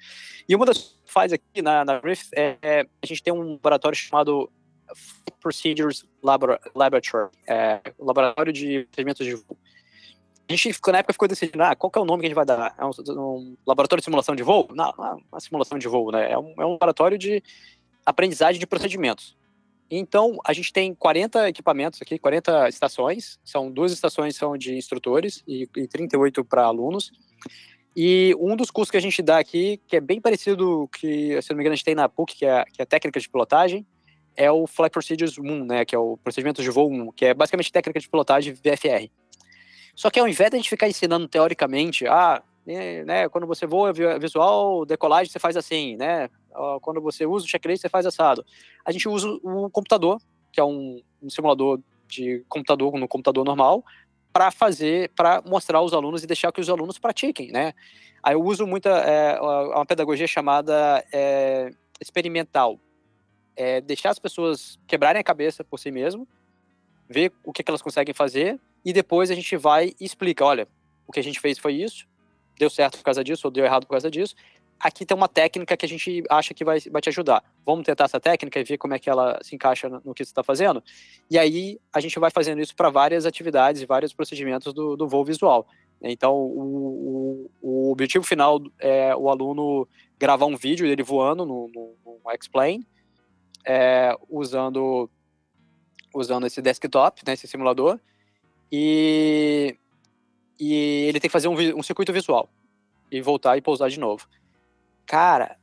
[0.47, 1.99] E uma das faz aqui na, na
[2.35, 4.51] é, é, a gente tem um laboratório chamado
[5.41, 9.57] Procedures Laboratory, é, laboratório de procedimentos de voo
[10.47, 12.29] a gente ficou, na época ficou decidindo, ah, qual que é o nome que a
[12.29, 12.75] gente vai dar?
[12.77, 14.67] É um, um laboratório de simulação de voo?
[14.73, 16.31] Não, não é uma simulação de voo, né?
[16.31, 17.41] É um, é um laboratório de
[18.05, 19.35] aprendizagem de procedimentos.
[19.89, 25.43] Então, a gente tem 40 equipamentos aqui, 40 estações, são duas estações são de instrutores
[25.47, 27.11] e, e 38 para alunos.
[27.95, 31.49] E um dos cursos que a gente dá aqui, que é bem parecido que, se
[31.49, 33.85] não me engano, a gente tem na PUC, que é, que é técnica de pilotagem,
[34.35, 37.33] é o Flight Procedures 1, né, que é o procedimento de voo 1, que é
[37.33, 39.09] basicamente técnica de pilotagem VFR.
[39.95, 43.65] Só que ao invés de a gente ficar ensinando teoricamente, ah, né, né quando você
[43.65, 46.29] voa visual, decolagem, você faz assim, né?
[46.81, 48.45] Quando você usa o checklist, você faz assado.
[48.85, 50.19] A gente usa o computador,
[50.51, 53.83] que é um, um simulador de computador no computador normal,
[54.31, 57.73] para fazer, para mostrar aos alunos e deixar que os alunos pratiquem, né?
[58.21, 62.79] Aí eu uso muita é, uma pedagogia chamada é, experimental,
[63.55, 66.27] é deixar as pessoas quebrarem a cabeça por si mesmo,
[67.09, 70.67] ver o que, que elas conseguem fazer e depois a gente vai e explica, olha,
[71.07, 72.07] o que a gente fez foi isso,
[72.57, 74.35] deu certo por causa disso ou deu errado por causa disso,
[74.79, 77.43] aqui tem uma técnica que a gente acha que vai, vai te ajudar.
[77.65, 80.23] Vamos tentar essa técnica e ver como é que ela se encaixa no, no que
[80.23, 80.83] você está fazendo.
[81.29, 85.07] E aí a gente vai fazendo isso para várias atividades e vários procedimentos do, do
[85.07, 85.67] voo visual.
[86.01, 89.87] Então, o, o, o, objetivo final é o aluno
[90.19, 92.85] gravar um vídeo dele voando no, no, no X-Plane,
[93.65, 95.09] é, usando,
[96.15, 97.99] usando esse desktop, né, esse simulador,
[98.71, 99.75] e,
[100.59, 100.73] e
[101.07, 102.49] ele tem que fazer um, um circuito visual
[103.11, 104.27] e voltar e pousar de novo.
[105.05, 105.57] Cara,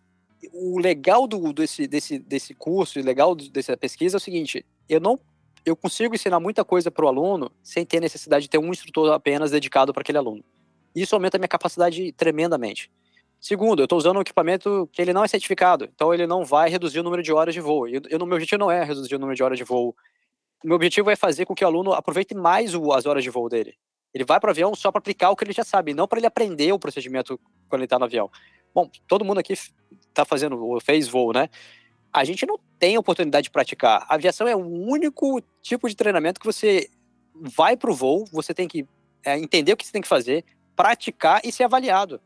[0.53, 5.01] o legal do, desse, desse, desse curso e legal dessa pesquisa é o seguinte: eu
[5.01, 5.19] não
[5.65, 9.13] eu consigo ensinar muita coisa para o aluno sem ter necessidade de ter um instrutor
[9.13, 10.43] apenas dedicado para aquele aluno.
[10.95, 12.91] Isso aumenta a minha capacidade tremendamente.
[13.41, 16.69] Segundo, eu estou usando um equipamento que ele não é certificado, então ele não vai
[16.69, 17.89] reduzir o número de horas de voo.
[17.89, 19.97] Eu, eu, meu objetivo não é reduzir o número de horas de voo.
[20.65, 23.49] Meu objetivo é fazer com que o aluno aproveite mais o, as horas de voo
[23.49, 23.75] dele.
[24.15, 26.19] Ele vai para o avião só para aplicar o que ele já sabe, não para
[26.19, 28.31] ele aprender o procedimento quando ele está no avião.
[28.75, 31.49] Bom, todo mundo aqui está fazendo, fez voo, né?
[32.13, 34.05] a gente não tem oportunidade de praticar.
[34.09, 36.91] A aviação é o único tipo de treinamento que você
[37.35, 38.87] vai para o voo, você tem que
[39.25, 40.45] é, entender o que você tem que fazer,
[40.77, 42.21] praticar e ser avaliado.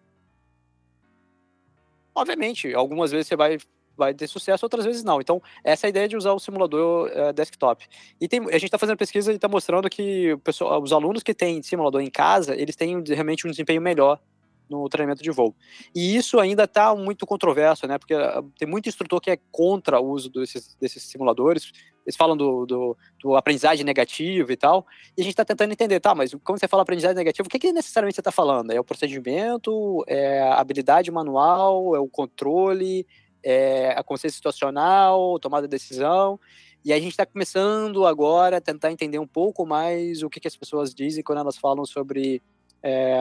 [2.12, 3.58] Obviamente, algumas vezes você vai,
[3.97, 5.20] vai ter sucesso, outras vezes não.
[5.20, 7.86] Então, essa é a ideia de usar o simulador é, desktop.
[8.20, 11.35] E tem, a gente está fazendo pesquisa e está mostrando que pessoal, os alunos que
[11.35, 14.20] têm simulador em casa, eles têm realmente um desempenho melhor
[14.68, 15.55] no treinamento de voo.
[15.94, 17.98] E isso ainda está muito controverso, né?
[17.98, 21.70] Porque ah, tem muito instrutor que é contra o uso desses, desses simuladores.
[22.05, 24.86] Eles falam do, do, do, aprendizagem negativa e tal.
[25.16, 27.59] E a gente está tentando entender, tá, mas quando você fala aprendizagem negativa, o que,
[27.59, 28.70] que necessariamente você está falando?
[28.70, 30.05] É o procedimento?
[30.06, 31.97] É a habilidade manual?
[31.97, 33.06] É o controle?
[33.48, 35.39] É a consciência situacional?
[35.39, 36.40] Tomada de decisão?
[36.85, 40.48] E a gente está começando agora a tentar entender um pouco mais o que, que
[40.48, 42.43] as pessoas dizem quando elas falam sobre
[42.82, 43.14] é,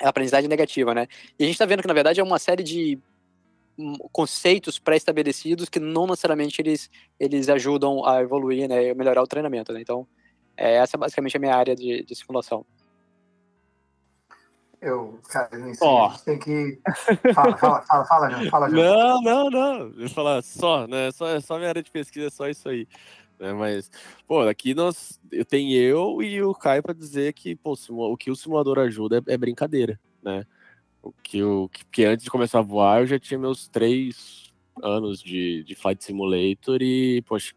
[0.00, 1.06] a aprendizagem negativa, né?
[1.38, 2.98] E a gente está vendo que, na verdade, é uma série de
[3.78, 9.72] hum, conceitos pré-estabelecidos que não necessariamente eles, eles ajudam a evoluir, né, melhorar o treinamento,
[9.72, 9.80] né?
[9.80, 10.06] Então,
[10.56, 12.66] é, essa é basicamente a minha área de, de simulação.
[14.80, 16.08] Eu, cara, isso oh.
[16.24, 16.78] tem que.
[17.34, 19.22] Fala, fala, fala, fala, João, fala, João.
[19.22, 20.00] Não, não, não.
[20.00, 21.10] Eu falar só, né?
[21.10, 22.86] Só, só minha área de pesquisa é só isso aí.
[23.38, 23.52] Né?
[23.52, 23.90] Mas,
[24.26, 28.30] pô, aqui nós, eu tenho eu e o Caio para dizer que, pô, o que
[28.30, 30.44] o simulador ajuda é, é brincadeira, né?
[31.02, 34.52] O que eu, que, antes de começar a voar, eu já tinha meus três
[34.82, 37.52] anos de, de Flight Simulator e, poxa,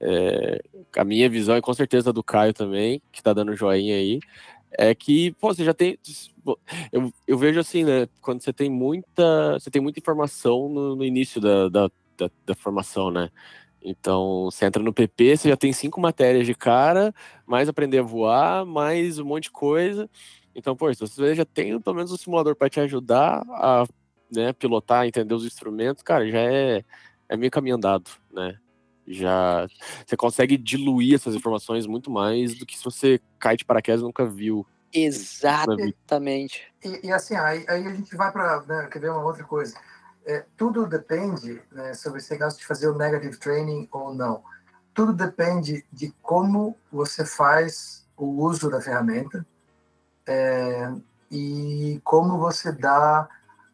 [0.00, 0.62] é,
[0.96, 4.20] a minha visão, e com certeza do Caio também, que tá dando joinha aí,
[4.78, 5.98] é que, pô, você já tem.
[6.92, 8.06] Eu, eu vejo assim, né?
[8.20, 9.54] Quando você tem muita.
[9.54, 13.30] Você tem muita informação no, no início da, da, da, da formação, né?
[13.82, 17.14] Então, você entra no PP, você já tem cinco matérias de cara,
[17.46, 20.10] mais aprender a voar, mais um monte de coisa.
[20.54, 23.84] Então, pô, você já tem pelo menos um simulador para te ajudar a
[24.34, 26.84] né, pilotar, entender os instrumentos, cara, já é,
[27.28, 28.58] é meio caminho andado, né?
[29.06, 29.66] Já
[30.04, 34.04] você consegue diluir essas informações muito mais do que se você cai de paraquedas e
[34.04, 34.66] nunca viu.
[34.92, 36.62] Exatamente.
[36.84, 38.62] E, e assim, aí, aí, a gente vai para.
[38.62, 39.74] Né, quer ver uma outra coisa?
[40.26, 44.42] é, tudo depende né, sobre se gosta de fazer o negative training ou não.
[44.92, 49.46] Tudo depende de como você faz o uso da ferramenta
[50.26, 50.92] é,
[51.30, 53.28] e como você dá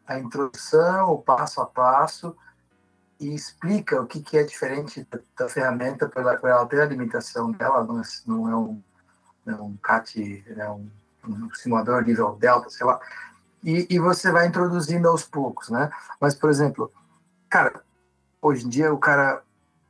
[0.05, 2.35] a introdução, o passo a passo
[3.19, 6.85] e explica o que, que é diferente da, da ferramenta pela, pela ela ter a
[6.85, 8.83] limitação dela, não é, não é um,
[9.45, 10.89] não é um CAT, é um,
[11.27, 12.99] um simulador nível delta, sei lá,
[13.63, 15.89] e, e você vai introduzindo aos poucos, né?
[16.19, 16.91] Mas, por exemplo,
[17.49, 17.81] cara,
[18.41, 19.41] hoje em dia o cara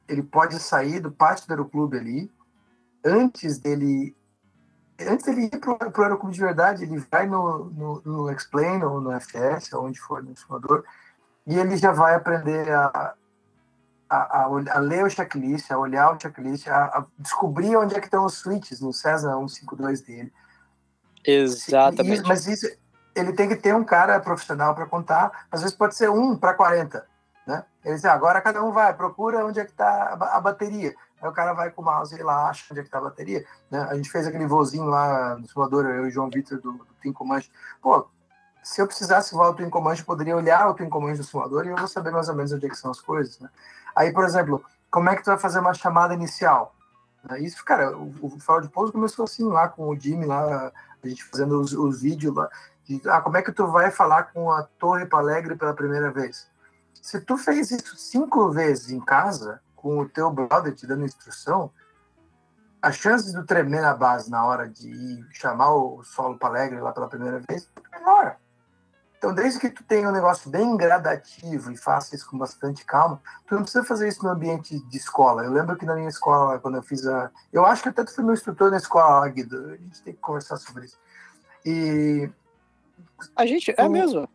[0.08, 2.32] ele pode sair do pátio do aeroclube ali,
[3.04, 4.16] antes dele
[5.00, 9.02] antes dele ir para o aeroclube de verdade, ele vai no, no, no Explain ou
[9.02, 10.84] no FS, onde for no simulador,
[11.46, 13.14] e ele já vai aprender a,
[14.10, 18.00] a, a, a, ler o checklist, a olhar o checklist, a, a, descobrir onde é
[18.00, 20.32] que estão os switches no Cessna 152 dele.
[21.26, 22.22] Exatamente.
[22.22, 22.68] E, mas isso,
[23.16, 25.48] ele tem que ter um cara profissional para contar.
[25.52, 27.06] Às vezes pode ser um para 40.
[27.46, 27.64] Né?
[27.84, 30.94] Ele diz, ah, agora cada um vai, procura onde é que está a bateria.
[31.22, 33.04] Aí o cara vai com o mouse e lá acha onde é que está a
[33.04, 33.46] bateria.
[33.70, 33.80] Né?
[33.90, 37.14] A gente fez aquele voozinho lá no simulador, eu e o João Vitor do, do
[37.14, 37.44] Command.
[37.82, 38.08] Pô,
[38.64, 41.66] se eu precisasse voar o Twin Command, eu poderia olhar o Twin Command do simulador
[41.66, 43.40] e eu vou saber mais ou menos onde é que são as coisas.
[43.40, 43.50] Né?
[43.96, 46.74] Aí, por exemplo, como é que tu vai fazer uma chamada inicial?
[47.40, 50.72] Isso, cara, o, o Farol de Pouso começou assim lá com o Jimmy lá,
[51.04, 52.50] a gente fazendo os, os vídeos lá
[52.86, 56.50] de ah, como é que tu vai falar com a Torre Palegre pela primeira vez?
[57.02, 61.72] Se tu fez isso cinco vezes em casa, com o teu brother te dando instrução,
[62.82, 66.92] a chance de tu tremer na base na hora de chamar o solo Palegre lá
[66.92, 68.38] pela primeira vez é menor.
[69.24, 73.22] Então, desde que tu tenha um negócio bem gradativo e faça isso com bastante calma,
[73.48, 75.46] tu não precisa fazer isso no ambiente de escola.
[75.46, 77.32] Eu lembro que na minha escola, quando eu fiz a.
[77.54, 79.70] Eu acho que até tu foi meu instrutor na escola, Guido.
[79.70, 81.00] A gente tem que conversar sobre isso.
[81.66, 82.30] E.
[83.34, 83.74] A gente.
[83.78, 84.28] É mesmo.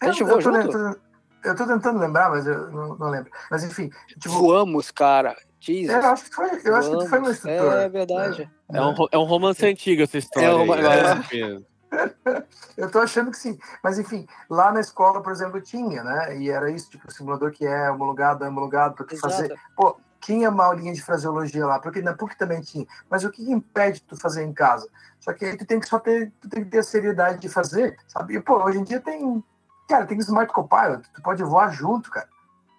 [0.00, 0.66] A gente eu, voou eu, tô, junto?
[0.66, 1.00] tentando,
[1.44, 3.30] eu tô tentando lembrar, mas eu não, não lembro.
[3.48, 5.36] Mas enfim, tipo, Voamos, cara.
[5.60, 5.94] Jesus.
[5.94, 7.72] eu acho que foi, eu acho que tu foi meu instrutor.
[7.74, 8.50] É verdade.
[8.68, 10.46] É um, ro- é um romance antigo essa história.
[10.48, 11.75] É uma- aí, é.
[12.76, 13.58] Eu tô achando que sim.
[13.82, 16.38] Mas enfim, lá na escola, por exemplo, tinha, né?
[16.38, 19.48] E era isso, tipo, o simulador que é homologado, é homologado, para tu fazer.
[19.76, 22.86] Pô, tinha uma aulinha de fraseologia lá, porque na PUC também tinha.
[23.08, 24.88] Mas o que impede tu fazer em casa?
[25.20, 27.48] Só que aí tu tem que só ter, tu tem que ter a seriedade de
[27.48, 28.34] fazer, sabe?
[28.36, 29.42] E, pô, hoje em dia tem,
[29.88, 32.28] cara, tem Smart Copilot, tu pode voar junto, cara.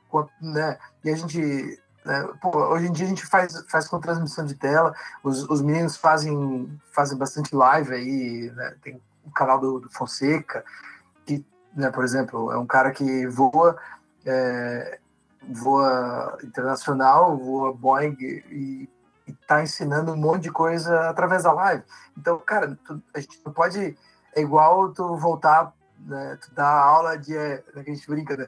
[0.09, 0.77] Com- né?
[1.03, 1.81] E a gente,
[2.41, 4.93] pô, hoje em dia a gente faz, faz com transmissão de tela,
[5.23, 8.75] os, os meninos fazem, fazem bastante live aí, né?
[8.81, 10.63] Tem o canal do, do Fonseca,
[11.25, 13.77] que, né, por exemplo, é um cara que voa,
[14.25, 14.99] é,
[15.49, 18.89] voa internacional, voa Boeing e
[19.27, 21.83] está ensinando um monte de coisa através da live.
[22.17, 23.97] Então, cara, tu- a gente não pode.
[24.35, 27.35] É igual tu voltar, né, tu dar aula de.
[27.35, 28.47] é, que a gente brinca, né?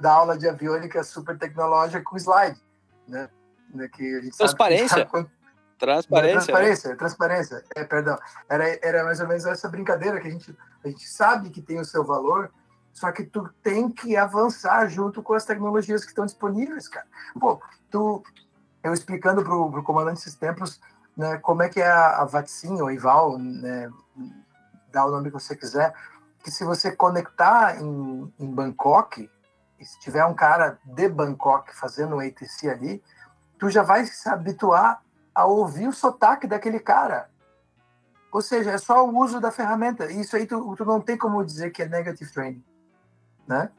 [0.00, 2.60] Da aula de aviônica super tecnológica com slide,
[3.08, 3.28] né?
[3.74, 4.88] né, Que a gente sabe- Transparência.
[4.88, 5.30] sabe quando-
[5.78, 6.34] Transparência.
[6.38, 6.42] né?
[6.44, 7.64] transparência, transparência.
[7.76, 8.18] É, perdão.
[8.48, 11.78] Era, era mais ou menos essa brincadeira que a gente, a gente sabe que tem
[11.78, 12.50] o seu valor,
[12.92, 17.06] só que tu tem que avançar junto com as tecnologias que estão disponíveis, cara.
[17.38, 17.60] Pô,
[17.90, 18.24] tu,
[18.82, 20.80] eu explicando pro, pro comandante esses tempos,
[21.16, 23.88] né, como é que é a, a Vatsim, ou Ival, né,
[24.90, 25.94] dá o nome que você quiser,
[26.42, 29.30] que se você conectar em, em Bangkok,
[29.78, 33.02] e se tiver um cara de Bangkok fazendo um ATC ali,
[33.58, 35.02] tu já vai se habituar
[35.34, 37.30] a ouvir o sotaque daquele cara.
[38.32, 40.10] Ou seja, é só o uso da ferramenta.
[40.10, 42.64] Isso aí tu, tu não tem como dizer que é negative training.
[43.46, 43.70] Né?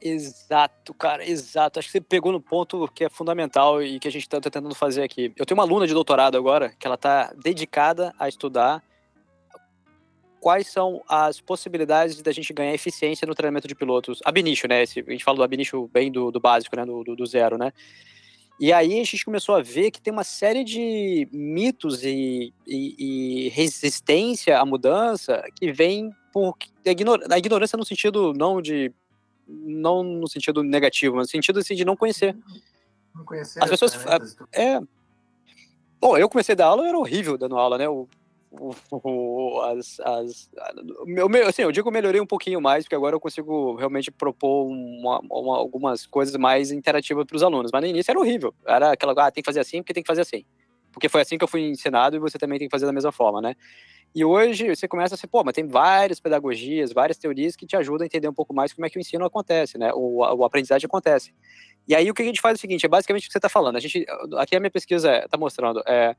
[0.00, 1.78] Exato, cara, exato.
[1.78, 4.72] Acho que você pegou no ponto que é fundamental e que a gente está tentando
[4.74, 5.32] fazer aqui.
[5.36, 8.82] Eu tenho uma aluna de doutorado agora que ela está dedicada a estudar
[10.40, 14.20] quais são as possibilidades da gente ganhar eficiência no treinamento de pilotos.
[14.24, 14.82] Ab initio, né?
[14.82, 16.84] Esse, a gente fala do ab initio bem do, do básico, né?
[16.84, 17.72] Do, do, do zero, né?
[18.60, 23.44] E aí a gente começou a ver que tem uma série de mitos e, e,
[23.46, 28.92] e resistência à mudança que vem por a ignor- a ignorância no sentido não de
[29.46, 32.36] não no sentido negativo, mas no sentido assim, de não conhecer.
[33.14, 33.96] Não conhecer As pessoas-
[34.52, 34.80] É.
[36.00, 37.88] Bom, eu comecei a dar aula, eu era horrível dando aula, né?
[37.88, 38.08] O,
[39.78, 40.50] as, as,
[41.06, 44.10] meu, meu- assim, eu digo que melhorei um pouquinho mais, porque agora eu consigo realmente
[44.10, 47.70] propor uma- uma- algumas coisas mais interativas para os alunos.
[47.72, 48.54] Mas no início era horrível.
[48.66, 50.44] Era aquela, ah, tem que fazer assim porque tem que fazer assim.
[50.92, 53.12] Porque foi assim que eu fui ensinado e você também tem que fazer da mesma
[53.12, 53.54] forma, né?
[54.14, 57.76] E hoje você começa a ser, pô, mas tem várias pedagogias, várias teorias que te
[57.76, 59.92] ajudam a entender um pouco mais como é que o ensino acontece, né?
[59.94, 61.34] O, o aprendizagem acontece.
[61.86, 63.38] E aí o que a gente faz é o seguinte, é basicamente o que você
[63.38, 63.76] está falando.
[63.76, 64.06] A gente,
[64.38, 66.16] aqui a minha pesquisa está mostrando, é,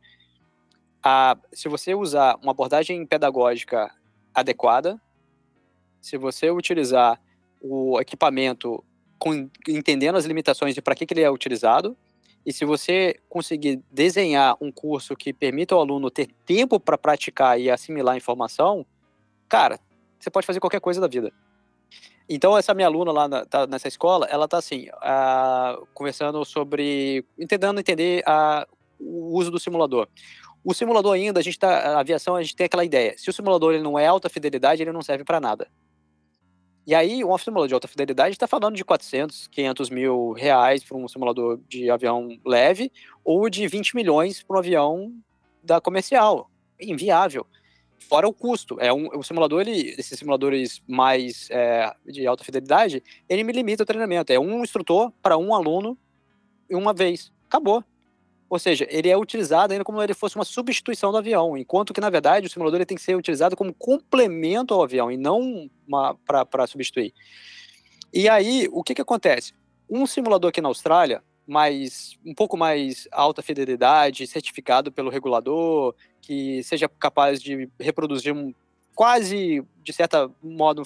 [1.03, 3.93] a, se você usar uma abordagem pedagógica
[4.33, 4.99] adequada,
[6.01, 7.19] se você utilizar
[7.61, 8.83] o equipamento
[9.17, 11.95] com, entendendo as limitações e para que, que ele é utilizado,
[12.45, 17.59] e se você conseguir desenhar um curso que permita ao aluno ter tempo para praticar
[17.59, 18.85] e assimilar a informação,
[19.47, 19.79] cara,
[20.17, 21.31] você pode fazer qualquer coisa da vida.
[22.29, 24.87] Então, essa minha aluna lá na- tá nessa escola, ela tá assim,
[25.93, 27.25] conversando sobre.
[27.47, 28.23] tentando entender
[28.99, 30.07] o uso do simulador.
[30.63, 31.69] O simulador ainda, a gente tá.
[31.69, 33.15] A aviação, a gente tem aquela ideia.
[33.17, 35.67] Se o simulador ele não é alta fidelidade, ele não serve para nada.
[36.85, 40.97] E aí, um simulador de alta fidelidade está falando de 400, 500 mil reais para
[40.97, 42.91] um simulador de avião leve,
[43.23, 45.13] ou de 20 milhões para um avião
[45.63, 46.49] da comercial.
[46.79, 47.45] Inviável.
[47.99, 48.77] Fora o custo.
[48.79, 53.83] É um, o simulador, ele, esses simuladores mais é, de alta fidelidade, ele me limita
[53.83, 54.33] o treinamento.
[54.33, 55.97] É um instrutor para um aluno
[56.71, 57.31] uma vez.
[57.47, 57.83] Acabou.
[58.49, 61.93] Ou seja, ele é utilizado ainda como se ele fosse uma substituição do avião, enquanto
[61.93, 65.69] que, na verdade, o simulador tem que ser utilizado como complemento ao avião e não
[66.25, 67.13] para substituir.
[68.11, 69.53] E aí, o que, que acontece?
[69.87, 76.63] Um simulador aqui na Austrália, mais, um pouco mais alta fidelidade, certificado pelo regulador, que
[76.63, 78.53] seja capaz de reproduzir um,
[78.95, 80.83] quase, de certo modo,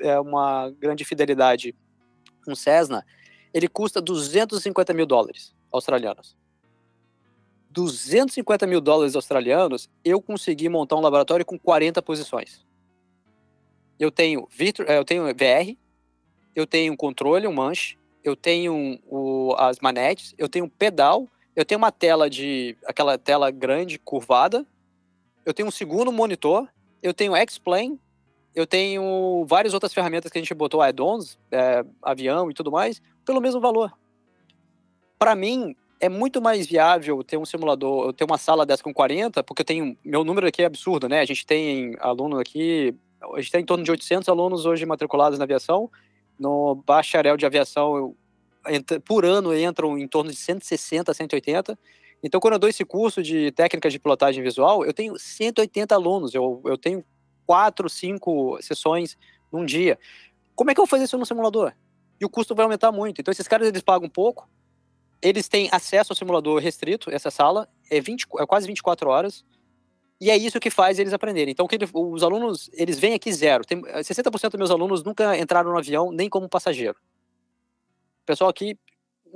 [0.00, 1.74] é uma grande fidelidade,
[2.48, 3.04] um Cessna,
[3.52, 6.36] ele custa 250 mil dólares australianos.
[7.76, 12.64] 250 mil dólares australianos, eu consegui montar um laboratório com 40 posições.
[14.00, 15.76] Eu tenho, Victor, eu tenho VR,
[16.54, 21.28] eu tenho um controle, um manche, eu tenho o, as manetes, eu tenho um pedal,
[21.54, 22.78] eu tenho uma tela de.
[22.86, 24.66] aquela tela grande, curvada,
[25.44, 26.66] eu tenho um segundo monitor,
[27.02, 28.00] eu tenho X-Plane,
[28.54, 33.02] eu tenho várias outras ferramentas que a gente botou, add-ons, é, avião e tudo mais,
[33.22, 33.92] pelo mesmo valor.
[35.18, 39.42] Para mim, é muito mais viável ter um simulador, ter uma sala dessa com 40,
[39.42, 41.20] porque eu tenho, meu número aqui é absurdo, né?
[41.20, 42.94] A gente tem aluno aqui,
[43.34, 45.90] a gente tem em torno de 800 alunos hoje matriculados na aviação,
[46.38, 48.14] no bacharel de aviação,
[49.04, 51.78] por ano entram em torno de 160, 180,
[52.22, 56.34] então quando eu dou esse curso de técnicas de pilotagem visual, eu tenho 180 alunos,
[56.34, 57.04] eu, eu tenho
[57.46, 59.16] quatro, cinco sessões
[59.52, 59.98] num dia.
[60.54, 61.72] Como é que eu vou fazer isso no simulador?
[62.20, 63.20] E o custo vai aumentar muito.
[63.20, 64.48] Então esses caras eles pagam pouco,
[65.22, 69.44] eles têm acesso ao simulador restrito, essa sala, é, 20, é quase 24 horas,
[70.20, 71.52] e é isso que faz eles aprenderem.
[71.52, 73.64] Então, ele, os alunos, eles vêm aqui zero.
[73.64, 76.96] Tem, 60% dos meus alunos nunca entraram no avião, nem como passageiro.
[78.22, 78.78] O pessoal aqui,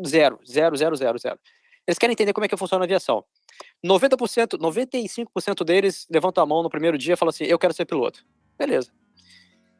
[0.07, 1.39] zero, zero, zero, zero, zero.
[1.87, 3.25] Eles querem entender como é que funciona a aviação.
[3.85, 7.85] 90%, 95% deles levantam a mão no primeiro dia e falam assim: eu quero ser
[7.85, 8.25] piloto.
[8.59, 8.91] Beleza.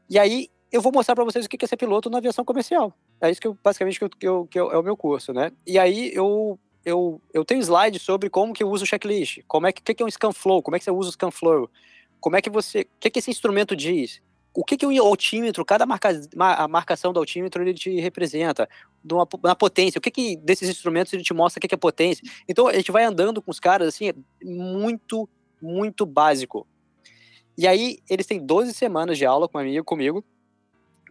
[0.09, 2.93] E aí, eu vou mostrar para vocês o que é ser piloto na aviação comercial.
[3.21, 5.51] É isso que eu, basicamente que, eu, que, eu, que é o meu curso, né?
[5.67, 9.67] E aí eu, eu, eu tenho slide sobre como que eu uso o checklist, como
[9.67, 11.69] é que, que, é um scan flow, como é que você usa o scan flow,
[12.21, 14.23] como é que você, o que, que esse instrumento diz,
[14.55, 18.69] o que, que o altímetro, cada marca, a marcação do altímetro ele te representa,
[19.11, 22.23] uma potência, o que, que desses instrumentos ele te mostra o que, é potência.
[22.49, 25.29] Então a gente vai andando com os caras assim, é muito,
[25.63, 26.67] muito básico.
[27.57, 30.25] E aí eles têm 12 semanas de aula comigo, comigo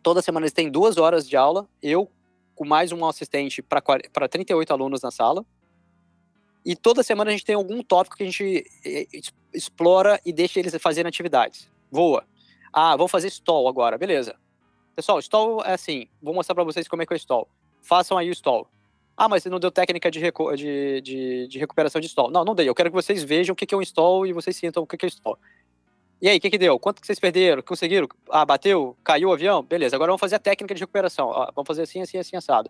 [0.01, 2.09] Toda semana eles têm duas horas de aula, eu
[2.55, 5.45] com mais um assistente para 38 alunos na sala.
[6.65, 8.65] E toda semana a gente tem algum tópico que a gente
[9.53, 11.71] explora e deixa eles fazerem atividades.
[11.89, 12.25] Voa.
[12.71, 14.35] Ah, vamos fazer stall agora, beleza.
[14.95, 17.47] Pessoal, stall é assim, vou mostrar para vocês como é que é o stall.
[17.81, 18.67] Façam aí o stall.
[19.15, 22.29] Ah, mas você não deu técnica de, de, de, de, recuperação de stall.
[22.29, 22.67] Não, não dei.
[22.67, 25.05] Eu quero que vocês vejam o que é um stall e vocês sintam o que
[25.05, 25.37] é stall.
[26.21, 26.77] E aí, o que, que deu?
[26.77, 27.61] Quanto que vocês perderam?
[27.61, 28.05] Conseguiram?
[28.29, 28.97] Ah, bateu?
[29.05, 29.63] Caiu o avião?
[29.63, 31.31] Beleza, agora vamos fazer a técnica de recuperação.
[31.31, 32.69] Ah, vamos fazer assim, assim, assim, assado.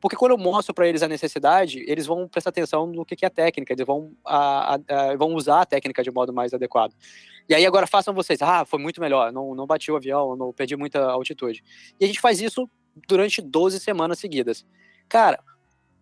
[0.00, 3.24] Porque quando eu mostro para eles a necessidade, eles vão prestar atenção no que, que
[3.24, 6.92] é a técnica, eles vão, a, a, vão usar a técnica de modo mais adequado.
[7.48, 10.52] E aí agora façam vocês, ah, foi muito melhor, não, não bati o avião, não
[10.52, 11.62] perdi muita altitude.
[12.00, 12.68] E a gente faz isso
[13.06, 14.66] durante 12 semanas seguidas.
[15.08, 15.38] Cara,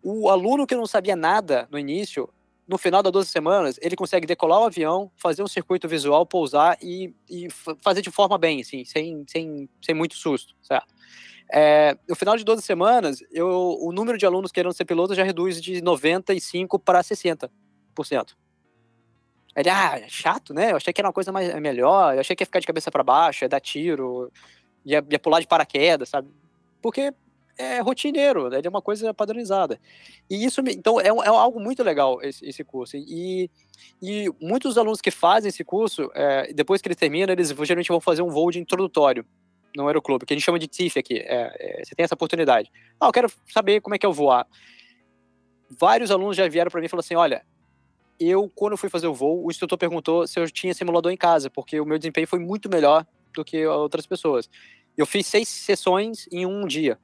[0.02, 2.28] o aluno que não sabia nada no início,
[2.66, 6.76] no final das 12 semanas, ele consegue decolar o avião, fazer um circuito visual, pousar
[6.82, 7.48] e, e
[7.80, 10.92] fazer de forma bem, assim, sem, sem, sem muito susto, certo?
[11.52, 15.22] É, no final de 12 semanas, eu, o número de alunos querendo ser piloto já
[15.22, 17.48] reduz de 95% para 60%.
[19.54, 20.72] Ele, ah, é chato, né?
[20.72, 22.66] Eu achei que era uma coisa mais, é melhor, eu achei que ia ficar de
[22.66, 24.30] cabeça para baixo, ia dar tiro,
[24.84, 26.28] ia, ia pular de paraquedas, sabe?
[26.82, 27.14] Porque
[27.58, 28.58] é rotineiro, né?
[28.58, 29.80] ele é uma coisa padronizada.
[30.28, 32.96] E isso, então, é, é algo muito legal esse, esse curso.
[32.96, 33.50] E,
[34.02, 38.00] e muitos alunos que fazem esse curso, é, depois que eles terminam, eles geralmente vão
[38.00, 39.24] fazer um voo de introdutório
[39.74, 41.18] no aeroclube, que a gente chama de TIF aqui.
[41.18, 42.70] É, é, você tem essa oportunidade.
[43.00, 44.46] Ah, eu quero saber como é que é o voar.
[45.78, 47.44] Vários alunos já vieram para mim e falaram assim: olha,
[48.18, 51.16] eu, quando eu fui fazer o voo, o instrutor perguntou se eu tinha simulador em
[51.16, 54.48] casa, porque o meu desempenho foi muito melhor do que outras pessoas.
[54.96, 56.98] Eu fiz seis sessões em um dia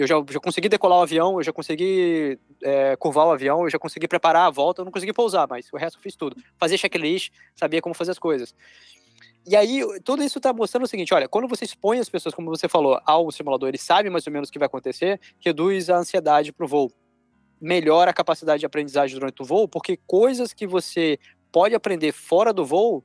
[0.00, 3.70] eu já, já consegui decolar o avião, eu já consegui é, curvar o avião, eu
[3.70, 6.36] já consegui preparar a volta, eu não consegui pousar, mas o resto eu fiz tudo.
[6.56, 8.54] Fazia checklist, sabia como fazer as coisas.
[9.44, 12.48] E aí, tudo isso está mostrando o seguinte: olha, quando você expõe as pessoas, como
[12.48, 15.96] você falou, ao simulador, ele sabe mais ou menos o que vai acontecer, reduz a
[15.96, 16.92] ansiedade para o voo.
[17.60, 21.18] Melhora a capacidade de aprendizagem durante o voo, porque coisas que você
[21.50, 23.02] pode aprender fora do voo,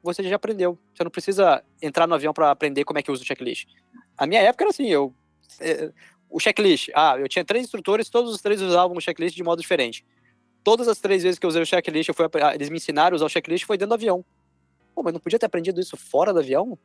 [0.00, 0.78] você já aprendeu.
[0.94, 3.66] Você não precisa entrar no avião para aprender como é que usa o checklist.
[4.16, 5.12] A minha época era assim, eu
[5.60, 5.90] é,
[6.28, 6.90] o checklist.
[6.94, 10.04] Ah, eu tinha três instrutores, todos os três usavam o checklist de modo diferente.
[10.62, 13.16] Todas as três vezes que eu usei o checklist, eu fui, eles me ensinaram a
[13.16, 14.24] usar o checklist, foi dentro do avião.
[14.94, 16.78] Pô, mas não podia ter aprendido isso fora do avião?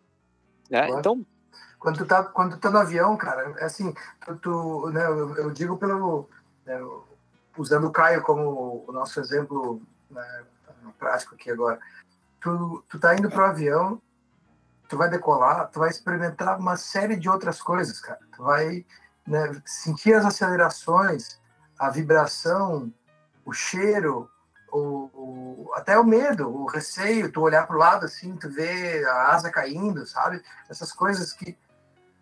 [0.70, 0.90] Né?
[0.92, 1.26] Então.
[1.80, 3.94] Quando tu, tá, quando tu tá no avião, cara, é assim,
[4.24, 6.30] tu, tu né, eu, eu, digo pelo.
[6.66, 6.80] Né,
[7.58, 10.44] usando o Caio como o nosso exemplo né,
[11.00, 11.80] prático aqui agora.
[12.40, 14.02] Tu, tu tá indo pro avião,
[14.88, 18.20] tu vai decolar, tu vai experimentar uma série de outras coisas, cara.
[18.36, 18.86] Tu vai
[19.28, 21.40] né, sentir as acelerações,
[21.78, 22.92] a vibração,
[23.46, 24.30] o cheiro,
[24.72, 29.04] o, o, até o medo, o receio, tu olhar para o lado assim, tu vê
[29.06, 30.42] a asa caindo, sabe?
[30.70, 31.58] Essas coisas que.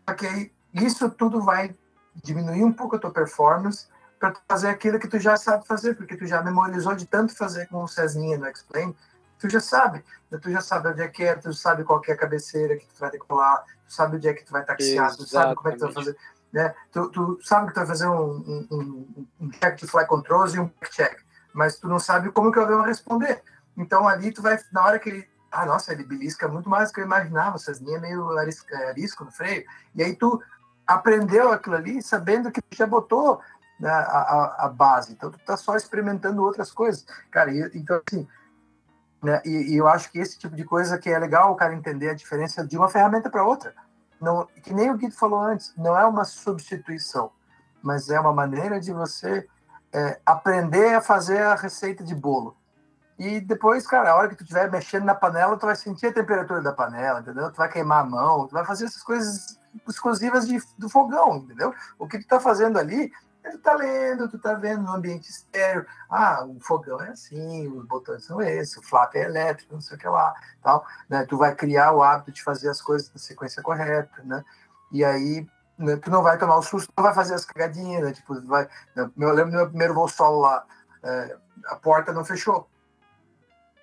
[0.06, 1.76] Porque isso tudo vai
[2.16, 3.88] diminuir um pouco a tua performance
[4.20, 7.68] para fazer aquilo que tu já sabe fazer, porque tu já memorizou de tanto fazer
[7.68, 8.96] com o Cesninha no Explain,
[9.38, 10.38] tu já sabe, né?
[10.42, 13.00] tu já sabe onde é que é, tu sabe qual é a cabeceira que tu
[13.00, 15.78] vai decolar, tu sabe onde é que tu vai taxiar, tu sabe como é que
[15.78, 16.18] tu vai fazer
[16.52, 16.74] né?
[16.92, 20.60] Tu, tu sabe que tu vai fazer um, um, um check de fly controls e
[20.60, 21.20] um check,
[21.54, 23.42] mas tu não sabe como que o avião vai responder.
[23.78, 26.94] Então ali tu vai, na hora que ele ah, nossa, ele belisca muito mais do
[26.94, 29.66] que eu imaginava, essas linhas meio arisco, é, arisco no freio.
[29.96, 30.42] E aí tu
[30.86, 33.42] aprendeu aquilo ali sabendo que já botou
[33.80, 37.06] né, a, a, a, base, então tu tá só experimentando outras coisas.
[37.32, 38.28] Cara, e, então assim,
[39.24, 41.74] né, e, e, eu acho que esse tipo de coisa que é legal o cara
[41.74, 43.74] entender a diferença de uma ferramenta para outra.
[44.20, 47.32] Não, que nem o Guido falou antes, não é uma substituição,
[47.82, 49.48] mas é uma maneira de você
[49.94, 52.56] é, aprender a fazer a receita de bolo.
[53.18, 56.14] E depois, cara, a hora que tu estiver mexendo na panela, tu vai sentir a
[56.14, 57.52] temperatura da panela, entendeu?
[57.52, 61.74] Tu vai queimar a mão, tu vai fazer essas coisas exclusivas de, do fogão, entendeu?
[61.98, 63.12] O que tu tá fazendo ali,
[63.52, 65.86] tu tá lendo, tu tá vendo no ambiente estéreo.
[66.10, 69.98] Ah, o fogão é assim, os botões são esses, o flap é elétrico, não sei
[69.98, 70.86] o que lá, tal.
[71.10, 71.26] Né?
[71.26, 74.44] Tu vai criar o hábito de fazer as coisas na sequência correta, né?
[74.92, 75.48] E aí
[75.78, 78.14] né, tu não vai tomar o susto, não vai fazer as cagadinhas, né?
[78.14, 78.68] Tipo, vai...
[78.96, 79.10] Né?
[79.18, 80.66] Eu lembro do meu primeiro voo solo lá,
[81.04, 82.70] é, a porta não fechou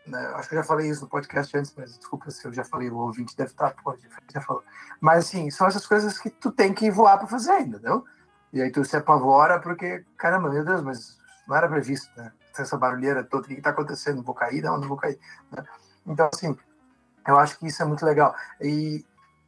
[0.06, 0.18] né?
[0.34, 2.88] Acho que eu já falei isso no podcast antes, mas desculpa se eu já falei,
[2.88, 3.96] o ouvinte deve estar, pô,
[4.32, 4.62] já falou.
[5.00, 8.04] Mas assim, são essas coisas que tu tem que voar para fazer, entendeu?
[8.52, 12.32] E aí tu se apavora porque, caramba, meu Deus, mas não era previsto, né?
[12.58, 14.22] Essa barulheira toda, o que está acontecendo?
[14.22, 14.62] Vou cair?
[14.62, 15.18] Não, não vou cair.
[15.52, 15.62] Né?
[16.06, 16.56] Então, assim,
[17.26, 18.34] eu acho que isso é muito legal.
[18.60, 19.04] E,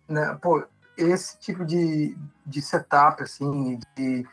[0.06, 0.62] né, pô,
[0.96, 4.26] esse tipo de, de setup, assim, de...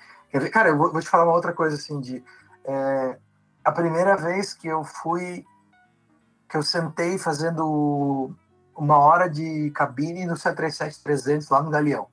[0.52, 2.22] Cara, eu vou, te falar uma outra coisa, assim, de...
[2.66, 3.18] É,
[3.64, 5.46] a primeira vez que eu fui
[6.50, 8.34] que eu sentei fazendo
[8.76, 12.08] uma hora de cabine no 737-300 lá no Galeão,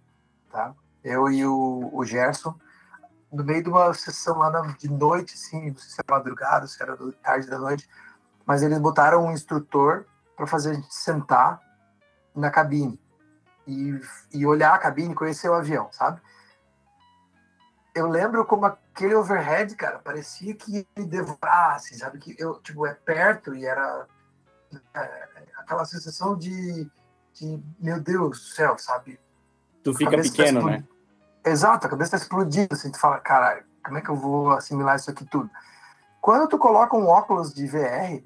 [0.51, 0.74] tá?
[1.05, 2.55] Eu e o, o Gerson,
[3.33, 6.66] no meio de uma sessão lá na, de noite, assim, não sei se era madrugada,
[6.66, 7.89] se era tarde da noite,
[8.45, 10.07] mas eles botaram um instrutor
[10.37, 11.61] para fazer a gente sentar
[12.35, 13.01] na cabine
[13.66, 14.01] e,
[14.33, 16.20] e olhar a cabine, conhecer o avião, sabe?
[17.95, 22.19] Eu lembro como aquele overhead, cara, parecia que ele devorasse, sabe?
[22.19, 24.07] Que eu, tipo, é perto e era
[24.95, 26.91] é, aquela sensação de,
[27.35, 29.20] de, meu Deus do céu, sabe?
[29.85, 30.85] Tu fica pequeno, né?
[31.44, 34.97] Exato, a cabeça está explodindo, assim, tu fala, caralho, como é que eu vou assimilar
[34.97, 35.51] isso aqui tudo?
[36.20, 38.23] Quando tu coloca um óculos de VR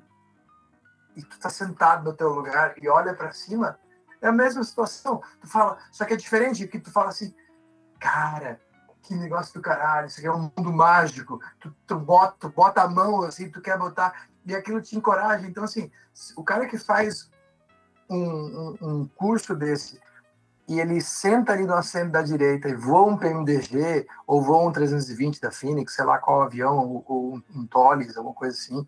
[1.16, 3.78] e tu tá sentado no teu lugar e olha para cima,
[4.20, 5.22] é a mesma situação.
[5.40, 7.34] Tu fala, só que é diferente, que tu fala assim,
[7.98, 8.60] cara,
[9.02, 11.40] que negócio do caralho, isso aqui é um mundo mágico.
[11.58, 15.46] Tu, tu, bota, tu bota a mão assim, tu quer botar, e aquilo te encoraja.
[15.46, 15.90] Então, assim,
[16.36, 17.30] o cara que faz
[18.10, 19.98] um, um, um curso desse
[20.68, 24.72] e ele senta ali no assento da direita e voa um PMDG ou voa um
[24.72, 28.86] 320 da Phoenix, sei lá qual avião, ou, ou um Tolis, alguma coisa assim,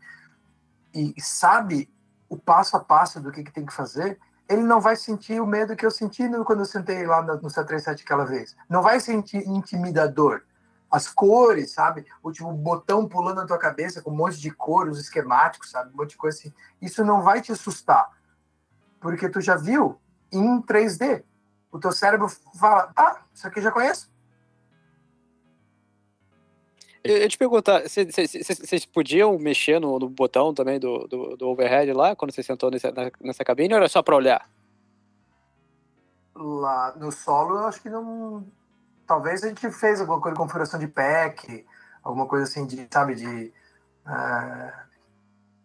[0.94, 1.88] e sabe
[2.28, 4.18] o passo a passo do que, que tem que fazer,
[4.48, 7.50] ele não vai sentir o medo que eu senti quando eu sentei lá no, no
[7.50, 8.56] 737 aquela vez.
[8.68, 10.42] Não vai sentir intimidador.
[10.90, 12.06] As cores, sabe?
[12.22, 15.92] O tipo, botão pulando na tua cabeça com um monte de cor, os esquemáticos, sabe?
[15.92, 16.52] Um monte de coisa assim.
[16.80, 18.08] Isso não vai te assustar.
[18.98, 20.00] Porque tu já viu
[20.32, 21.24] em 3D.
[21.70, 22.28] O teu cérebro
[22.58, 24.10] fala, ah, isso aqui eu já conheço.
[27.04, 31.92] Eu, eu te perguntar, vocês podiam mexer no, no botão também do, do, do, overhead
[31.92, 34.48] lá, quando você sentou nessa, nessa cabine, ou era só para olhar?
[36.34, 38.46] Lá no solo, eu acho que não.
[39.06, 41.64] Talvez a gente fez alguma coisa de configuração de pack,
[42.02, 43.52] alguma coisa assim de, sabe, de.
[44.06, 44.87] Uh,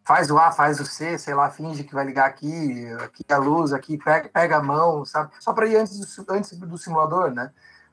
[0.04, 3.38] faz o A, faz o C, sei lá, finge que vai ligar aqui, aqui a
[3.38, 5.32] luz, aqui pega, pega a mão, sabe?
[5.40, 7.52] Só para ir antes do, antes do simulador, né?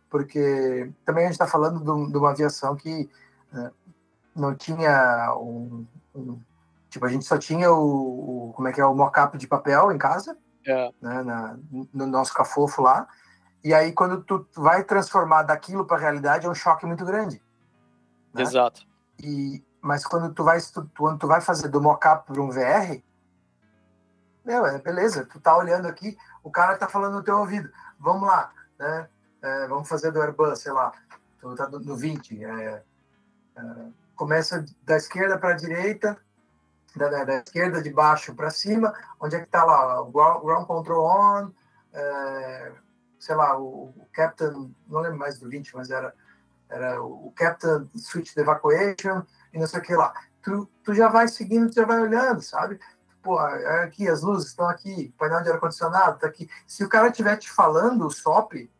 [0.09, 3.09] Porque também a gente está falando de, de uma aviação que
[3.53, 3.71] né?
[4.35, 6.41] Não tinha um, um,
[6.91, 9.93] Tipo, a gente só tinha o, o como é que é, o mockup de papel
[9.93, 10.91] em casa, é.
[11.01, 11.57] né, na,
[11.95, 13.07] no nosso cafofo lá.
[13.63, 17.41] E aí, quando tu vai transformar daquilo para a realidade, é um choque muito grande.
[18.35, 18.43] Né?
[18.43, 18.85] Exato.
[19.23, 20.59] E, mas quando tu vai,
[20.97, 23.03] quando tu vai fazer do mockup para um VR,
[24.45, 28.29] meu, é beleza, tu tá olhando aqui, o cara tá falando no teu ouvido, vamos
[28.29, 29.09] lá, né?
[29.43, 30.93] É, vamos fazer do Airbus, sei lá,
[31.39, 32.83] tu tá no 20, é,
[34.15, 36.17] começa da esquerda para a direita,
[36.95, 41.07] da, da, da, esquerda de baixo para cima, onde é que está lá ground control
[41.07, 41.51] on,
[41.93, 42.73] é,
[43.19, 46.15] sei lá, o, o, captain, não lembro mais do 20, mas era,
[46.69, 50.13] era o captain switch evacuation e não sei o que lá.
[50.43, 52.79] Tu, tu já vai seguindo, tu já vai olhando, sabe?
[53.23, 56.49] Pô, é aqui, as luzes estão aqui, painel de ar-condicionado está aqui.
[56.67, 58.71] Se o cara estiver te falando o SOP,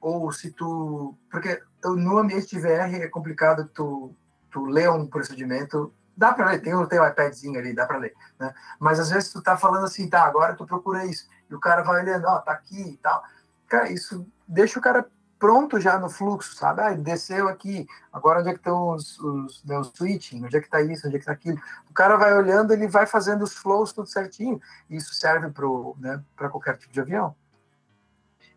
[0.00, 1.14] ou se tu...
[1.30, 4.14] Porque no ambiente de VR é complicado tu,
[4.50, 8.14] tu ler um procedimento, dá para ler, tem, tem um iPadzinho ali, dá para ler,
[8.38, 8.54] né?
[8.80, 11.82] Mas às vezes tu tá falando assim, tá, agora tu procura isso, e o cara
[11.82, 13.22] vai olhando, ó, tá aqui e tal.
[13.68, 15.06] Cara, isso deixa o cara
[15.38, 16.82] pronto já no fluxo, sabe?
[16.82, 20.60] Ah, desceu aqui, agora onde é que estão os, os, né, os switching, onde é
[20.60, 21.58] que está isso, onde é que está aquilo.
[21.90, 24.60] O cara vai olhando, ele vai fazendo os flows tudo certinho.
[24.88, 25.66] Isso serve para
[25.98, 27.34] né, qualquer tipo de avião.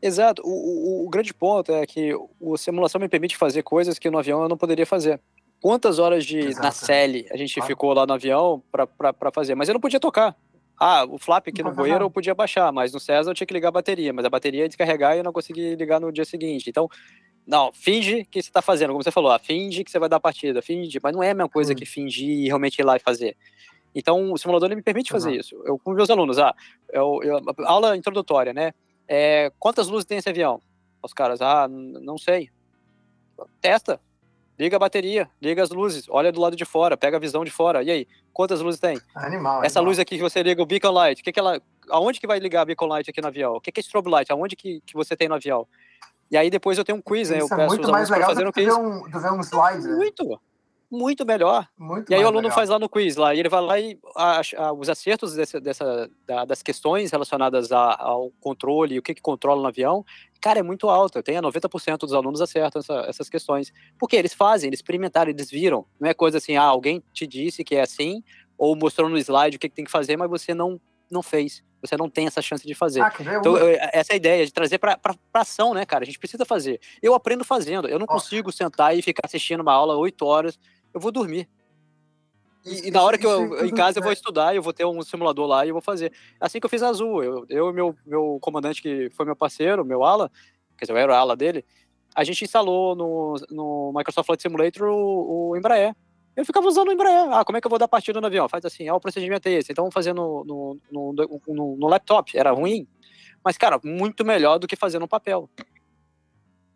[0.01, 0.41] Exato.
[0.45, 4.18] O, o, o, grande ponto é que o simulação me permite fazer coisas que no
[4.18, 5.19] avião eu não poderia fazer.
[5.61, 6.65] Quantas horas de Exato.
[6.65, 7.64] na série a gente ah.
[7.64, 9.56] ficou lá no avião para fazer?
[9.56, 10.35] Mas eu não podia tocar.
[10.80, 13.53] Ah, o flap aqui no bueiro eu podia baixar, mas no César eu tinha que
[13.53, 16.23] ligar a bateria, mas a bateria ia descarregar e eu não consegui ligar no dia
[16.23, 16.69] seguinte.
[16.69, 16.88] Então,
[17.45, 20.15] não, finge que você está fazendo, como você falou, ah, finge que você vai dar
[20.15, 21.76] a partida, finge, mas não é a mesma coisa hum.
[21.76, 23.35] que fingir e realmente ir lá e fazer.
[23.93, 25.35] Então, o simulador me permite fazer uhum.
[25.35, 25.61] isso.
[25.65, 26.56] Eu, com meus alunos, ah,
[26.93, 28.72] eu, eu, aula introdutória, né?
[29.07, 30.61] É, quantas luzes tem esse avião?
[31.01, 32.49] Os caras, ah, não sei.
[33.60, 33.99] Testa,
[34.60, 37.52] Liga a bateria, liga as luzes, olha do lado de fora, pega a visão de
[37.52, 37.81] fora.
[37.81, 38.99] E aí, quantas luzes tem?
[39.15, 39.64] Animal.
[39.64, 39.91] Essa animal.
[39.91, 42.64] luz aqui que você liga, o beacon light, que que ela, aonde que vai ligar
[42.64, 43.53] a beacon light aqui no avião?
[43.56, 44.30] O que, que é strobe light?
[44.30, 45.65] Aonde que, que você tem no avião?
[46.30, 47.40] E aí depois eu tenho um quiz, né?
[47.40, 48.76] Eu é peço muito os mais legal fazer um quiz.
[48.76, 49.95] Um, ver um slide, né?
[49.95, 50.40] Muito
[50.91, 51.68] muito melhor.
[51.78, 52.56] Muito e aí o aluno legal.
[52.56, 55.60] faz lá no quiz, lá, e ele vai lá e a, a, os acertos desse,
[55.60, 60.03] dessa, da, das questões relacionadas a, ao controle, o que, que controla no avião,
[60.41, 61.22] cara, é muito alto.
[61.22, 63.72] Tem 90% dos alunos acertam essa, essas questões.
[63.99, 65.86] Porque eles fazem, eles experimentaram, eles viram.
[65.99, 68.24] Não é coisa assim, ah, alguém te disse que é assim,
[68.57, 70.80] ou mostrou no slide o que, que tem que fazer, mas você não,
[71.10, 71.64] não fez.
[71.82, 73.02] Você não tem essa chance de fazer.
[73.02, 74.99] Ah, então, eu, essa é a ideia, de trazer para
[75.34, 76.03] ação, né, cara?
[76.03, 76.80] A gente precisa fazer.
[77.02, 77.88] Eu aprendo fazendo.
[77.88, 80.60] Eu não consigo sentar e ficar assistindo uma aula oito horas
[80.94, 81.48] eu vou dormir.
[82.66, 85.02] E, e na hora que eu, em casa eu vou estudar, eu vou ter um
[85.02, 86.11] simulador lá e eu vou fazer.
[86.40, 89.36] Assim que eu fiz a Azul, eu, eu e meu, meu comandante, que foi meu
[89.36, 90.30] parceiro, meu ala,
[90.78, 91.66] quer dizer, eu era o ala dele,
[92.16, 95.95] a gente instalou no, no Microsoft Flight Simulator o, o Embraer.
[96.36, 97.32] Eu ficava usando o Embraer.
[97.34, 98.48] Ah, como é que eu vou dar partida no avião?
[98.48, 99.72] Faz assim, ah, o procedimento é esse.
[99.72, 101.14] Então vamos fazer no, no, no,
[101.48, 102.38] no, no laptop.
[102.38, 102.88] Era ruim.
[103.44, 105.49] Mas, cara, muito melhor do que fazer no papel.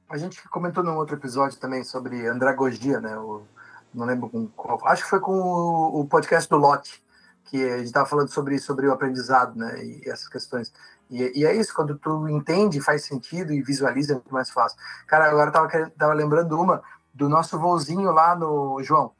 [0.10, 3.18] A gente comentou num outro episódio também sobre andragogia, né?
[3.18, 3.44] O
[3.93, 7.03] não lembro com qual, acho que foi com o, o podcast do Lote,
[7.45, 10.73] que a gente estava falando sobre, sobre o aprendizado, né, e essas questões.
[11.09, 14.77] E, e, é isso, quando tu entende, faz sentido e visualiza, é muito mais fácil.
[15.07, 16.81] Cara, agora tava, tava lembrando uma
[17.13, 19.11] do nosso voozinho lá no, João,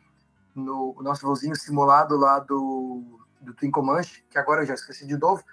[0.56, 5.18] no nosso voozinho simulado lá do, do Twin Comanche, que agora eu já esqueci de
[5.18, 5.44] novo,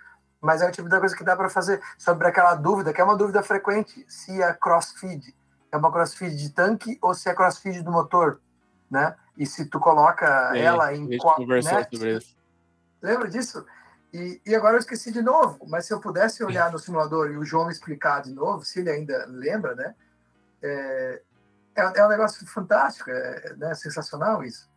[0.41, 3.05] mas é o tipo da coisa que dá para fazer sobre aquela dúvida, que é
[3.05, 5.35] uma dúvida frequente, se é crossfeed
[5.73, 8.41] é uma crossfeed de tanque ou se é crossfeed do motor
[8.91, 9.15] né?
[9.37, 11.55] E se tu coloca é, ela em qual, né?
[13.01, 13.65] Lembra disso?
[14.13, 17.39] E, e, agora eu esqueci de novo, mas se eu pudesse olhar no simulador e
[17.39, 19.95] o João explicar de novo, se ele ainda lembra, né?
[20.61, 21.23] É,
[21.77, 23.75] é, é um negócio fantástico, é né?
[23.75, 24.69] sensacional isso.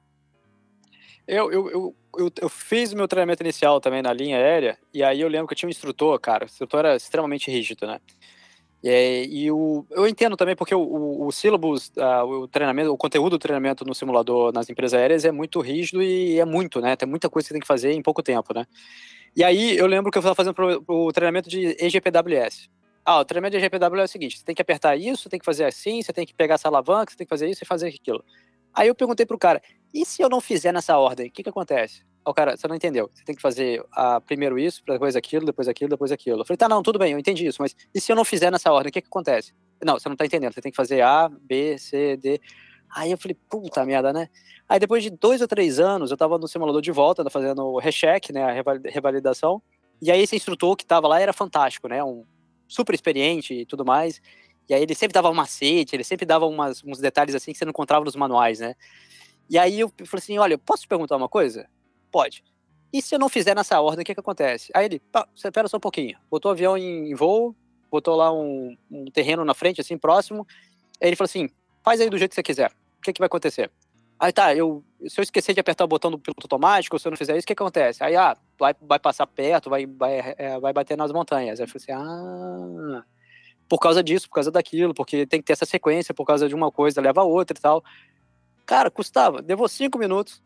[1.28, 5.22] Eu, eu, eu, eu, eu fiz meu treinamento inicial também na linha aérea, e aí
[5.22, 8.00] eu lembro que eu tinha um instrutor, cara, o instrutor era extremamente rígido, né?
[8.86, 12.98] É, e o, eu entendo também porque o, o, o syllabus, uh, o treinamento, o
[12.98, 16.94] conteúdo do treinamento no simulador nas empresas aéreas é muito rígido e é muito, né?
[16.98, 18.66] Tem muita coisa que tem que fazer em pouco tempo, né?
[19.36, 20.54] E aí eu lembro que eu estava fazendo
[20.86, 22.70] o treinamento de EGPWS.
[23.06, 25.46] Ah, o treinamento de EGPWS é o seguinte: você tem que apertar isso, tem que
[25.46, 27.88] fazer assim, você tem que pegar essa alavanca, você tem que fazer isso e fazer
[27.88, 28.24] aquilo.
[28.74, 29.62] Aí eu perguntei pro cara:
[29.94, 32.04] e se eu não fizer nessa ordem, o que, que acontece?
[32.26, 33.10] O cara, você não entendeu.
[33.14, 36.42] Você tem que fazer ah, primeiro isso, depois aquilo, depois aquilo, depois aquilo.
[36.42, 38.52] Eu falei, tá, não, tudo bem, eu entendi isso, mas e se eu não fizer
[38.52, 39.54] nessa ordem, o que, que acontece?
[39.84, 40.54] Não, você não tá entendendo.
[40.54, 42.40] Você tem que fazer A, B, C, D.
[42.96, 44.30] Aí eu falei, puta merda, né?
[44.70, 47.80] Aí depois de dois ou três anos, eu tava no simulador de volta, fazendo o
[47.80, 49.62] recheck, né, a revalidação.
[50.02, 52.04] E aí esse instrutor que tava lá era fantástico, né?
[52.04, 52.24] Um
[52.68, 54.22] super experiente e tudo mais.
[54.70, 57.58] E aí ele sempre dava um macete, ele sempre dava umas, uns detalhes assim que
[57.58, 58.76] você não encontrava nos manuais, né?
[59.50, 61.68] E aí eu falei assim, olha, posso te perguntar uma coisa?
[62.14, 62.44] Pode.
[62.94, 64.72] E se eu não fizer nessa ordem, o que, que acontece?
[64.76, 65.02] Aí ele,
[65.36, 66.16] você espera só um pouquinho.
[66.30, 67.56] Botou o avião em voo,
[67.90, 70.46] botou lá um, um, terreno na frente, assim, próximo.
[71.02, 71.50] Aí ele falou assim:
[71.84, 72.70] faz aí do jeito que você quiser.
[73.00, 73.72] O que, que vai acontecer?
[74.20, 77.10] Aí tá, eu, se eu esquecer de apertar o botão do piloto automático, se eu
[77.10, 78.04] não fizer isso, o que, que acontece?
[78.04, 81.60] Aí, ah, vai, vai passar perto, vai, vai, é, vai bater nas montanhas.
[81.60, 83.04] Aí eu falei assim: ah,
[83.68, 86.54] por causa disso, por causa daquilo, porque tem que ter essa sequência, por causa de
[86.54, 87.84] uma coisa leva a outra e tal.
[88.68, 90.44] Cara, custava, levou cinco minutos,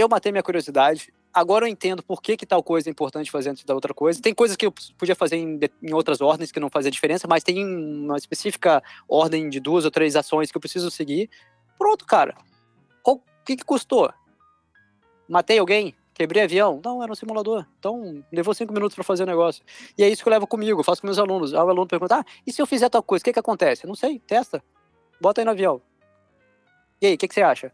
[0.00, 1.12] eu matei minha curiosidade.
[1.32, 4.20] Agora eu entendo por que, que tal coisa é importante fazer antes da outra coisa.
[4.20, 7.42] Tem coisas que eu podia fazer em, em outras ordens que não fazia diferença, mas
[7.42, 11.28] tem uma específica ordem de duas ou três ações que eu preciso seguir.
[11.78, 12.36] Pronto, cara.
[13.04, 14.12] O que, que custou?
[15.28, 15.94] Matei alguém?
[16.12, 16.80] Quebrei avião?
[16.84, 17.64] Não, era um simulador.
[17.78, 19.64] Então, levou cinco minutos para fazer o negócio.
[19.96, 21.54] E é isso que eu levo comigo, faço com meus alunos.
[21.54, 23.84] Aí o aluno pergunta, ah, e se eu fizer tal coisa, o que, que acontece?
[23.84, 24.62] Eu não sei, testa.
[25.20, 25.80] Bota aí no avião.
[27.00, 27.72] E aí, o que, que você acha?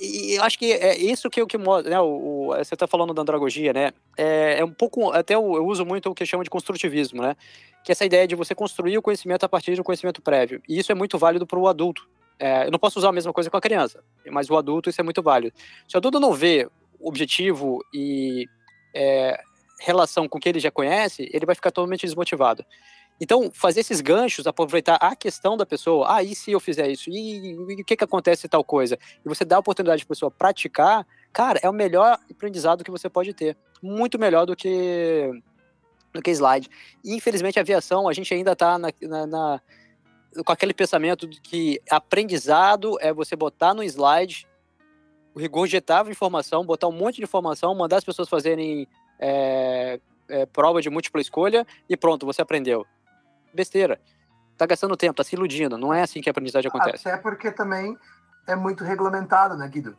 [0.00, 2.00] E eu acho que é isso que, que mostra, né?
[2.00, 3.92] O, o você está falando da andragogia, né?
[4.16, 7.36] É, é um pouco, até eu, eu, uso muito o que chama de construtivismo, né?
[7.84, 10.60] Que é essa ideia de você construir o conhecimento a partir de um conhecimento prévio.
[10.68, 12.06] E isso é muito válido para o adulto.
[12.38, 15.00] É, eu não posso usar a mesma coisa com a criança, mas o adulto isso
[15.00, 15.56] é muito válido.
[15.88, 16.68] Se o adulto não vê
[17.00, 18.46] objetivo e
[18.94, 19.40] é,
[19.80, 22.64] relação com o que ele já conhece, ele vai ficar totalmente desmotivado.
[23.20, 27.08] Então, fazer esses ganchos, aproveitar a questão da pessoa, ah, e se eu fizer isso?
[27.10, 28.98] E, o que que acontece tal coisa?
[29.24, 33.08] E você dá a oportunidade para pessoa praticar, cara, é o melhor aprendizado que você
[33.08, 33.56] pode ter.
[33.82, 35.30] Muito melhor do que
[36.12, 36.68] do que slide.
[37.04, 39.60] E, infelizmente, a aviação, a gente ainda está na, na, na,
[40.44, 44.46] com aquele pensamento de que aprendizado é você botar no slide,
[45.36, 48.88] regurgitar informação, botar um monte de informação, mandar as pessoas fazerem
[49.18, 52.86] é, é, prova de múltipla escolha e pronto, você aprendeu
[53.56, 54.00] besteira.
[54.56, 55.76] Tá gastando tempo, tá se iludindo.
[55.76, 57.08] Não é assim que a aprendizagem acontece.
[57.08, 57.96] Até porque também
[58.46, 59.96] é muito regulamentado, né, Guido?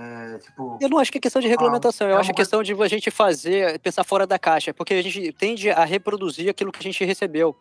[0.00, 2.44] É, tipo, eu não acho que é questão de regulamentação, eu é acho que é
[2.44, 6.48] questão de a gente fazer, pensar fora da caixa, porque a gente tende a reproduzir
[6.48, 7.56] aquilo que a gente recebeu.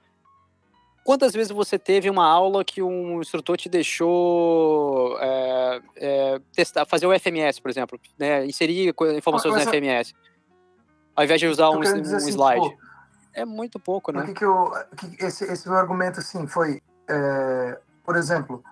[1.04, 7.08] Quantas vezes você teve uma aula que um instrutor te deixou é, é, testar, fazer
[7.08, 10.14] o FMS, por exemplo, né, inserir informações no FMS,
[11.16, 12.70] ao invés de usar um, um assim, slide?
[12.70, 12.87] Tipo,
[13.38, 14.20] é muito pouco, né?
[14.20, 18.64] Por que, que, eu, que esse, esse meu argumento, assim, foi, é, por exemplo,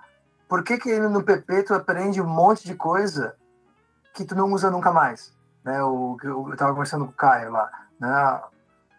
[0.50, 3.36] por que que no PP tu aprende um monte de coisa
[4.12, 5.32] que tu não usa nunca mais?
[5.64, 5.84] Né?
[5.84, 8.42] O, eu, eu tava conversando com o Caio lá, né?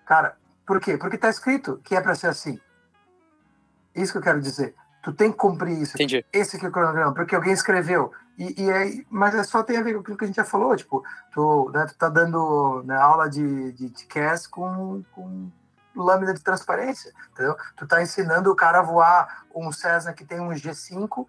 [0.07, 0.97] Cara, por quê?
[0.97, 2.61] Porque tá escrito que é para ser assim.
[3.93, 4.73] Isso que eu quero dizer.
[5.07, 5.97] Tu tem que cumprir isso.
[5.97, 6.27] Entendi.
[6.33, 8.11] Esse aqui é o cronograma, porque alguém escreveu.
[8.37, 10.43] E, e é, mas é só tem a ver com aquilo que a gente já
[10.43, 11.01] falou, tipo,
[11.33, 15.49] tu, né, tu tá dando né, aula de, de, de CAS com, com
[15.95, 17.57] lâmina de transparência, entendeu?
[17.77, 21.25] Tu tá ensinando o cara a voar um Cessna que tem um G5,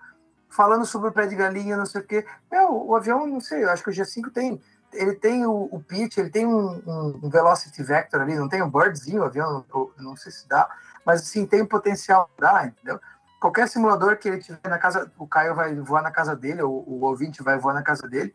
[0.50, 2.26] falando sobre o pé de galinha, não sei o quê.
[2.52, 4.60] Meu, o avião, não sei, eu acho que o G5 tem,
[4.92, 8.64] ele tem o, o pitch, ele tem um, um, um, velocity vector ali, não tem
[8.64, 10.68] um birdzinho, o avião, não, não sei se dá,
[11.06, 13.00] mas sim, tem potencial, dá, entendeu?
[13.40, 16.84] Qualquer simulador que ele tiver na casa, o Caio vai voar na casa dele, ou
[16.88, 18.34] o ouvinte vai voar na casa dele,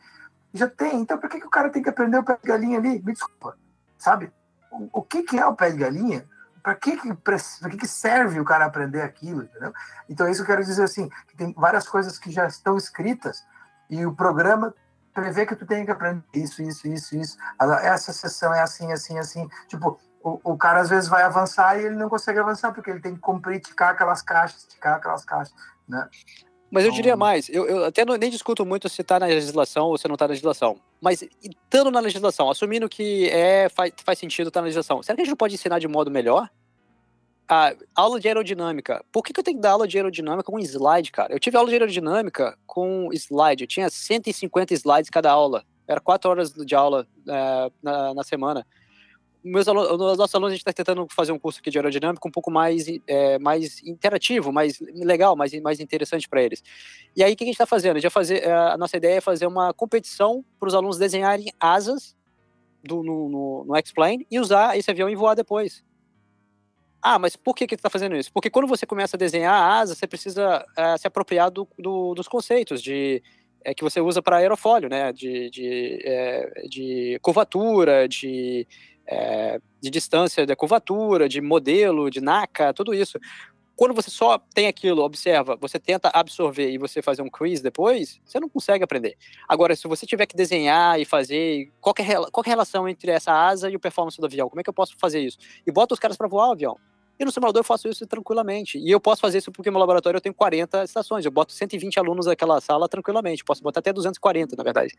[0.52, 1.00] já tem.
[1.00, 3.02] Então, por que, que o cara tem que aprender o pé de galinha ali?
[3.02, 3.56] Me desculpa,
[3.98, 4.32] sabe?
[4.70, 6.26] O, o que, que é o pé de galinha?
[6.62, 9.42] Para que, que, que, que serve o cara aprender aquilo?
[9.42, 9.72] Entendeu?
[10.08, 13.44] Então, isso eu quero dizer assim: que tem várias coisas que já estão escritas
[13.90, 14.72] e o programa
[15.12, 17.36] prevê que tu tem que aprender isso, isso, isso, isso.
[17.82, 19.48] Essa sessão é assim, assim, assim.
[19.66, 23.00] Tipo, o, o cara às vezes vai avançar e ele não consegue avançar, porque ele
[23.00, 25.54] tem que cumprir, ticar aquelas caixas, ticar aquelas caixas,
[25.88, 26.08] né?
[26.70, 29.26] Mas eu então diria mais, eu, eu até não, nem discuto muito se está na
[29.26, 30.78] legislação ou se não está na legislação.
[31.02, 35.14] Mas estando na legislação, assumindo que é, faz, faz sentido estar tá na legislação, será
[35.14, 36.48] que a gente não pode ensinar de modo melhor?
[37.46, 39.04] A aula de aerodinâmica.
[39.12, 41.34] Por que, que eu tenho que dar aula de aerodinâmica com slide, cara?
[41.34, 43.64] Eu tive aula de aerodinâmica com slide.
[43.64, 45.62] Eu tinha 150 slides cada aula.
[45.86, 48.66] Era quatro horas de aula é, na, na semana
[49.44, 52.26] meus alunos, os nossos alunos, a gente está tentando fazer um curso aqui de aerodinâmica
[52.26, 56.62] um pouco mais, é, mais interativo, mais legal, mais, mais interessante para eles.
[57.16, 58.04] E aí, o que a gente está fazendo?
[58.04, 62.16] A, fazer, é, a nossa ideia é fazer uma competição para os alunos desenharem asas
[62.82, 65.84] do, no, no, no X-Plane e usar esse avião e voar depois.
[67.00, 68.32] Ah, mas por que, que está fazendo isso?
[68.32, 72.14] Porque quando você começa a desenhar a asa, você precisa é, se apropriar do, do,
[72.14, 73.20] dos conceitos de
[73.64, 75.12] é, que você usa para aerofólio, né?
[75.12, 78.66] De, de, é, de curvatura, de
[79.12, 83.18] é, de distância da curvatura, de modelo, de NACA, tudo isso.
[83.74, 88.20] Quando você só tem aquilo, observa, você tenta absorver e você fazer um quiz depois,
[88.24, 89.16] você não consegue aprender.
[89.48, 93.10] Agora, se você tiver que desenhar e fazer, qual é, qual é a relação entre
[93.10, 94.48] essa asa e o performance do avião?
[94.48, 95.38] Como é que eu posso fazer isso?
[95.66, 96.78] E bota os caras para voar o avião.
[97.22, 98.78] E no simulador eu faço isso tranquilamente.
[98.78, 101.24] E eu posso fazer isso porque no laboratório eu tenho 40 estações.
[101.24, 103.44] Eu boto 120 alunos naquela sala tranquilamente.
[103.44, 104.92] Posso botar até 240, na verdade,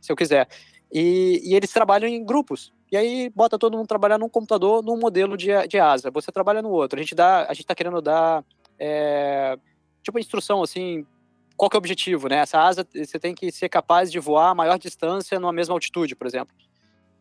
[0.00, 0.48] se eu quiser.
[0.92, 2.72] E, e eles trabalham em grupos.
[2.90, 6.10] E aí bota todo mundo trabalhar num computador, num modelo de, de asa.
[6.10, 6.98] Você trabalha no outro.
[6.98, 8.44] A gente dá, a gente está querendo dar
[8.76, 9.56] é,
[10.02, 11.06] tipo instrução assim.
[11.56, 12.38] Qual que é o objetivo, né?
[12.38, 16.16] Essa asa você tem que ser capaz de voar a maior distância numa mesma altitude,
[16.16, 16.52] por exemplo.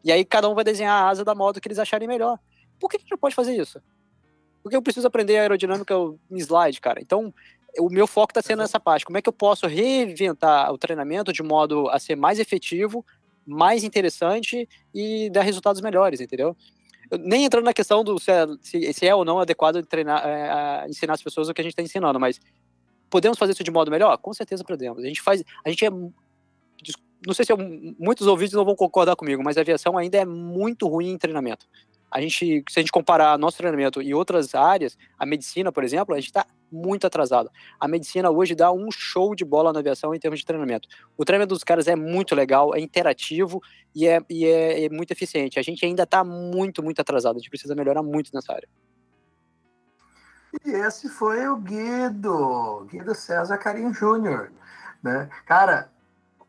[0.04, 2.40] E aí cada um vai desenhar a asa da modo que eles acharem melhor.
[2.80, 3.80] Por que a gente não pode fazer isso?
[4.68, 5.94] Porque eu preciso aprender a aerodinâmica
[6.30, 7.00] em slide, cara.
[7.02, 7.34] Então,
[7.80, 9.06] o meu foco está sendo nessa parte.
[9.06, 13.06] Como é que eu posso reinventar o treinamento de modo a ser mais efetivo,
[13.46, 16.54] mais interessante e dar resultados melhores, entendeu?
[17.10, 20.22] Eu, nem entrando na questão do se é, se, se é ou não adequado treinar,
[20.28, 22.42] é, ensinar as pessoas o que a gente está ensinando, mas
[23.10, 24.18] podemos fazer isso de modo melhor?
[24.18, 25.02] Com certeza podemos.
[25.02, 25.90] A gente faz, a gente é
[27.26, 27.58] não sei se eu,
[27.98, 31.66] muitos ouvintes não vão concordar comigo, mas a aviação ainda é muito ruim em treinamento.
[32.10, 36.14] A gente, se a gente comparar nosso treinamento e outras áreas, a medicina, por exemplo,
[36.14, 37.50] a gente está muito atrasado.
[37.80, 40.88] A medicina hoje dá um show de bola na aviação em termos de treinamento.
[41.18, 43.62] O treinamento dos caras é muito legal, é interativo
[43.94, 45.60] e é, e é, é muito eficiente.
[45.60, 47.36] A gente ainda está muito, muito atrasado.
[47.36, 48.68] A gente precisa melhorar muito nessa área.
[50.66, 54.52] E esse foi o Guido, Guido César Carinho Júnior.
[55.04, 55.30] Né?
[55.46, 55.90] Cara,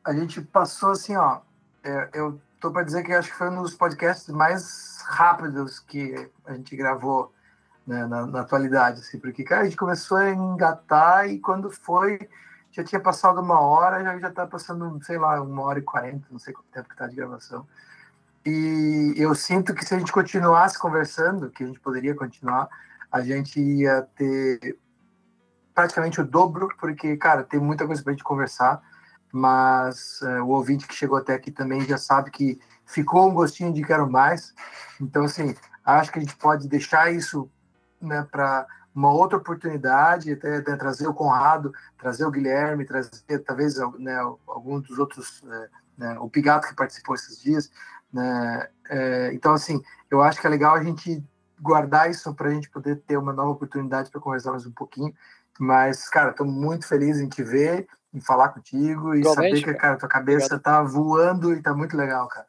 [0.05, 1.41] a gente passou assim, ó.
[1.85, 6.31] É, eu tô para dizer que acho que foi um dos podcasts mais rápidos que
[6.45, 7.33] a gente gravou
[7.87, 12.19] né, na, na, atualidade, assim, porque cara, a gente começou a engatar e quando foi
[12.71, 16.27] já tinha passado uma hora, já já tá passando, sei lá, uma hora e quarenta,
[16.31, 17.67] não sei quanto tempo que tá de gravação.
[18.45, 22.69] E eu sinto que se a gente continuasse conversando, que a gente poderia continuar,
[23.11, 24.79] a gente ia ter
[25.75, 28.83] praticamente o dobro, porque, cara, tem muita coisa para a gente conversar,
[29.33, 33.73] mas é, o ouvinte que chegou até aqui também já sabe que ficou um gostinho
[33.73, 34.55] de quero mais.
[35.01, 37.51] Então, assim, acho que a gente pode deixar isso
[38.01, 43.77] né, para uma outra oportunidade, até, até, trazer o Conrado, trazer o Guilherme, trazer talvez
[43.99, 47.71] né, algum dos outros, é, né, o Pigato que participou esses dias.
[48.13, 51.23] Né, é, então, assim, eu acho que é legal a gente
[51.61, 55.15] guardar isso para a gente poder ter uma nova oportunidade para conversar mais um pouquinho.
[55.59, 59.79] Mas, cara, estou muito feliz em te ver, em falar contigo e Igualmente, saber que,
[59.79, 60.63] cara, tua cabeça obrigado.
[60.63, 62.47] tá voando e tá muito legal, cara.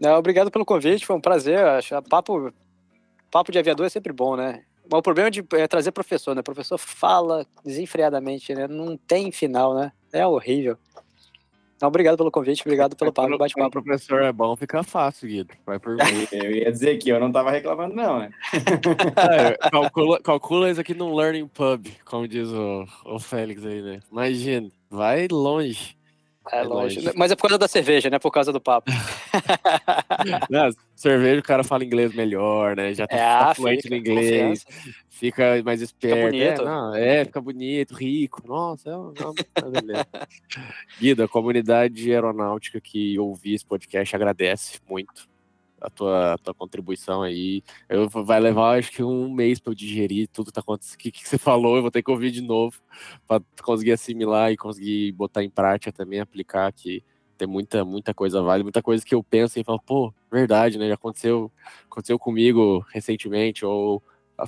[0.00, 1.58] Não, obrigado pelo convite, foi um prazer.
[1.58, 2.52] Acho, papo,
[3.30, 4.64] papo de aviador é sempre bom, né?
[4.90, 6.40] Mas o problema de, é trazer professor, né?
[6.40, 8.66] O professor fala desenfreadamente, né?
[8.68, 9.92] Não tem final, né?
[10.12, 10.76] É horrível.
[11.84, 13.78] Então, obrigado pelo convite, obrigado pelo papo, bate-papo.
[13.78, 15.52] O professor é bom, fica fácil, Guido.
[15.66, 16.00] Vai por mim.
[16.32, 18.30] Eu ia dizer que eu não tava reclamando, não, né?
[19.60, 24.00] é, calcula, calcula isso aqui no Learning Pub, como diz o, o Félix aí, né?
[24.10, 25.94] Imagina, vai longe.
[26.52, 27.00] É longe.
[27.14, 28.18] Mas é por causa da cerveja, né?
[28.18, 28.90] Por causa do papo.
[30.50, 32.92] Não, cerveja, o cara fala inglês melhor, né?
[32.92, 34.94] Já tá, é, tá fluente no inglês, confiança.
[35.08, 36.16] fica mais esperto.
[36.16, 36.62] Fica bonito.
[36.62, 38.42] É, não, é, fica bonito, rico.
[38.46, 39.12] Nossa, é uma,
[39.70, 40.06] beleza.
[41.00, 45.33] Guida, a comunidade aeronáutica que ouvi esse podcast agradece muito
[45.84, 47.62] a tua, a tua contribuição aí.
[47.88, 51.12] Eu, vai levar, acho que um mês para eu digerir tudo que tá acontecendo, que,
[51.12, 51.76] que você falou.
[51.76, 52.80] Eu vou ter que ouvir de novo
[53.26, 57.04] para conseguir assimilar e conseguir botar em prática também, aplicar que
[57.36, 60.88] tem muita, muita coisa válida, muita coisa que eu penso e falo, pô, verdade, né?
[60.88, 61.52] Já aconteceu,
[61.84, 64.02] aconteceu comigo recentemente, ou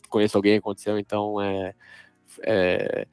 [0.08, 1.74] conheço alguém aconteceu, então é.
[2.42, 3.06] é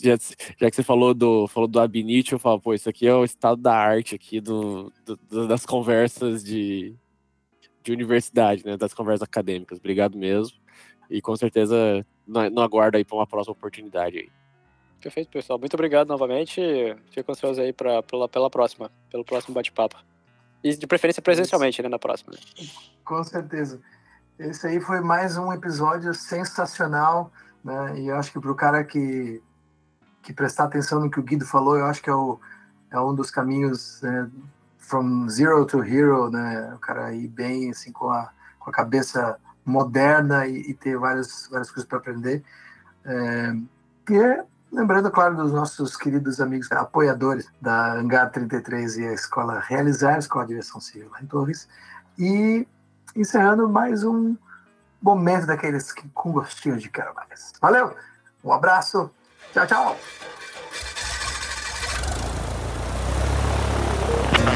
[0.00, 0.16] já,
[0.58, 3.24] já, que você falou do, falou do Abinit, eu falo, pô, isso aqui é o
[3.24, 4.92] estado da arte aqui do,
[5.28, 6.94] do das conversas de,
[7.84, 9.78] de universidade, né, das conversas acadêmicas.
[9.78, 10.56] Obrigado mesmo.
[11.10, 14.30] E com certeza não, aguardo aí para uma próxima oportunidade aí.
[15.00, 15.58] Perfeito, pessoal.
[15.58, 16.62] Muito obrigado novamente.
[17.10, 20.02] Fico ansioso aí pra, pela, pela próxima, pelo próximo bate-papo.
[20.62, 22.32] E de preferência presencialmente, né, na próxima.
[23.04, 23.82] Com certeza.
[24.38, 27.30] Esse aí foi mais um episódio sensacional,
[27.62, 28.00] né?
[28.00, 29.42] E eu acho que para o cara que,
[30.22, 32.40] que prestar atenção no que o Guido falou, eu acho que é, o,
[32.90, 34.30] é um dos caminhos né,
[34.86, 36.72] from zero to hero, né?
[36.74, 41.48] O cara ir bem assim com a, com a cabeça moderna e, e ter várias,
[41.50, 42.42] várias coisas para aprender.
[43.04, 43.54] É,
[44.10, 49.60] e é, lembrando, claro, dos nossos queridos amigos apoiadores da Hangar 33 e a escola
[49.60, 51.68] Realizar, a Escola de Aviação Civil lá em Torres.
[52.18, 52.66] E
[53.16, 54.36] encerrando mais um
[55.00, 57.52] momento daqueles que, com gostinho de quero mais.
[57.60, 57.94] Valeu,
[58.42, 59.10] um abraço,
[59.52, 60.33] tchau, tchau.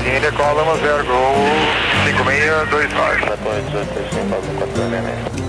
[0.08, 1.20] India Column 0, go
[2.92, 5.47] 5629.